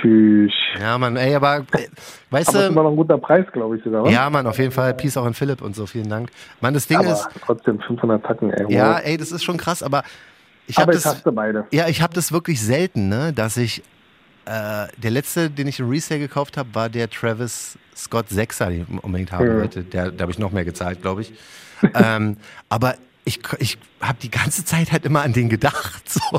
Tschüss. 0.00 0.52
Ja, 0.80 0.96
Mann, 0.96 1.16
ey, 1.16 1.34
aber 1.34 1.58
äh, 1.72 1.88
weißt 2.30 2.48
Aber 2.48 2.60
ist 2.60 2.68
immer 2.70 2.76
du, 2.80 2.82
noch 2.84 2.90
ein 2.92 2.96
guter 2.96 3.18
Preis, 3.18 3.44
glaube 3.52 3.76
ich 3.76 3.84
sogar. 3.84 4.04
wa? 4.04 4.08
ja, 4.10 4.30
Mann, 4.30 4.46
auf 4.46 4.58
jeden 4.58 4.72
Fall, 4.72 4.94
Peace 4.94 5.16
auch 5.18 5.26
an 5.26 5.34
Philipp 5.34 5.60
und 5.60 5.76
so, 5.76 5.84
vielen 5.84 6.08
Dank. 6.08 6.30
Mann, 6.62 6.72
das 6.72 6.86
Ding 6.86 6.96
aber 6.98 7.12
ist, 7.12 7.28
trotzdem 7.44 7.78
500 7.80 8.24
Tacken, 8.24 8.50
ey. 8.52 8.72
ja, 8.72 8.98
ey, 8.98 9.18
das 9.18 9.32
ist 9.32 9.44
schon 9.44 9.58
krass, 9.58 9.82
aber 9.82 10.02
ich 10.66 10.76
habe 10.76 10.84
aber 10.84 10.96
ich 10.96 11.02
das, 11.02 11.16
hasse 11.16 11.30
beide. 11.32 11.66
Ja, 11.72 11.88
ich 11.88 12.00
habe 12.00 12.14
das 12.14 12.32
wirklich 12.32 12.62
selten, 12.62 13.08
ne, 13.08 13.32
dass 13.34 13.58
ich 13.58 13.82
äh, 14.46 14.86
der 14.96 15.10
letzte, 15.10 15.50
den 15.50 15.66
ich 15.68 15.78
im 15.80 15.88
Resale 15.90 16.20
gekauft 16.20 16.56
habe, 16.56 16.68
war 16.74 16.88
der 16.88 17.10
Travis 17.10 17.76
Scott 17.96 18.26
6er, 18.30 18.68
den 18.68 18.86
ich 18.88 19.04
unbedingt 19.04 19.32
haben 19.32 19.46
Mhm. 19.48 19.60
wollte. 19.60 19.82
Der, 19.82 20.10
da 20.10 20.22
habe 20.22 20.32
ich 20.32 20.38
noch 20.38 20.52
mehr 20.52 20.64
gezahlt, 20.64 21.02
glaube 21.02 21.22
ich. 21.22 21.32
ähm, 21.94 22.36
aber 22.68 22.94
ich, 23.24 23.40
ich 23.58 23.76
habe 24.00 24.18
die 24.22 24.30
ganze 24.30 24.64
Zeit 24.64 24.92
halt 24.92 25.04
immer 25.04 25.22
an 25.22 25.32
den 25.32 25.48
gedacht. 25.48 26.02
So. 26.08 26.38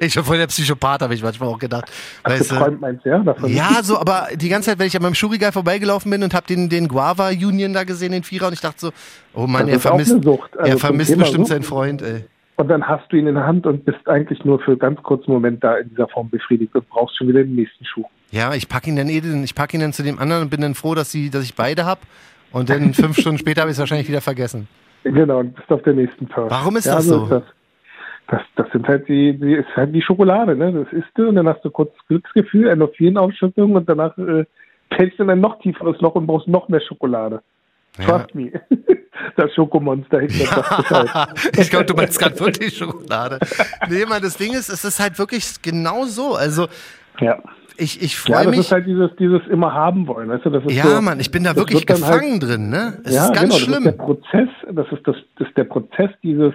ich 0.00 0.14
bin 0.14 0.24
voll 0.24 0.38
der 0.38 0.46
Psychopath, 0.46 1.02
habe 1.02 1.14
ich 1.14 1.22
manchmal 1.22 1.48
auch 1.48 1.58
gedacht. 1.58 1.90
Weißt 2.24 2.50
du? 2.50 2.54
Geträumt 2.54 2.80
meinst 2.80 3.04
ja? 3.04 3.18
Davon? 3.18 3.52
Ja, 3.52 3.80
so, 3.82 3.98
aber 3.98 4.28
die 4.34 4.48
ganze 4.48 4.70
Zeit, 4.70 4.78
wenn 4.78 4.86
ich 4.86 4.96
an 4.96 5.02
meinem 5.02 5.14
Schuhregal 5.16 5.52
vorbeigelaufen 5.52 6.10
bin 6.10 6.22
und 6.22 6.32
habe 6.34 6.46
den, 6.46 6.68
den 6.68 6.86
Guava 6.88 7.28
Union 7.30 7.72
da 7.72 7.84
gesehen, 7.84 8.12
den 8.12 8.22
Vierer, 8.22 8.46
und 8.46 8.52
ich 8.54 8.60
dachte 8.60 8.78
so, 8.78 8.92
oh 9.34 9.46
Mann, 9.46 9.66
Das 9.66 9.74
er 9.74 9.80
vermisst. 9.80 10.12
Also 10.14 10.38
er 10.56 10.78
vermisst 10.78 11.18
bestimmt 11.18 11.46
Sucht. 11.46 11.48
seinen 11.48 11.62
Freund, 11.64 12.00
ey. 12.02 12.24
Und 12.56 12.68
dann 12.68 12.86
hast 12.86 13.10
du 13.10 13.16
ihn 13.16 13.26
in 13.26 13.34
der 13.34 13.46
Hand 13.46 13.66
und 13.66 13.84
bist 13.84 14.06
eigentlich 14.08 14.44
nur 14.44 14.60
für 14.60 14.76
ganz 14.76 15.02
kurzen 15.02 15.32
Moment 15.32 15.64
da 15.64 15.76
in 15.76 15.88
dieser 15.88 16.08
Form 16.08 16.30
befriedigt 16.30 16.74
und 16.74 16.88
brauchst 16.88 17.16
schon 17.16 17.28
wieder 17.28 17.42
den 17.42 17.54
nächsten 17.54 17.84
Schuh. 17.84 18.04
Ja, 18.30 18.54
ich 18.54 18.68
packe 18.68 18.90
ihn 18.90 18.96
dann 18.96 19.08
eh, 19.08 19.20
ich 19.42 19.54
packe 19.54 19.76
ihn 19.76 19.80
dann 19.80 19.92
zu 19.92 20.02
dem 20.02 20.18
anderen 20.18 20.42
und 20.42 20.50
bin 20.50 20.60
dann 20.60 20.74
froh, 20.74 20.94
dass, 20.94 21.10
sie, 21.10 21.30
dass 21.30 21.44
ich 21.44 21.54
beide 21.54 21.84
habe. 21.84 22.00
Und 22.52 22.70
dann 22.70 22.94
fünf 22.94 23.18
Stunden 23.18 23.38
später 23.38 23.62
habe 23.62 23.70
ich 23.70 23.76
es 23.76 23.80
wahrscheinlich 23.80 24.08
wieder 24.08 24.20
vergessen. 24.20 24.68
Genau, 25.04 25.40
und 25.40 25.54
bist 25.54 25.70
auf 25.70 25.82
der 25.82 25.94
nächsten 25.94 26.28
Tag. 26.28 26.50
Warum 26.50 26.76
ist 26.76 26.86
ja, 26.86 26.96
das 26.96 27.06
so? 27.06 27.24
Ist 27.24 27.30
das. 27.30 27.42
Das, 28.28 28.40
das 28.56 28.70
sind 28.72 28.86
halt 28.86 29.08
die, 29.08 29.36
die 29.36 29.54
ist 29.54 29.68
halt 29.76 29.94
die 29.94 30.00
Schokolade, 30.00 30.56
ne? 30.56 30.72
Das 30.72 30.92
isst 30.92 31.10
du 31.16 31.28
und 31.28 31.34
dann 31.34 31.48
hast 31.48 31.62
du 31.64 31.70
kurz 31.70 31.92
Glücksgefühl, 32.08 32.68
Endorphinausschüttung 32.68 33.74
und 33.74 33.86
danach 33.88 34.16
äh, 34.16 34.44
fällst 34.96 35.18
du 35.18 35.24
in 35.24 35.30
ein 35.30 35.40
noch 35.40 35.58
tieferes 35.58 36.00
Loch 36.00 36.14
und 36.14 36.26
brauchst 36.26 36.48
noch 36.48 36.68
mehr 36.68 36.80
Schokolade. 36.80 37.42
Ja. 37.98 38.04
Trust 38.06 38.34
me. 38.34 38.52
Das 39.36 39.52
Schokomonster 39.54 40.20
hinter. 40.20 41.28
Ich 41.58 41.70
glaube, 41.70 41.84
du 41.84 41.94
meinst 41.94 42.18
gerade 42.18 42.38
wirklich 42.40 42.76
Schokolade. 42.76 43.38
Nee, 43.88 44.04
man, 44.06 44.22
das 44.22 44.36
Ding 44.36 44.52
ist, 44.52 44.68
es 44.68 44.84
ist 44.84 45.00
halt 45.00 45.18
wirklich 45.18 45.60
genau 45.62 46.04
so. 46.04 46.34
Also, 46.34 46.66
ja. 47.20 47.38
ich, 47.76 48.02
ich 48.02 48.16
freue 48.16 48.44
ja, 48.44 48.50
mich. 48.50 48.56
Das 48.58 48.66
ist 48.66 48.72
halt 48.72 48.86
dieses, 48.86 49.10
dieses 49.16 49.46
immer 49.48 49.72
haben 49.72 50.06
wollen. 50.06 50.28
Weißt 50.28 50.46
du? 50.46 50.50
das 50.50 50.64
ist 50.64 50.72
ja, 50.72 50.84
so, 50.84 51.02
Mann, 51.02 51.20
ich 51.20 51.30
bin 51.30 51.44
da 51.44 51.54
wirklich 51.56 51.86
halt 51.86 51.86
gefangen 51.86 52.32
halt, 52.32 52.42
drin. 52.42 52.70
Ne? 52.70 52.98
Es 53.04 53.14
ja, 53.14 53.26
ist 53.26 53.34
ganz 53.34 53.54
genau, 53.54 53.56
schlimm. 53.56 53.84
Das 53.84 53.92
ist 53.92 53.98
der 53.98 54.04
Prozess, 54.04 54.48
das 54.70 54.86
ist, 54.92 55.06
das, 55.06 55.16
das 55.38 55.48
ist 55.48 55.56
der 55.56 55.64
Prozess 55.64 56.10
dieses 56.22 56.54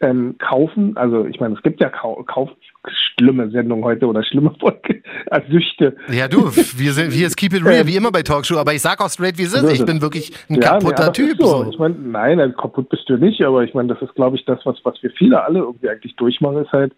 ähm, 0.00 0.36
kaufen, 0.38 0.96
also 0.96 1.26
ich 1.26 1.40
meine, 1.40 1.54
es 1.54 1.62
gibt 1.62 1.80
ja 1.80 1.88
Kau 1.88 2.22
Kauf 2.24 2.50
schlimme 2.86 3.50
Sendungen 3.50 3.84
heute 3.84 4.06
oder 4.06 4.22
schlimme 4.22 4.52
Folge 4.60 5.02
als 5.30 5.46
Süchte. 5.50 5.96
Ja, 6.12 6.28
du, 6.28 6.44
wir 6.46 6.92
sind 6.92 7.12
hier 7.12 7.26
ist 7.26 7.36
Keep 7.36 7.54
It 7.54 7.64
Real, 7.64 7.86
wie 7.86 7.96
immer 7.96 8.12
bei 8.12 8.22
Talkshow, 8.22 8.58
aber 8.58 8.74
ich 8.74 8.82
sag 8.82 9.00
auch 9.00 9.08
straight, 9.08 9.38
wie 9.38 9.44
es 9.44 9.54
ist. 9.54 9.72
Ich 9.72 9.84
bin 9.84 10.02
wirklich 10.02 10.32
ein 10.48 10.56
ja, 10.56 10.72
kaputter 10.72 11.06
nee, 11.06 11.12
Typ. 11.12 11.40
So. 11.40 11.66
Ich 11.70 11.78
meine, 11.78 11.94
nein, 11.94 12.38
also 12.40 12.54
kaputt 12.54 12.88
bist 12.90 13.08
du 13.08 13.16
nicht, 13.16 13.42
aber 13.42 13.64
ich 13.64 13.74
meine, 13.74 13.88
das 13.88 14.02
ist, 14.02 14.14
glaube 14.14 14.36
ich, 14.36 14.44
das, 14.44 14.58
was, 14.64 14.76
was 14.84 15.02
wir 15.02 15.10
viele 15.12 15.42
alle 15.42 15.60
irgendwie 15.60 15.88
eigentlich 15.88 16.14
durchmachen, 16.16 16.58
ist 16.58 16.72
halt, 16.72 16.92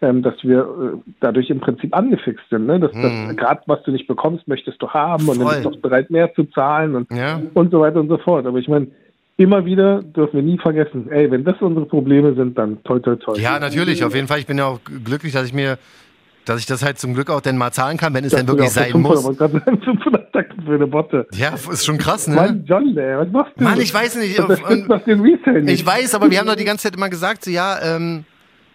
ähm, 0.00 0.22
dass 0.22 0.34
wir 0.42 0.60
äh, 0.60 1.10
dadurch 1.20 1.50
im 1.50 1.60
Prinzip 1.60 1.94
angefixt 1.96 2.44
sind. 2.50 2.66
Ne? 2.66 2.78
Dass, 2.78 2.92
hm. 2.92 3.02
das 3.02 3.36
gerade 3.36 3.62
was 3.66 3.82
du 3.82 3.90
nicht 3.90 4.06
bekommst, 4.06 4.46
möchtest 4.46 4.80
du 4.80 4.88
haben 4.88 5.24
Voll. 5.24 5.34
und 5.34 5.40
dann 5.40 5.48
bist 5.48 5.64
du 5.64 5.70
auch 5.70 5.82
bereit, 5.82 6.10
mehr 6.10 6.32
zu 6.34 6.44
zahlen 6.44 6.94
und, 6.94 7.10
ja. 7.12 7.40
und 7.54 7.70
so 7.70 7.80
weiter 7.80 8.00
und 8.00 8.08
so 8.08 8.18
fort. 8.18 8.46
Aber 8.46 8.58
ich 8.58 8.68
meine, 8.68 8.88
immer 9.36 9.64
wieder 9.64 10.02
dürfen 10.02 10.36
wir 10.36 10.42
nie 10.42 10.58
vergessen, 10.58 11.10
ey, 11.10 11.30
wenn 11.30 11.44
das 11.44 11.60
unsere 11.60 11.86
Probleme 11.86 12.34
sind, 12.34 12.56
dann 12.56 12.82
toll, 12.84 13.02
toll, 13.02 13.18
toll. 13.18 13.38
Ja, 13.38 13.58
natürlich, 13.58 14.04
auf 14.04 14.14
jeden 14.14 14.28
Fall. 14.28 14.38
Ich 14.38 14.46
bin 14.46 14.58
ja 14.58 14.66
auch 14.66 14.80
glücklich, 15.04 15.32
dass 15.32 15.46
ich 15.46 15.52
mir, 15.52 15.78
dass 16.44 16.60
ich 16.60 16.66
das 16.66 16.84
halt 16.84 16.98
zum 16.98 17.14
Glück 17.14 17.30
auch 17.30 17.40
denn 17.40 17.56
mal 17.56 17.72
zahlen 17.72 17.96
kann, 17.96 18.14
wenn 18.14 18.24
es 18.24 18.32
denn 18.32 18.46
wirklich 18.46 18.70
sein 18.70 18.92
500, 18.92 19.52
muss. 19.52 19.62
500 19.84 20.32
für 20.64 20.74
eine 20.74 20.86
Botte. 20.86 21.26
Ja, 21.32 21.54
ist 21.54 21.84
schon 21.84 21.98
krass, 21.98 22.28
ne? 22.28 22.36
Mann, 22.36 22.64
John, 22.66 22.96
ey, 22.96 23.18
was 23.18 23.28
machst 23.30 23.52
du? 23.56 23.64
Mann, 23.64 23.80
ich 23.80 23.92
weiß 23.92 24.16
nicht. 24.16 24.38
Nicht. 24.38 25.80
Ich 25.80 25.86
weiß, 25.86 26.14
aber 26.14 26.30
wir 26.30 26.38
haben 26.38 26.46
doch 26.46 26.54
die 26.54 26.64
ganze 26.64 26.84
Zeit 26.84 26.96
immer 26.96 27.08
gesagt, 27.08 27.44
so, 27.44 27.50
ja, 27.50 27.78
ähm, 27.82 28.24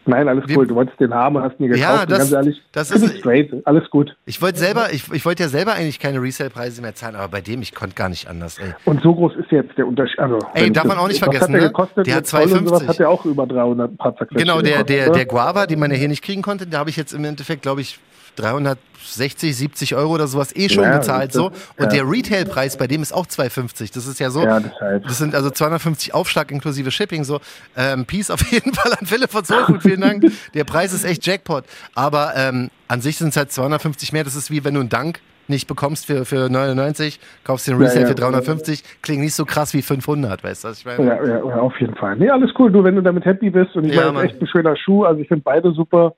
Nein, 0.10 0.28
alles 0.28 0.44
cool. 0.56 0.66
Du 0.66 0.76
wolltest 0.76 1.00
den 1.00 1.14
haben 1.14 1.36
und 1.36 1.44
hast 1.44 1.60
ihn 1.60 1.68
gekauft. 1.68 1.82
Ja, 1.82 2.06
das, 2.06 2.20
ganz 2.20 2.32
ehrlich, 2.32 2.62
das 2.72 2.92
ist 2.92 3.20
straight. 3.20 3.54
Alles 3.66 3.90
gut. 3.90 4.16
Ich 4.26 4.42
wollte 4.42 4.60
selber, 4.60 4.92
ich, 4.92 5.12
ich 5.12 5.26
wollte 5.26 5.44
ja 5.44 5.50
selber 5.50 5.74
eigentlich 5.74 6.00
keine 6.00 6.22
Resale-Preise 6.22 6.82
mehr 6.82 6.96
zahlen, 6.96 7.16
aber 7.16 7.28
bei 7.28 7.42
dem, 7.42 7.62
ich 7.62 7.76
konnte 7.76 7.96
gar 7.96 8.10
nicht 8.10 8.28
anders, 8.28 8.58
ey. 8.58 8.74
Und 8.86 9.02
so 9.02 9.14
groß 9.14 9.36
ist 9.36 9.52
jetzt 9.52 9.78
der 9.78 9.88
Unterschied. 9.88 10.20
Also, 10.20 10.40
ey, 10.54 10.72
darf 10.72 10.86
man 10.86 10.98
auch 10.98 11.08
nicht 11.08 11.20
vergessen, 11.20 11.52
der 11.52 11.62
ne? 11.62 11.68
Gekostet, 11.68 12.08
der 12.08 12.16
hat 12.16 12.28
250. 12.28 12.88
Hat 12.88 13.00
der 13.00 13.10
auch 13.10 13.26
über 13.26 13.46
300 13.46 13.98
paar 13.98 14.16
Genau, 14.32 14.62
der, 14.62 14.84
der, 14.84 15.12
der 15.12 15.26
Guava, 15.26 15.68
den 15.68 15.80
man 15.80 15.92
ja 15.92 15.98
hier 15.98 16.08
nicht 16.08 16.24
kriegen 16.24 16.42
konnte, 16.42 16.68
da 16.68 16.80
habe 16.80 16.90
ich 16.90 16.98
jetzt 16.98 17.14
im 17.14 17.24
Endeffekt, 17.24 17.62
glaube 17.62 17.82
ich, 17.82 18.00
360, 18.40 19.56
70 19.56 19.96
Euro 19.96 20.14
oder 20.14 20.28
sowas 20.28 20.56
eh 20.56 20.70
schon 20.70 20.84
ja, 20.84 20.98
gezahlt 20.98 21.34
so. 21.34 21.48
Und 21.48 21.54
ja. 21.80 21.88
der 21.88 22.10
Retailpreis 22.10 22.78
bei 22.78 22.88
dem 22.88 23.02
ist 23.02 23.14
auch 23.14 23.26
250. 23.26 23.92
Das 23.92 24.08
ist 24.08 24.20
ja 24.20 24.30
so. 24.30 24.44
Ja, 24.44 24.60
das, 24.60 24.80
heißt. 24.80 25.06
das 25.06 25.18
sind 25.18 25.36
also 25.36 25.50
250 25.50 26.14
Aufschlag 26.14 26.52
inklusive 26.52 26.92
Shipping 26.92 27.24
so. 27.24 27.40
Ähm, 27.76 28.06
Peace 28.06 28.32
auf 28.32 28.42
jeden 28.52 28.74
Fall 28.74 28.94
an 28.94 29.06
Philipp 29.06 29.32
von 29.32 29.44
Soulfood. 29.44 29.82
Vielen 29.82 30.02
Dank. 30.02 30.26
Der 30.54 30.64
Preis 30.64 30.94
ist 30.94 31.04
echt 31.04 31.26
Jackpot. 31.26 31.66
Aber 31.96 32.34
ähm, 32.36 32.70
an 32.88 33.02
sich 33.02 33.18
sind 33.18 33.30
es 33.30 33.38
halt 33.38 33.52
250 33.52 34.14
mehr. 34.14 34.24
Das 34.24 34.36
ist 34.36 34.52
wie 34.52 34.64
wenn 34.64 34.74
du 34.74 34.80
einen 34.80 34.90
Dank 34.90 35.20
nicht 35.50 35.68
bekommst 35.68 36.06
für, 36.06 36.26
für 36.26 36.50
99, 36.50 37.20
kaufst 37.44 37.68
den 37.68 37.78
Resale 37.78 38.02
ja, 38.02 38.08
ja, 38.08 38.08
für 38.08 38.16
350, 38.16 39.02
klingt 39.02 39.22
nicht 39.22 39.34
so 39.34 39.46
krass 39.46 39.74
wie 39.74 39.82
500, 39.82 40.44
weißt 40.44 40.64
du, 40.64 40.68
was 40.68 40.80
ich 40.80 40.86
meine? 40.86 41.06
Ja, 41.06 41.26
ja, 41.26 41.42
auf 41.42 41.78
jeden 41.80 41.96
Fall. 41.96 42.16
Nee, 42.18 42.30
alles 42.30 42.52
cool, 42.58 42.72
du, 42.72 42.84
wenn 42.84 42.96
du 42.96 43.02
damit 43.02 43.26
happy 43.26 43.50
bist 43.50 43.76
und 43.76 43.86
ich 43.86 43.96
ja, 43.96 44.12
meine, 44.12 44.30
echt 44.30 44.40
ein 44.40 44.48
schöner 44.48 44.76
Schuh, 44.78 45.06
also 45.06 45.20
ich 45.20 45.28
finde 45.28 45.44
beide 45.44 45.72
super 45.72 46.14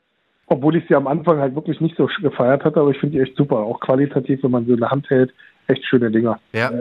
obwohl 0.52 0.76
ich 0.76 0.84
sie 0.90 0.96
am 0.96 1.08
Anfang 1.08 1.40
halt 1.40 1.56
wirklich 1.56 1.80
nicht 1.80 1.96
so 1.96 2.10
gefeiert 2.22 2.66
hatte, 2.66 2.82
aber 2.82 2.92
ich 2.92 3.00
finde 3.00 3.16
die 3.16 3.24
echt 3.24 3.38
super. 3.38 3.60
Auch 3.60 3.80
qualitativ, 3.80 4.44
wenn 4.44 4.52
man 4.52 4.66
sie 4.66 4.74
in 4.74 4.82
der 4.82 4.92
Hand 4.92 5.10
hält, 5.10 5.34
echt 5.68 5.86
schöne 5.86 6.12
Dinger. 6.12 6.40
Ja. 6.52 6.72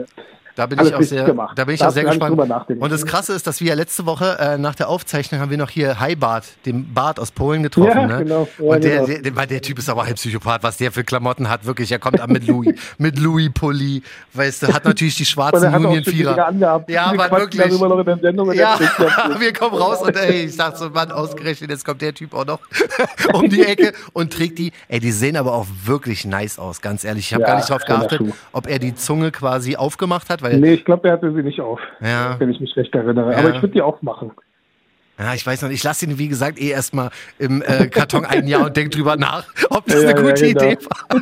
Da 0.55 0.65
bin 0.65 0.79
ich 0.79 0.93
auch 0.93 1.01
sehr, 1.01 1.33
da 1.55 1.65
bin 1.65 1.75
ich 1.75 1.83
auch 1.83 1.91
sehr 1.91 2.03
gespannt. 2.03 2.39
Und 2.79 2.91
das 2.91 3.05
Krasse 3.05 3.33
ist, 3.33 3.47
dass 3.47 3.61
wir 3.61 3.69
ja 3.69 3.75
letzte 3.75 4.05
Woche 4.05 4.37
äh, 4.39 4.57
nach 4.57 4.75
der 4.75 4.89
Aufzeichnung 4.89 5.39
haben 5.39 5.49
wir 5.49 5.57
noch 5.57 5.69
hier 5.69 5.99
Heibart, 5.99 6.45
den 6.65 6.93
Bart 6.93 7.19
aus 7.19 7.31
Polen 7.31 7.63
getroffen. 7.63 7.89
Ja, 7.89 8.07
ne? 8.07 8.17
genau. 8.19 8.47
Ja, 8.57 8.65
und 8.65 8.83
der, 8.83 9.05
genau. 9.05 9.07
der, 9.07 9.31
der, 9.31 9.47
der, 9.47 9.61
Typ 9.61 9.79
ist 9.79 9.89
aber 9.89 10.05
halb 10.05 10.15
Psychopath, 10.15 10.63
was 10.63 10.77
der 10.77 10.91
für 10.91 11.03
Klamotten 11.03 11.49
hat. 11.49 11.65
Wirklich, 11.65 11.91
er 11.91 11.99
kommt 11.99 12.19
an 12.19 12.31
mit 12.31 12.47
Louis, 12.47 12.75
mit 12.97 13.17
Louis 13.19 13.49
Pulli, 13.53 14.03
weißt 14.33 14.63
du, 14.63 14.73
hat 14.73 14.85
natürlich 14.85 15.15
die 15.15 15.25
schwarzen 15.25 15.73
Union 15.73 16.03
Vierer. 16.03 16.51
Ja, 16.87 17.05
aber 17.05 17.31
wirklich. 17.31 17.71
ja, 18.55 18.79
wir 19.39 19.53
kommen 19.53 19.75
raus 19.75 20.01
und 20.01 20.15
ey, 20.15 20.45
ich 20.45 20.55
sag 20.55 20.77
so, 20.77 20.89
Mann, 20.89 21.11
ausgerechnet, 21.11 21.69
jetzt 21.69 21.85
kommt 21.85 22.01
der 22.01 22.13
Typ 22.13 22.33
auch 22.33 22.45
noch 22.45 22.59
um 23.33 23.49
die 23.49 23.63
Ecke 23.63 23.93
und 24.13 24.33
trägt 24.33 24.59
die. 24.59 24.71
Ey, 24.87 24.99
die 24.99 25.11
sehen 25.11 25.37
aber 25.37 25.53
auch 25.53 25.67
wirklich 25.85 26.25
nice 26.25 26.59
aus, 26.59 26.81
ganz 26.81 27.03
ehrlich. 27.03 27.27
Ich 27.27 27.33
habe 27.33 27.43
ja, 27.43 27.49
gar 27.49 27.55
nicht 27.57 27.69
drauf 27.69 27.85
geachtet, 27.85 28.21
ob 28.51 28.67
er 28.67 28.79
die 28.79 28.95
Zunge 28.95 29.31
quasi 29.31 29.75
aufgemacht 29.75 30.29
hat, 30.29 30.40
weil. 30.41 30.59
Nee, 30.59 30.73
ich 30.73 30.85
glaube, 30.85 31.07
er 31.07 31.13
hatte 31.13 31.33
sie 31.33 31.43
nicht 31.43 31.61
auf. 31.61 31.79
Ja. 32.01 32.35
Wenn 32.39 32.49
ich 32.49 32.59
mich 32.59 32.75
recht 32.75 32.93
erinnere. 32.95 33.31
Ja. 33.31 33.37
Aber 33.37 33.49
ich 33.49 33.61
würde 33.61 33.73
die 33.73 33.81
aufmachen. 33.81 34.31
Ja, 35.21 35.35
ich 35.35 35.45
weiß 35.45 35.61
noch 35.61 35.69
nicht. 35.69 35.79
Ich 35.79 35.83
lasse 35.83 36.05
ihn, 36.05 36.17
wie 36.17 36.27
gesagt, 36.27 36.59
eh 36.59 36.69
erstmal 36.69 37.11
im 37.37 37.61
äh, 37.61 37.87
Karton 37.87 38.25
ein 38.25 38.47
Jahr 38.47 38.65
und 38.65 38.75
denke 38.75 38.89
drüber 38.89 39.17
nach, 39.17 39.45
ob 39.69 39.85
das 39.85 40.03
ja, 40.03 40.09
eine 40.09 40.21
gute 40.21 40.47
ja, 40.47 40.53
genau. 40.53 40.65
Idee 40.65 40.77
war. 40.85 41.21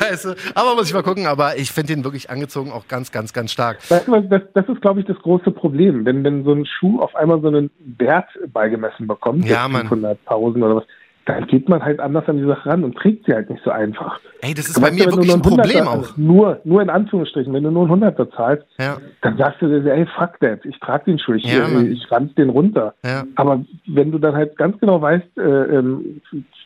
also, 0.10 0.34
aber 0.54 0.74
muss 0.74 0.88
ich 0.88 0.94
mal 0.94 1.04
gucken. 1.04 1.26
Aber 1.26 1.56
ich 1.56 1.70
finde 1.70 1.92
ihn 1.92 2.02
wirklich 2.02 2.28
angezogen 2.28 2.72
auch 2.72 2.88
ganz, 2.88 3.12
ganz, 3.12 3.32
ganz 3.32 3.52
stark. 3.52 3.78
Weißt 3.88 4.08
du, 4.08 4.20
das, 4.22 4.42
das 4.54 4.68
ist, 4.68 4.80
glaube 4.80 5.00
ich, 5.00 5.06
das 5.06 5.18
große 5.18 5.52
Problem. 5.52 6.04
Wenn, 6.04 6.24
wenn 6.24 6.42
so 6.42 6.52
ein 6.52 6.66
Schuh 6.66 7.00
auf 7.00 7.14
einmal 7.14 7.40
so 7.42 7.48
einen 7.48 7.70
Wert 7.98 8.28
beigemessen 8.52 9.06
bekommt, 9.06 9.44
ja, 9.44 9.66
500.000 9.66 10.64
oder 10.64 10.76
was, 10.76 10.84
dann 11.32 11.46
geht 11.46 11.68
man 11.68 11.82
halt 11.82 12.00
anders 12.00 12.28
an 12.28 12.38
die 12.38 12.46
Sache 12.46 12.68
ran 12.68 12.84
und 12.84 12.96
trägt 12.96 13.26
sie 13.26 13.32
halt 13.32 13.50
nicht 13.50 13.62
so 13.64 13.70
einfach. 13.70 14.18
Ey, 14.40 14.54
das 14.54 14.68
ist 14.68 14.76
Aber 14.76 14.88
bei 14.88 14.92
mir 14.92 15.06
wirklich 15.06 15.32
ein 15.32 15.42
Problem 15.42 15.86
auch. 15.86 16.16
Nur, 16.16 16.60
nur 16.64 16.82
in 16.82 16.90
Anführungsstrichen, 16.90 17.52
wenn 17.52 17.62
du 17.62 17.70
nur 17.70 17.86
ein 17.86 17.90
Hunderter 17.90 18.30
zahlst, 18.30 18.64
ja. 18.78 18.96
dann 19.22 19.36
sagst 19.36 19.62
du 19.62 19.68
dir, 19.68 19.92
ey, 19.92 20.06
fuck 20.18 20.38
that, 20.40 20.64
ich 20.64 20.78
trage 20.80 21.04
den 21.04 21.18
Schuh, 21.18 21.34
ich, 21.34 21.44
ja, 21.44 21.68
ich 21.80 22.10
ranz 22.10 22.34
den 22.34 22.50
runter. 22.50 22.94
Aber 23.36 23.64
wenn 23.86 24.10
du 24.10 24.18
dann 24.18 24.34
halt 24.34 24.56
ganz 24.56 24.78
genau 24.80 25.00
weißt, 25.00 25.38
äh, 25.38 25.40
ähm, 25.42 26.20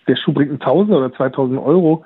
der 0.06 0.16
Schuh 0.16 0.32
bringt 0.32 0.52
1000 0.52 0.96
oder 0.96 1.12
2000 1.12 1.58
Euro, 1.58 2.04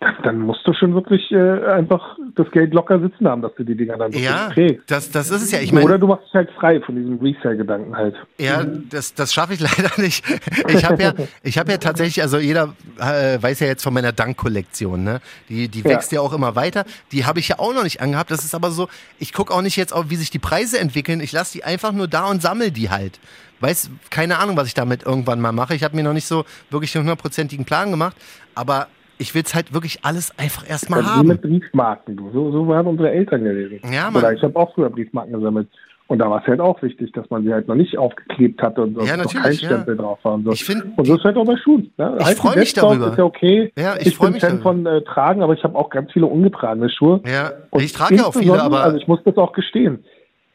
dann, 0.00 0.16
dann, 0.22 0.38
musst 0.40 0.60
du 0.66 0.74
schon 0.74 0.94
wirklich 0.94 1.32
äh, 1.32 1.64
einfach 1.66 2.18
das 2.34 2.50
Geld 2.50 2.74
locker 2.74 3.00
sitzen 3.00 3.26
haben, 3.26 3.40
dass 3.40 3.54
du 3.54 3.64
die 3.64 3.74
Dinger 3.74 3.96
dann 3.96 4.12
ja, 4.12 4.50
kriegst. 4.52 4.90
Das, 4.90 5.10
das 5.10 5.30
ist 5.30 5.42
es 5.42 5.50
ja. 5.50 5.60
Ich 5.60 5.72
mein, 5.72 5.82
Oder 5.82 5.98
du 5.98 6.06
machst 6.06 6.26
dich 6.26 6.34
halt 6.34 6.50
frei 6.52 6.80
von 6.80 6.94
diesem 6.94 7.18
Resale-Gedanken 7.18 7.96
halt. 7.96 8.14
Ja, 8.38 8.64
das, 8.64 9.14
das 9.14 9.32
schaffe 9.32 9.54
ich 9.54 9.60
leider 9.78 9.90
nicht. 9.96 10.24
Ich 10.68 10.84
habe 10.84 11.02
ja, 11.02 11.14
ich 11.42 11.58
habe 11.58 11.72
ja 11.72 11.78
tatsächlich, 11.78 12.20
also 12.22 12.38
jeder 12.38 12.74
äh, 12.98 13.42
weiß 13.42 13.60
ja 13.60 13.66
jetzt 13.66 13.82
von 13.82 13.94
meiner 13.94 14.12
Dank-Kollektion, 14.12 15.02
ne? 15.02 15.20
Die, 15.48 15.68
die 15.68 15.84
wächst 15.84 16.12
ja. 16.12 16.16
ja 16.16 16.26
auch 16.26 16.34
immer 16.34 16.54
weiter. 16.54 16.84
Die 17.12 17.24
habe 17.24 17.38
ich 17.38 17.48
ja 17.48 17.58
auch 17.58 17.72
noch 17.72 17.84
nicht 17.84 18.02
angehabt. 18.02 18.30
Das 18.30 18.44
ist 18.44 18.54
aber 18.54 18.70
so, 18.70 18.88
ich 19.18 19.32
gucke 19.32 19.54
auch 19.54 19.62
nicht 19.62 19.76
jetzt 19.76 19.94
auf, 19.94 20.10
wie 20.10 20.16
sich 20.16 20.30
die 20.30 20.38
Preise 20.38 20.78
entwickeln. 20.78 21.20
Ich 21.20 21.32
lasse 21.32 21.54
die 21.54 21.64
einfach 21.64 21.92
nur 21.92 22.08
da 22.08 22.26
und 22.26 22.42
sammle 22.42 22.70
die 22.70 22.90
halt 22.90 23.18
weiß 23.60 23.90
keine 24.10 24.38
Ahnung, 24.38 24.56
was 24.56 24.68
ich 24.68 24.74
damit 24.74 25.02
irgendwann 25.02 25.40
mal 25.40 25.50
mache. 25.50 25.74
Ich 25.74 25.82
habe 25.82 25.96
mir 25.96 26.04
noch 26.04 26.12
nicht 26.12 26.28
so 26.28 26.44
wirklich 26.70 26.94
einen 26.94 27.06
hundertprozentigen 27.06 27.64
Plan 27.64 27.90
gemacht, 27.90 28.16
aber 28.54 28.86
ich 29.18 29.34
will 29.34 29.42
es 29.44 29.54
halt 29.54 29.74
wirklich 29.74 30.04
alles 30.04 30.36
einfach 30.38 30.68
erstmal 30.68 31.04
haben. 31.04 31.24
Wie 31.24 31.32
mit 31.32 31.42
Briefmarken, 31.42 32.16
du. 32.16 32.30
So, 32.32 32.52
so 32.52 32.74
haben 32.74 32.88
unsere 32.88 33.10
Eltern 33.10 33.44
gelesen. 33.44 33.80
Ja, 33.92 34.10
Mann. 34.10 34.22
Oder 34.22 34.32
ich 34.32 34.42
habe 34.42 34.56
auch 34.56 34.74
früher 34.74 34.90
Briefmarken 34.90 35.32
gesammelt. 35.32 35.68
Und 36.06 36.20
da 36.20 36.30
war 36.30 36.40
es 36.40 36.46
halt 36.46 36.58
auch 36.58 36.80
wichtig, 36.80 37.12
dass 37.12 37.28
man 37.28 37.44
sie 37.44 37.52
halt 37.52 37.68
noch 37.68 37.74
nicht 37.74 37.98
aufgeklebt 37.98 38.62
hatte 38.62 38.80
und 38.82 38.94
so 38.94 39.04
ja, 39.04 39.18
noch 39.18 39.30
kein 39.30 39.52
Stempel 39.52 39.94
ja. 39.94 40.02
drauf 40.02 40.18
war. 40.22 40.34
Und 40.34 40.44
so. 40.44 40.52
Ich 40.52 40.64
find, 40.64 40.82
und 40.96 41.04
so 41.04 41.16
ist 41.16 41.24
halt 41.24 41.36
auch 41.36 41.44
bei 41.44 41.56
Schuhen. 41.58 41.92
Ne? 41.98 42.16
Ich 42.20 42.36
freue 42.36 42.58
mich 42.58 42.72
darüber. 42.72 43.08
Ist 43.08 43.18
ja 43.18 43.24
okay. 43.24 43.72
Ja, 43.76 43.94
ich, 43.96 44.06
ich 44.06 44.18
bin 44.18 44.32
mich 44.32 44.40
Fan 44.40 44.62
von 44.62 44.86
äh, 44.86 45.02
Tragen, 45.02 45.42
aber 45.42 45.52
ich 45.52 45.62
habe 45.64 45.76
auch 45.76 45.90
ganz 45.90 46.10
viele 46.10 46.24
ungetragene 46.24 46.88
Schuhe. 46.88 47.20
Ja, 47.26 47.52
und 47.68 47.82
ich 47.82 47.92
trage 47.92 48.16
ja 48.16 48.24
auch 48.24 48.34
viele, 48.34 48.62
aber... 48.62 48.84
Also 48.84 48.96
ich 48.96 49.06
muss 49.06 49.20
das 49.24 49.36
auch 49.36 49.52
gestehen 49.52 50.02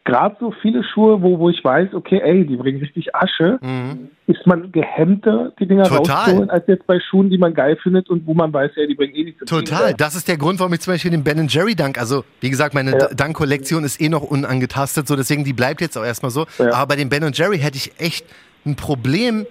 gerade 0.05 0.35
so 0.39 0.53
viele 0.61 0.83
Schuhe, 0.83 1.21
wo, 1.21 1.39
wo 1.39 1.49
ich 1.49 1.63
weiß, 1.63 1.93
okay, 1.93 2.19
ey, 2.23 2.45
die 2.45 2.57
bringen 2.57 2.79
richtig 2.79 3.15
Asche, 3.15 3.57
mhm. 3.61 4.09
ist 4.27 4.45
man 4.45 4.71
gehemmter, 4.71 5.53
die 5.59 5.67
Dinger 5.67 5.83
Total. 5.83 6.15
rauszuholen, 6.15 6.49
als 6.49 6.67
jetzt 6.67 6.85
bei 6.87 6.99
Schuhen, 6.99 7.29
die 7.29 7.37
man 7.37 7.53
geil 7.53 7.77
findet 7.81 8.09
und 8.09 8.27
wo 8.27 8.33
man 8.33 8.51
weiß, 8.51 8.71
ey, 8.75 8.87
die 8.87 8.95
bringen 8.95 9.15
eh 9.15 9.23
nichts. 9.23 9.45
Total, 9.45 9.93
das 9.93 10.15
ist 10.15 10.27
der 10.27 10.37
Grund, 10.37 10.59
warum 10.59 10.73
ich 10.73 10.81
zum 10.81 10.93
Beispiel 10.93 11.11
den 11.11 11.23
Ben 11.23 11.47
Jerry 11.47 11.75
Dunk, 11.75 11.97
also 11.97 12.25
wie 12.41 12.49
gesagt, 12.49 12.73
meine 12.73 12.91
ja. 12.91 13.07
Dunk-Kollektion 13.07 13.83
ist 13.83 14.01
eh 14.01 14.09
noch 14.09 14.23
unangetastet, 14.23 15.07
so 15.07 15.15
deswegen 15.15 15.45
die 15.45 15.53
bleibt 15.53 15.79
jetzt 15.79 15.97
auch 15.97 16.05
erstmal 16.05 16.31
so. 16.31 16.45
Ja. 16.59 16.73
Aber 16.73 16.87
bei 16.87 16.95
dem 16.97 17.09
Ben 17.09 17.23
Jerry 17.33 17.59
hätte 17.59 17.77
ich 17.77 17.99
echt 17.99 18.25
ein 18.65 18.75
Problem, 18.75 19.45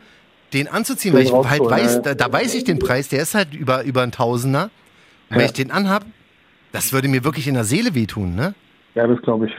den 0.53 0.69
anzuziehen, 0.69 1.15
den 1.15 1.33
weil 1.33 1.43
ich 1.43 1.51
halt 1.51 1.63
weiß, 1.63 1.95
ja. 1.95 2.01
da, 2.01 2.15
da, 2.15 2.33
weiß 2.33 2.55
ich 2.55 2.65
den 2.65 2.79
Preis, 2.79 3.09
der 3.09 3.23
ist 3.23 3.35
halt 3.35 3.55
über, 3.55 3.85
über 3.85 4.03
ein 4.03 4.13
Tausender. 4.13 4.71
Und 5.31 5.39
wenn 5.39 5.47
ich 5.47 5.55
den 5.55 5.71
anhab, 5.71 6.05
das 6.73 6.93
würde 6.93 7.09
mir 7.09 7.25
wirklich 7.25 7.49
in 7.49 7.55
der 7.55 7.65
Seele 7.65 7.95
wehtun, 7.95 8.35
ne? 8.35 8.55
Ja, 8.95 9.07
das 9.07 9.21
glaube 9.23 9.47
ich. 9.47 9.53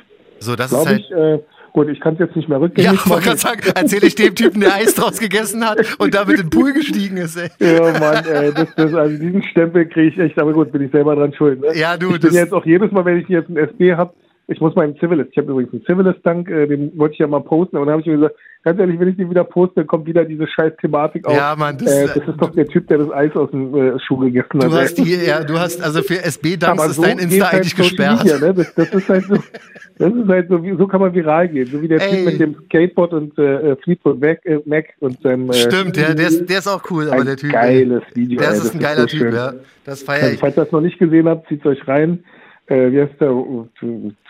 So, 0.43 0.56
das 0.56 0.71
ist 0.71 0.86
halt. 0.86 0.99
Ich, 0.99 1.12
äh, 1.12 1.39
Gut, 1.73 1.89
ich 1.89 1.99
kann 1.99 2.13
es 2.13 2.19
jetzt 2.19 2.36
nicht 2.36 2.47
mehr 2.47 2.62
rückgängig 2.62 3.03
ja, 3.03 3.10
machen. 3.10 3.23
Ja, 3.25 3.36
sagen, 3.36 3.62
erzähle 3.73 4.06
ich 4.06 4.13
dem 4.13 4.36
Typen, 4.36 4.62
der 4.62 4.75
Eis 4.75 4.93
draus 4.93 5.19
gegessen 5.19 5.67
hat 5.67 5.79
und 5.97 6.13
damit 6.13 6.36
in 6.36 6.41
den 6.43 6.49
Pool 6.51 6.71
gestiegen 6.71 7.17
ist, 7.17 7.36
ey. 7.36 7.49
Ja, 7.60 7.99
Mann, 7.99 8.23
ey, 8.25 8.53
das, 8.53 8.75
das, 8.75 8.93
also 8.93 9.17
diesen 9.17 9.41
Stempel 9.41 9.88
kriege 9.88 10.10
ich 10.10 10.19
echt, 10.19 10.38
aber 10.38 10.53
gut, 10.53 10.71
bin 10.71 10.84
ich 10.84 10.91
selber 10.91 11.15
dran 11.15 11.34
schuld. 11.34 11.62
Ne? 11.62 11.75
Ja, 11.75 11.97
du, 11.97 12.13
ich 12.13 12.21
bin 12.21 12.32
jetzt 12.32 12.53
auch 12.53 12.63
jedes 12.63 12.91
Mal, 12.91 13.03
wenn 13.06 13.17
ich 13.17 13.27
jetzt 13.27 13.49
einen 13.49 13.58
SB 13.58 13.95
habe, 13.95 14.13
ich 14.47 14.60
muss 14.60 14.75
meinen 14.75 14.95
Civilist, 14.97 15.29
ich 15.32 15.38
habe 15.38 15.51
übrigens 15.51 15.73
einen 15.73 15.86
Civilist-Tank, 15.86 16.49
äh, 16.49 16.67
den 16.67 16.97
wollte 16.97 17.13
ich 17.13 17.19
ja 17.19 17.27
mal 17.27 17.39
posten, 17.39 17.77
und 17.77 17.86
dann 17.86 17.93
habe 17.93 18.01
ich 18.01 18.08
mir 18.08 18.15
gesagt, 18.15 18.36
ganz 18.63 18.79
ehrlich, 18.79 18.99
wenn 18.99 19.08
ich 19.08 19.15
den 19.15 19.29
wieder 19.29 19.45
poste, 19.45 19.86
kommt 19.86 20.06
wieder 20.06 20.25
diese 20.25 20.47
scheiß 20.47 20.73
Thematik 20.82 21.25
auf. 21.25 21.36
Ja, 21.36 21.56
Mann, 21.58 21.77
das, 21.77 21.91
äh, 21.91 22.08
das 22.08 22.27
ist 22.27 22.41
doch 22.41 22.51
der 22.51 22.67
Typ, 22.67 22.88
der 22.88 22.97
das 22.97 23.12
Eis 23.12 23.34
aus 23.36 23.51
dem 23.51 23.73
äh, 23.73 23.99
Schuh 23.99 24.17
gegessen 24.17 24.62
hat. 24.62 24.71
Du 24.71 24.73
hast 24.73 24.95
die, 24.95 25.15
ja, 25.25 25.43
du 25.43 25.58
hast, 25.60 25.82
also 25.82 26.01
für 26.01 26.21
SB-Dunks 26.23 26.88
ist 26.88 26.95
so 26.95 27.03
dein 27.03 27.19
Insta 27.19 27.45
halt 27.45 27.56
eigentlich 27.56 27.75
gesperrt. 27.75 28.23
Media, 28.23 28.39
ne? 28.39 28.53
das, 28.53 28.73
das, 28.75 28.89
ist 28.89 29.08
halt 29.08 29.23
so, 29.25 29.36
das 29.97 30.13
ist 30.13 30.27
halt 30.27 30.49
so, 30.49 30.62
so 30.77 30.88
kann 30.88 30.99
man 30.99 31.13
viral 31.13 31.47
gehen, 31.47 31.67
so 31.67 31.82
wie 31.82 31.88
der 31.88 32.01
Ey. 32.01 32.10
Typ 32.10 32.25
mit 32.25 32.39
dem 32.39 32.56
Skateboard 32.65 33.13
und 33.13 33.38
äh, 33.38 33.71
äh 33.71 33.75
Fleetwood 33.77 34.19
Mac, 34.19 34.45
äh, 34.45 34.60
Mac 34.65 34.88
und 34.99 35.21
seinem... 35.21 35.49
Äh, 35.51 35.53
Stimmt, 35.53 35.95
ja, 35.95 36.13
der 36.13 36.27
ist, 36.27 36.49
der 36.49 36.60
ist 36.60 36.67
auch 36.67 36.84
cool, 36.91 37.10
aber 37.10 37.23
der 37.23 37.38
Typ... 37.38 37.53
geiles 37.53 38.03
Video. 38.13 38.39
Der 38.39 38.51
ist 38.51 38.73
ein 38.73 38.79
geiler 38.79 39.01
so 39.01 39.08
Typ, 39.08 39.19
schön. 39.19 39.36
ja. 39.36 39.53
Das 39.86 40.03
feiere 40.03 40.32
ich. 40.32 40.39
Falls 40.39 40.58
ihr 40.58 40.63
das 40.63 40.71
noch 40.71 40.82
nicht 40.82 40.99
gesehen 40.99 41.27
habt, 41.27 41.47
zieht 41.47 41.65
euch 41.65 41.88
rein 41.88 42.23
äh, 42.67 42.91
wie 42.91 43.02
heißt 43.02 43.19
der? 43.19 43.34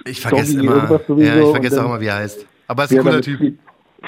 Ich 0.05 0.21
vergesse 0.21 0.59
immer. 0.59 0.99
Ja, 1.17 1.39
ich 1.39 1.51
vergesse 1.51 1.81
auch 1.81 1.85
immer, 1.85 2.01
wie 2.01 2.07
er 2.07 2.15
heißt. 2.15 2.45
Aber 2.67 2.83
er 2.83 2.85
ist 2.85 2.97
ein 2.97 3.03
cooler 3.03 3.21
Typ. 3.21 3.57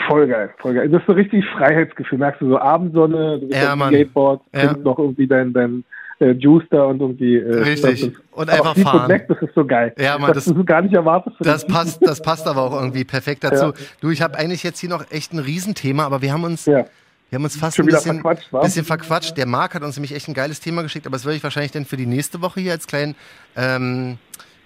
Voll 0.08 0.28
geil, 0.28 0.50
voll 0.58 0.74
geil. 0.74 0.90
Das 0.90 1.02
ist 1.02 1.08
so 1.08 1.14
richtig 1.14 1.46
Freiheitsgefühl. 1.58 2.18
Merkst 2.18 2.42
du 2.42 2.50
so 2.50 2.60
Abendsonne, 2.60 3.40
du 3.40 3.48
bist 3.48 3.62
ja, 3.62 3.74
auf 3.74 3.88
Skateboard, 3.88 4.42
ja. 4.54 4.74
noch 4.74 5.00
irgendwie 5.00 5.26
dein, 5.26 5.54
dein 5.54 5.86
äh, 6.20 6.32
Juice 6.32 6.66
da 6.70 6.84
und 6.84 7.00
irgendwie. 7.00 7.38
Äh, 7.38 7.64
Richtig. 7.64 8.12
und 8.32 8.50
einfach 8.50 8.78
fahren. 8.78 9.10
Weg, 9.10 9.28
das 9.30 9.42
ist 9.42 9.54
so 9.56 9.66
geil. 9.66 9.94
Ja, 9.98 10.18
man, 10.18 10.34
das, 10.34 10.46
das 10.46 10.54
du 10.54 10.66
gar 10.66 10.82
nicht 10.82 10.94
erwartet. 10.94 11.34
Das 11.40 11.66
passt, 11.66 12.06
das 12.06 12.22
passt 12.22 12.46
aber 12.48 12.62
auch 12.62 12.74
irgendwie 12.74 13.06
perfekt 13.06 13.44
dazu. 13.46 13.68
Ja. 13.68 13.74
Du, 14.02 14.10
ich 14.10 14.22
habe 14.22 14.38
eigentlich 14.38 14.64
jetzt 14.64 14.80
hier 14.80 14.90
noch 14.90 15.10
echt 15.12 15.34
ein 15.34 15.40
Riesenthema, 15.40 16.06
aber 16.06 16.22
wir 16.22 16.34
haben 16.34 16.44
uns. 16.44 16.66
Ja. 16.66 16.86
Wir 17.30 17.38
haben 17.38 17.44
uns 17.44 17.58
fast 17.58 17.80
ein 17.80 17.86
bisschen 17.86 18.22
verquatscht, 18.22 18.52
bisschen 18.52 18.86
verquatscht. 18.86 19.38
Der 19.38 19.46
Marc 19.46 19.74
hat 19.74 19.84
uns 19.84 19.96
nämlich 19.96 20.14
echt 20.14 20.28
ein 20.28 20.34
geiles 20.34 20.60
Thema 20.60 20.84
geschickt, 20.84 21.06
aber 21.08 21.18
das 21.18 21.26
würde 21.26 21.38
ich 21.38 21.44
wahrscheinlich 21.44 21.72
dann 21.72 21.86
für 21.86 21.98
die 21.98 22.06
nächste 22.06 22.42
Woche 22.42 22.62
hier 22.62 22.72
als 22.72 22.88
kleinen 22.88 23.16
ähm, 23.56 24.20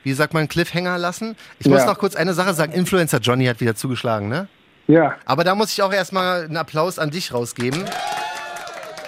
wie 0.04 0.14
sagt 0.14 0.34
man, 0.34 0.48
Cliffhanger 0.48 0.98
lassen. 0.98 1.36
Ich 1.60 1.66
ja. 1.66 1.74
muss 1.74 1.86
noch 1.86 1.98
kurz 1.98 2.16
eine 2.16 2.34
Sache 2.34 2.54
sagen. 2.54 2.72
Influencer 2.74 3.20
Johnny 3.20 3.46
hat 3.46 3.60
wieder 3.60 3.76
zugeschlagen, 3.76 4.30
ne? 4.30 4.48
Ja. 4.88 5.16
Aber 5.26 5.44
da 5.44 5.56
muss 5.56 5.72
ich 5.72 5.82
auch 5.84 5.94
erstmal 5.94 6.46
einen 6.46 6.58
Applaus 6.58 6.98
an 6.98 7.12
dich 7.12 7.34
rausgeben. 7.34 7.84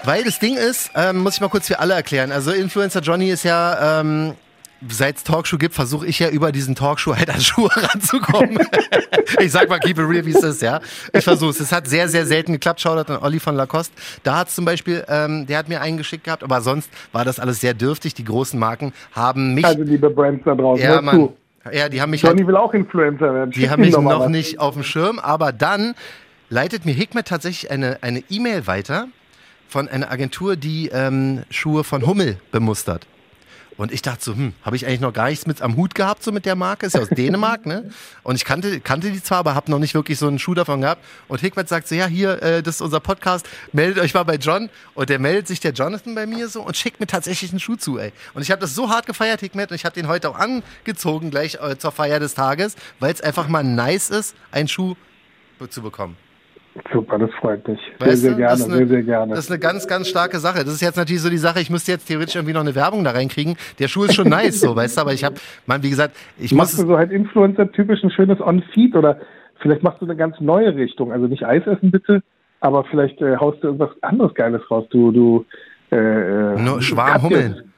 Weil 0.03 0.23
das 0.23 0.39
Ding 0.39 0.57
ist, 0.57 0.91
ähm, 0.95 1.19
muss 1.19 1.35
ich 1.35 1.41
mal 1.41 1.49
kurz 1.49 1.67
für 1.67 1.79
alle 1.79 1.93
erklären. 1.93 2.31
Also 2.31 2.51
Influencer 2.51 3.01
Johnny 3.01 3.29
ist 3.29 3.43
ja 3.43 4.01
ähm, 4.01 4.35
seit 4.89 5.17
es 5.17 5.23
Talkshow 5.23 5.57
gibt, 5.57 5.73
versuche 5.73 6.07
ich 6.07 6.19
ja 6.19 6.29
über 6.29 6.51
diesen 6.51 6.75
Talkshow 6.75 7.15
halt 7.15 7.29
an 7.29 7.39
Schuhe 7.39 7.69
ranzukommen. 7.75 8.59
ich 9.39 9.51
sag 9.51 9.69
mal, 9.69 9.79
keep 9.79 9.97
it 9.97 10.07
real, 10.07 10.25
wie 10.25 10.31
es 10.31 10.43
ist, 10.43 10.61
ja. 10.61 10.79
Ich 11.13 11.23
versuche 11.23 11.51
es. 11.51 11.59
Es 11.59 11.71
hat 11.71 11.87
sehr, 11.87 12.07
sehr 12.07 12.25
selten 12.25 12.53
geklappt. 12.53 12.81
Shoutout 12.81 13.11
an 13.13 13.21
Olli 13.21 13.39
von 13.39 13.55
Lacoste. 13.55 13.93
Da 14.23 14.39
hat 14.39 14.49
zum 14.49 14.65
Beispiel, 14.65 15.03
ähm, 15.07 15.45
der 15.47 15.59
hat 15.59 15.69
mir 15.69 15.81
einen 15.81 15.97
geschickt 15.97 16.23
gehabt, 16.23 16.43
aber 16.43 16.61
sonst 16.61 16.89
war 17.11 17.25
das 17.25 17.39
alles 17.39 17.61
sehr 17.61 17.73
dürftig. 17.73 18.13
Die 18.13 18.23
großen 18.23 18.59
Marken 18.59 18.93
haben 19.11 19.53
mich. 19.53 19.65
Also 19.65 19.83
liebe 19.83 20.09
Brands 20.09 20.43
da 20.45 20.55
draußen. 20.55 20.83
Ja, 20.83 21.01
Mann. 21.01 21.29
Ja, 21.71 21.89
die 21.89 22.01
haben 22.01 22.09
mich. 22.09 22.23
Johnny 22.23 22.39
halt, 22.39 22.47
will 22.47 22.55
auch 22.55 22.73
Influencer 22.73 23.33
werden. 23.33 23.51
Die 23.51 23.69
haben 23.69 23.81
mich 23.81 23.91
noch, 23.91 24.01
noch 24.01 24.27
nicht 24.27 24.59
auf 24.59 24.73
dem 24.73 24.83
Schirm, 24.83 25.19
aber 25.19 25.51
dann 25.51 25.93
leitet 26.49 26.85
mir 26.85 26.93
Hikmet 26.93 27.27
tatsächlich 27.27 27.69
eine 27.69 27.99
eine 28.01 28.23
E-Mail 28.29 28.65
weiter 28.65 29.07
von 29.67 29.87
einer 29.87 30.11
Agentur, 30.11 30.55
die 30.55 30.89
ähm, 30.89 31.43
Schuhe 31.49 31.83
von 31.83 32.05
Hummel 32.05 32.37
bemustert. 32.51 33.05
Und 33.77 33.91
ich 33.91 34.01
dachte 34.01 34.23
so, 34.23 34.33
hm, 34.33 34.53
habe 34.63 34.75
ich 34.75 34.85
eigentlich 34.85 34.99
noch 34.99 35.13
gar 35.13 35.29
nichts 35.29 35.47
mit 35.47 35.61
am 35.61 35.75
Hut 35.75 35.95
gehabt, 35.95 36.23
so 36.23 36.31
mit 36.31 36.45
der 36.45 36.55
Marke, 36.55 36.85
ist 36.85 36.93
ja 36.93 37.01
aus 37.01 37.09
Dänemark, 37.11 37.65
ne? 37.65 37.89
Und 38.23 38.35
ich 38.35 38.45
kannte, 38.45 38.79
kannte 38.81 39.11
die 39.11 39.23
zwar, 39.23 39.39
aber 39.39 39.55
habe 39.55 39.71
noch 39.71 39.79
nicht 39.79 39.93
wirklich 39.93 40.19
so 40.19 40.27
einen 40.27 40.39
Schuh 40.39 40.53
davon 40.53 40.81
gehabt. 40.81 41.03
Und 41.27 41.41
Hikmet 41.41 41.69
sagt 41.69 41.87
so, 41.87 41.95
ja, 41.95 42.05
hier, 42.05 42.41
äh, 42.43 42.61
das 42.61 42.75
ist 42.75 42.81
unser 42.81 42.99
Podcast, 42.99 43.47
meldet 43.71 44.03
euch 44.03 44.13
mal 44.13 44.23
bei 44.23 44.35
John. 44.35 44.69
Und 44.93 45.09
der 45.09 45.19
meldet 45.19 45.47
sich 45.47 45.59
der 45.59 45.71
Jonathan 45.71 46.15
bei 46.15 46.25
mir 46.25 46.47
so 46.49 46.61
und 46.61 46.75
schickt 46.75 46.99
mir 46.99 47.07
tatsächlich 47.07 47.51
einen 47.51 47.59
Schuh 47.59 47.75
zu, 47.75 47.97
ey. 47.97 48.11
Und 48.33 48.41
ich 48.41 48.51
habe 48.51 48.61
das 48.61 48.75
so 48.75 48.89
hart 48.89 49.05
gefeiert, 49.05 49.39
Hikmet, 49.39 49.71
und 49.71 49.75
ich 49.75 49.85
habe 49.85 49.95
den 49.95 50.07
heute 50.07 50.29
auch 50.29 50.37
angezogen, 50.37 51.31
gleich 51.31 51.55
äh, 51.55 51.77
zur 51.77 51.91
Feier 51.91 52.19
des 52.19 52.33
Tages, 52.33 52.75
weil 52.99 53.13
es 53.13 53.21
einfach 53.21 53.47
mal 53.47 53.63
nice 53.63 54.09
ist, 54.09 54.35
einen 54.51 54.67
Schuh 54.67 54.95
zu 55.69 55.81
bekommen. 55.81 56.17
Super, 56.93 57.19
das 57.19 57.29
freut 57.39 57.67
mich. 57.67 57.79
Sehr, 57.99 58.15
sehr 58.15 58.33
gerne, 58.33 58.63
eine, 58.63 58.73
sehr, 58.77 58.87
sehr 58.87 59.03
gerne. 59.03 59.35
Das 59.35 59.45
ist 59.45 59.51
eine 59.51 59.59
ganz, 59.59 59.87
ganz 59.87 60.07
starke 60.07 60.39
Sache. 60.39 60.59
Das 60.59 60.73
ist 60.73 60.81
jetzt 60.81 60.95
natürlich 60.95 61.21
so 61.21 61.29
die 61.29 61.37
Sache, 61.37 61.59
ich 61.59 61.69
müsste 61.69 61.91
jetzt 61.91 62.05
theoretisch 62.05 62.35
irgendwie 62.35 62.53
noch 62.53 62.61
eine 62.61 62.75
Werbung 62.75 63.03
da 63.03 63.11
reinkriegen. 63.11 63.57
Der 63.79 63.89
Schuh 63.89 64.05
ist 64.05 64.15
schon 64.15 64.29
nice, 64.29 64.61
so, 64.61 64.73
weißt 64.73 64.97
du, 64.97 65.01
aber 65.01 65.13
ich 65.13 65.23
habe, 65.25 65.35
man, 65.65 65.83
wie 65.83 65.89
gesagt, 65.89 66.15
ich 66.37 66.53
machst 66.53 66.77
muss. 66.77 66.79
Machst 66.79 66.83
du 66.83 66.87
so 66.87 66.97
halt 66.97 67.11
Influencer-typisch 67.11 68.03
ein 68.03 68.11
schönes 68.11 68.39
On-Feed 68.39 68.95
oder 68.95 69.19
vielleicht 69.59 69.83
machst 69.83 70.01
du 70.01 70.05
eine 70.05 70.15
ganz 70.15 70.39
neue 70.39 70.73
Richtung. 70.75 71.11
Also 71.11 71.27
nicht 71.27 71.45
Eis 71.45 71.67
essen 71.67 71.91
bitte, 71.91 72.23
aber 72.61 72.85
vielleicht 72.85 73.21
äh, 73.21 73.35
haust 73.35 73.61
du 73.61 73.67
irgendwas 73.67 73.91
anderes 74.01 74.33
Geiles 74.33 74.61
raus. 74.71 74.85
Du, 74.91 75.11
du, 75.11 75.45
äh, 75.91 75.97
äh 75.97 76.61
Nur 76.61 76.81
Schwarmhummeln. 76.81 77.70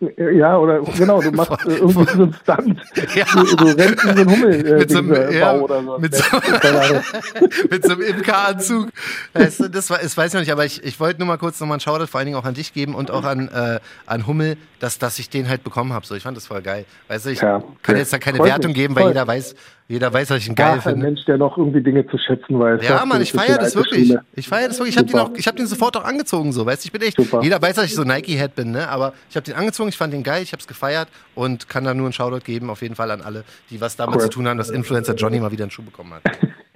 Ja, 0.00 0.56
oder 0.58 0.80
genau, 0.96 1.20
du 1.20 1.32
machst 1.32 1.66
äh, 1.66 1.74
irgendwie 1.74 2.04
so 2.04 2.22
einen 2.22 2.34
Stunt. 2.34 2.80
Ja. 3.16 3.24
Du, 3.32 3.56
du 3.56 3.66
rennst 3.66 4.04
in 4.04 4.16
so 4.16 4.22
einen 4.22 4.30
Hummel 4.30 4.66
äh, 4.66 4.78
mit 4.78 4.90
so 4.90 4.98
einem, 4.98 5.32
ja, 5.32 5.54
oder 5.54 5.82
so. 5.82 5.98
Mit 5.98 6.14
so, 6.14 6.24
mit 7.70 7.84
so 7.84 7.92
einem 7.92 8.02
Imkeranzug. 8.02 8.90
Weißt 9.32 9.60
du, 9.60 9.68
das, 9.68 9.90
war, 9.90 9.98
das 9.98 10.16
weiß 10.16 10.28
ich 10.28 10.34
noch 10.34 10.40
nicht, 10.40 10.52
aber 10.52 10.64
ich, 10.64 10.84
ich 10.84 11.00
wollte 11.00 11.18
nur 11.18 11.26
mal 11.26 11.36
kurz 11.36 11.58
nochmal 11.58 11.74
einen 11.76 11.80
Shoutout 11.80 12.06
vor 12.06 12.18
allen 12.18 12.26
Dingen 12.26 12.38
auch 12.38 12.44
an 12.44 12.54
dich 12.54 12.72
geben 12.72 12.94
und 12.94 13.10
auch 13.10 13.24
an, 13.24 13.48
äh, 13.48 13.80
an 14.06 14.26
Hummel, 14.28 14.56
dass, 14.78 15.00
dass 15.00 15.18
ich 15.18 15.30
den 15.30 15.48
halt 15.48 15.64
bekommen 15.64 15.92
habe. 15.92 16.06
So, 16.06 16.14
ich 16.14 16.22
fand 16.22 16.36
das 16.36 16.46
voll 16.46 16.62
geil. 16.62 16.84
Weißt 17.08 17.26
du, 17.26 17.30
ich 17.30 17.40
ja. 17.40 17.64
kann 17.82 17.96
jetzt 17.96 18.12
da 18.12 18.18
keine 18.18 18.38
Wertung 18.38 18.74
geben, 18.74 18.94
weil 18.94 19.08
jeder 19.08 19.26
weiß, 19.26 19.56
jeder 19.88 20.12
weiß, 20.12 20.28
dass 20.28 20.38
ich 20.38 20.48
ihn 20.48 20.54
geil 20.54 20.76
ja, 20.76 20.80
finde. 20.82 20.98
Ein 20.98 21.14
Mensch, 21.14 21.24
der 21.24 21.38
noch 21.38 21.56
irgendwie 21.56 21.82
Dinge 21.82 22.06
zu 22.06 22.18
schätzen 22.18 22.60
weiß. 22.60 22.86
Ja, 22.86 23.06
Mann, 23.06 23.22
ich 23.22 23.32
feiere 23.32 23.56
das 23.56 23.74
wirklich. 23.74 24.08
Schule. 24.08 24.22
Ich 24.34 24.46
feiere 24.46 24.68
das 24.68 24.78
wirklich. 24.78 24.94
Ich 24.94 24.98
habe 24.98 25.32
den, 25.32 25.46
hab 25.46 25.56
den 25.56 25.66
sofort 25.66 25.96
auch 25.96 26.04
angezogen, 26.04 26.52
so, 26.52 26.66
weißt 26.66 26.84
du, 26.84 26.88
ich 26.88 26.92
bin 26.92 27.00
echt, 27.00 27.16
Super. 27.16 27.40
jeder 27.42 27.60
weiß, 27.60 27.76
dass 27.76 27.86
ich 27.86 27.94
so 27.94 28.04
Nike-Head 28.04 28.54
bin, 28.54 28.72
ne, 28.72 28.86
aber 28.86 29.14
ich 29.30 29.36
habe 29.36 29.44
den 29.44 29.54
angezogen, 29.54 29.88
ich 29.88 29.96
fand 29.96 30.12
den 30.12 30.22
geil, 30.22 30.42
ich 30.42 30.52
habe 30.52 30.60
es 30.60 30.66
gefeiert 30.66 31.08
und 31.34 31.70
kann 31.70 31.84
da 31.84 31.94
nur 31.94 32.04
einen 32.04 32.12
Shoutout 32.12 32.44
geben, 32.44 32.68
auf 32.68 32.82
jeden 32.82 32.96
Fall 32.96 33.10
an 33.10 33.22
alle, 33.22 33.44
die 33.70 33.80
was 33.80 33.96
damit 33.96 34.16
cool. 34.16 34.22
zu 34.22 34.28
tun 34.28 34.46
haben, 34.46 34.58
dass 34.58 34.68
Influencer 34.68 35.14
Johnny 35.14 35.40
mal 35.40 35.52
wieder 35.52 35.64
einen 35.64 35.70
Schuh 35.70 35.82
bekommen 35.82 36.12
hat. 36.12 36.22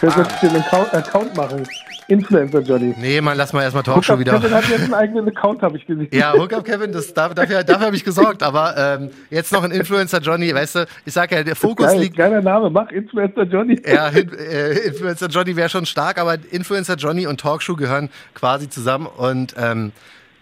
Wer 0.00 0.10
soll 0.10 0.24
sich 0.24 0.40
den 0.40 0.56
Account, 0.56 0.94
Account 0.94 1.36
machen? 1.36 1.66
Influencer 2.08 2.60
Johnny. 2.60 2.94
Nee, 2.98 3.20
man, 3.20 3.36
lass 3.36 3.52
mal 3.52 3.62
erstmal 3.62 3.82
Talkshow 3.82 4.18
wieder. 4.18 4.38
Kevin 4.38 4.54
hat 4.54 4.68
jetzt 4.68 4.84
einen 4.84 4.94
eigenen 4.94 5.28
Account, 5.28 5.62
habe 5.62 5.76
ich 5.76 5.86
gesehen. 5.86 6.08
Ja, 6.12 6.34
Hookup 6.34 6.64
Kevin, 6.64 6.92
das, 6.92 7.12
dafür, 7.12 7.64
dafür 7.64 7.86
habe 7.86 7.96
ich 7.96 8.04
gesorgt. 8.04 8.42
Aber 8.42 8.76
ähm, 8.76 9.10
jetzt 9.30 9.52
noch 9.52 9.64
ein 9.64 9.72
Influencer 9.72 10.20
Johnny, 10.20 10.54
weißt 10.54 10.76
du, 10.76 10.86
ich 11.04 11.12
sag 11.12 11.32
ja, 11.32 11.42
der 11.42 11.56
Fokus 11.56 11.86
Geil, 11.86 12.00
liegt. 12.00 12.16
Geiler 12.16 12.42
Name, 12.42 12.70
mach 12.70 12.90
Influencer 12.90 13.42
Johnny. 13.42 13.80
Ja, 13.84 14.08
äh, 14.08 14.86
Influencer 14.86 15.26
Johnny 15.28 15.56
wäre 15.56 15.68
schon 15.68 15.84
stark, 15.84 16.18
aber 16.18 16.36
Influencer 16.50 16.94
Johnny 16.94 17.26
und 17.26 17.40
Talkshow 17.40 17.74
gehören 17.74 18.08
quasi 18.34 18.68
zusammen. 18.68 19.06
Und 19.06 19.54
ähm, 19.58 19.92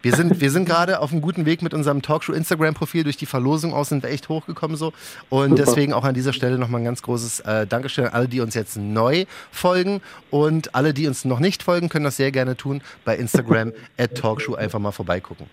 wir 0.05 0.15
sind, 0.15 0.43
wir 0.43 0.51
sind 0.51 0.67
gerade 0.67 1.01
auf 1.01 1.13
einem 1.13 1.23
guten 1.23 1.47
Weg 1.47 1.63
mit 1.63 1.73
unserem 1.73 2.03
Talkshow 2.03 2.35
Instagram-Profil. 2.35 3.05
Durch 3.05 3.17
die 3.17 3.25
Verlosung 3.25 3.73
aus 3.73 3.89
sind 3.89 4.03
wir 4.03 4.11
echt 4.11 4.29
hochgekommen 4.29 4.77
so. 4.77 4.93
Und 5.31 5.53
Super. 5.53 5.63
deswegen 5.65 5.95
auch 5.95 6.05
an 6.05 6.13
dieser 6.13 6.35
Stelle 6.35 6.59
nochmal 6.59 6.83
ein 6.83 6.85
ganz 6.85 7.01
großes 7.01 7.41
äh, 7.41 7.67
Dankeschön 7.67 8.05
an 8.05 8.13
alle, 8.13 8.29
die 8.29 8.41
uns 8.43 8.55
jetzt 8.55 8.77
neu 8.77 9.25
folgen. 9.51 10.03
Und 10.31 10.75
alle, 10.75 10.93
die 10.93 11.09
uns 11.09 11.25
noch 11.25 11.41
nicht 11.41 11.63
folgen, 11.63 11.89
können 11.89 12.05
das 12.05 12.19
sehr 12.19 12.33
gerne 12.33 12.55
tun 12.55 12.83
bei 13.07 13.17
Instagram 13.17 13.73
at 13.99 14.15
Talkshow 14.15 14.55
einfach 14.55 14.79
mal 14.79 14.93
vorbeigucken. 14.93 15.47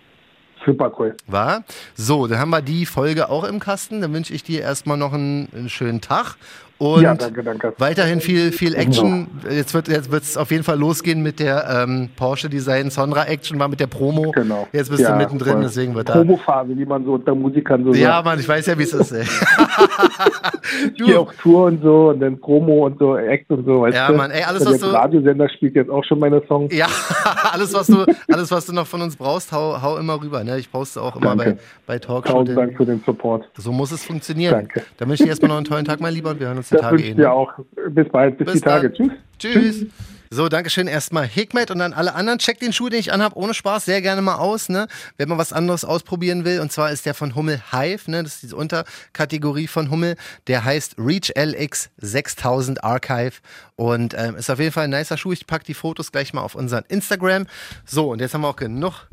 Super 0.66 0.92
cool. 0.98 1.16
War? 1.26 1.64
So, 1.94 2.26
dann 2.26 2.38
haben 2.38 2.50
wir 2.50 2.60
die 2.60 2.84
Folge 2.84 3.30
auch 3.30 3.44
im 3.44 3.58
Kasten. 3.58 4.02
Dann 4.02 4.12
wünsche 4.12 4.34
ich 4.34 4.44
dir 4.44 4.60
erstmal 4.60 4.98
noch 4.98 5.14
einen, 5.14 5.48
einen 5.54 5.70
schönen 5.70 6.02
Tag 6.02 6.36
und 6.78 7.02
ja, 7.02 7.14
danke, 7.14 7.42
danke. 7.42 7.74
weiterhin 7.78 8.20
viel, 8.20 8.52
viel 8.52 8.74
Action. 8.74 9.28
Genau. 9.42 9.54
Jetzt 9.54 9.74
wird 9.74 9.88
jetzt 9.88 10.12
es 10.12 10.36
auf 10.36 10.50
jeden 10.50 10.64
Fall 10.64 10.78
losgehen 10.78 11.22
mit 11.22 11.38
der 11.38 11.84
ähm, 11.84 12.08
Porsche 12.16 12.48
Design 12.48 12.90
Sonra 12.90 13.24
Action, 13.26 13.58
war 13.58 13.68
mit 13.68 13.80
der 13.80 13.86
Promo. 13.86 14.32
Genau. 14.32 14.66
Jetzt 14.72 14.90
bist 14.90 15.02
ja, 15.02 15.12
du 15.12 15.18
mittendrin, 15.18 15.54
voll. 15.54 15.62
deswegen 15.62 15.94
wird 15.94 16.08
da. 16.08 16.14
Promophase, 16.14 16.76
wie 16.76 16.84
man 16.84 17.04
so 17.04 17.14
unter 17.14 17.34
Musikern 17.34 17.84
so 17.84 17.92
Ja, 17.94 18.14
sagt. 18.14 18.24
Mann, 18.24 18.40
ich 18.40 18.48
weiß 18.48 18.66
ja, 18.66 18.78
wie 18.78 18.82
es 18.82 18.92
ist, 18.92 19.12
ey. 19.12 19.24
du. 20.98 21.04
Hier 21.04 21.20
auch 21.20 21.32
Tour 21.34 21.66
und 21.66 21.82
so 21.82 22.10
und 22.10 22.20
dann 22.20 22.40
Promo 22.40 22.86
und 22.86 22.98
so, 22.98 23.16
Act 23.16 23.50
und 23.50 23.64
so, 23.64 23.82
weißt 23.82 23.94
ja, 23.94 24.08
du? 24.08 24.14
Mann, 24.14 24.30
ey, 24.30 24.42
alles, 24.42 24.66
was 24.66 24.78
der 24.78 24.88
du. 24.88 24.94
Radiosender 24.94 25.48
spielt 25.48 25.76
jetzt 25.76 25.90
auch 25.90 26.04
schon 26.04 26.18
meine 26.18 26.42
Songs. 26.48 26.74
Ja, 26.74 26.86
alles, 27.52 27.72
was 27.74 27.86
du, 27.86 28.04
alles, 28.32 28.50
was 28.50 28.66
du 28.66 28.72
noch 28.72 28.86
von 28.86 29.02
uns 29.02 29.16
brauchst, 29.16 29.52
hau, 29.52 29.80
hau 29.80 29.98
immer 29.98 30.20
rüber, 30.20 30.42
ne? 30.42 30.58
Ich 30.58 30.70
poste 30.70 31.00
auch 31.00 31.16
immer 31.16 31.36
bei, 31.36 31.56
bei 31.86 31.98
Talkshow. 31.98 32.32
Tausend 32.32 32.58
Dank 32.58 32.76
für 32.76 32.86
den 32.86 33.02
Support. 33.04 33.48
So 33.56 33.72
muss 33.72 33.92
es 33.92 34.04
funktionieren. 34.04 34.52
Danke. 34.52 34.82
Dann 34.98 35.08
wünsche 35.08 35.22
ich 35.22 35.26
dir 35.26 35.30
erstmal 35.30 35.50
noch 35.50 35.56
einen 35.56 35.66
tollen 35.66 35.84
Tag, 35.84 36.00
mein 36.00 36.14
Lieber, 36.14 36.30
und 36.30 36.40
wir 36.40 36.48
hören 36.48 36.58
uns 36.58 36.71
die 36.72 36.78
das 36.78 36.90
Tage 36.90 37.02
eh. 37.02 37.14
Ja, 37.14 37.32
auch. 37.32 37.52
Bis 37.90 38.08
bald, 38.08 38.38
bis, 38.38 38.46
bis 38.46 38.54
die 38.54 38.60
Tage. 38.60 38.90
Dann. 38.90 39.12
Tschüss. 39.38 39.80
Tschüss. 39.80 39.86
So, 40.34 40.48
Dankeschön 40.48 40.86
erstmal 40.86 41.26
Hikmet 41.26 41.70
und 41.70 41.78
dann 41.78 41.92
alle 41.92 42.14
anderen. 42.14 42.38
Checkt 42.38 42.62
den 42.62 42.72
Schuh, 42.72 42.88
den 42.88 43.00
ich 43.00 43.12
anhabe, 43.12 43.36
ohne 43.36 43.52
Spaß, 43.52 43.84
sehr 43.84 44.00
gerne 44.00 44.22
mal 44.22 44.36
aus, 44.36 44.70
ne? 44.70 44.86
Wenn 45.18 45.28
man 45.28 45.36
was 45.36 45.52
anderes 45.52 45.84
ausprobieren 45.84 46.46
will. 46.46 46.60
Und 46.60 46.72
zwar 46.72 46.90
ist 46.90 47.04
der 47.04 47.12
von 47.12 47.34
Hummel 47.34 47.60
Hive, 47.70 48.10
ne? 48.10 48.22
Das 48.22 48.36
ist 48.36 48.42
diese 48.44 48.56
Unterkategorie 48.56 49.66
von 49.66 49.90
Hummel. 49.90 50.16
Der 50.46 50.64
heißt 50.64 50.94
Reach 50.96 51.34
LX 51.36 51.90
6000 51.98 52.82
Archive 52.82 53.42
und 53.76 54.14
ähm, 54.16 54.36
ist 54.36 54.48
auf 54.48 54.58
jeden 54.58 54.72
Fall 54.72 54.84
ein 54.84 54.90
nicer 54.90 55.18
Schuh. 55.18 55.32
Ich 55.32 55.46
packe 55.46 55.66
die 55.66 55.74
Fotos 55.74 56.12
gleich 56.12 56.32
mal 56.32 56.40
auf 56.40 56.54
unseren 56.54 56.84
Instagram. 56.88 57.46
So, 57.84 58.12
und 58.12 58.22
jetzt 58.22 58.32
haben 58.32 58.40
wir 58.40 58.48
auch 58.48 58.56
genug 58.56 59.08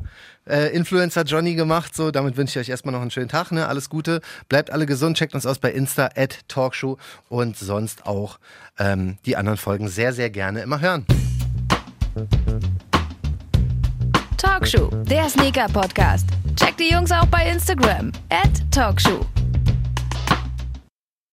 äh, 0.50 0.68
Influencer 0.68 1.22
Johnny 1.22 1.54
gemacht. 1.54 1.94
So, 1.94 2.10
damit 2.10 2.36
wünsche 2.36 2.58
ich 2.58 2.66
euch 2.66 2.70
erstmal 2.70 2.92
noch 2.92 3.00
einen 3.00 3.10
schönen 3.10 3.28
Tag. 3.28 3.52
Ne? 3.52 3.66
Alles 3.66 3.88
Gute. 3.88 4.20
Bleibt 4.48 4.70
alle 4.70 4.86
gesund. 4.86 5.16
Checkt 5.16 5.34
uns 5.34 5.46
aus 5.46 5.58
bei 5.58 5.70
Insta 5.72 6.10
at 6.16 6.40
Talkshow 6.48 6.98
und 7.28 7.56
sonst 7.56 8.06
auch 8.06 8.38
ähm, 8.78 9.18
die 9.26 9.36
anderen 9.36 9.58
Folgen 9.58 9.88
sehr, 9.88 10.12
sehr 10.12 10.30
gerne 10.30 10.60
immer 10.60 10.80
hören. 10.80 11.06
Talkshow, 14.36 14.88
der 15.04 15.28
Sneaker 15.28 15.66
Podcast. 15.66 16.26
Checkt 16.56 16.80
die 16.80 16.90
Jungs 16.90 17.12
auch 17.12 17.26
bei 17.26 17.48
Instagram 17.48 18.12
at 18.30 18.50
Talkshow. 18.70 19.24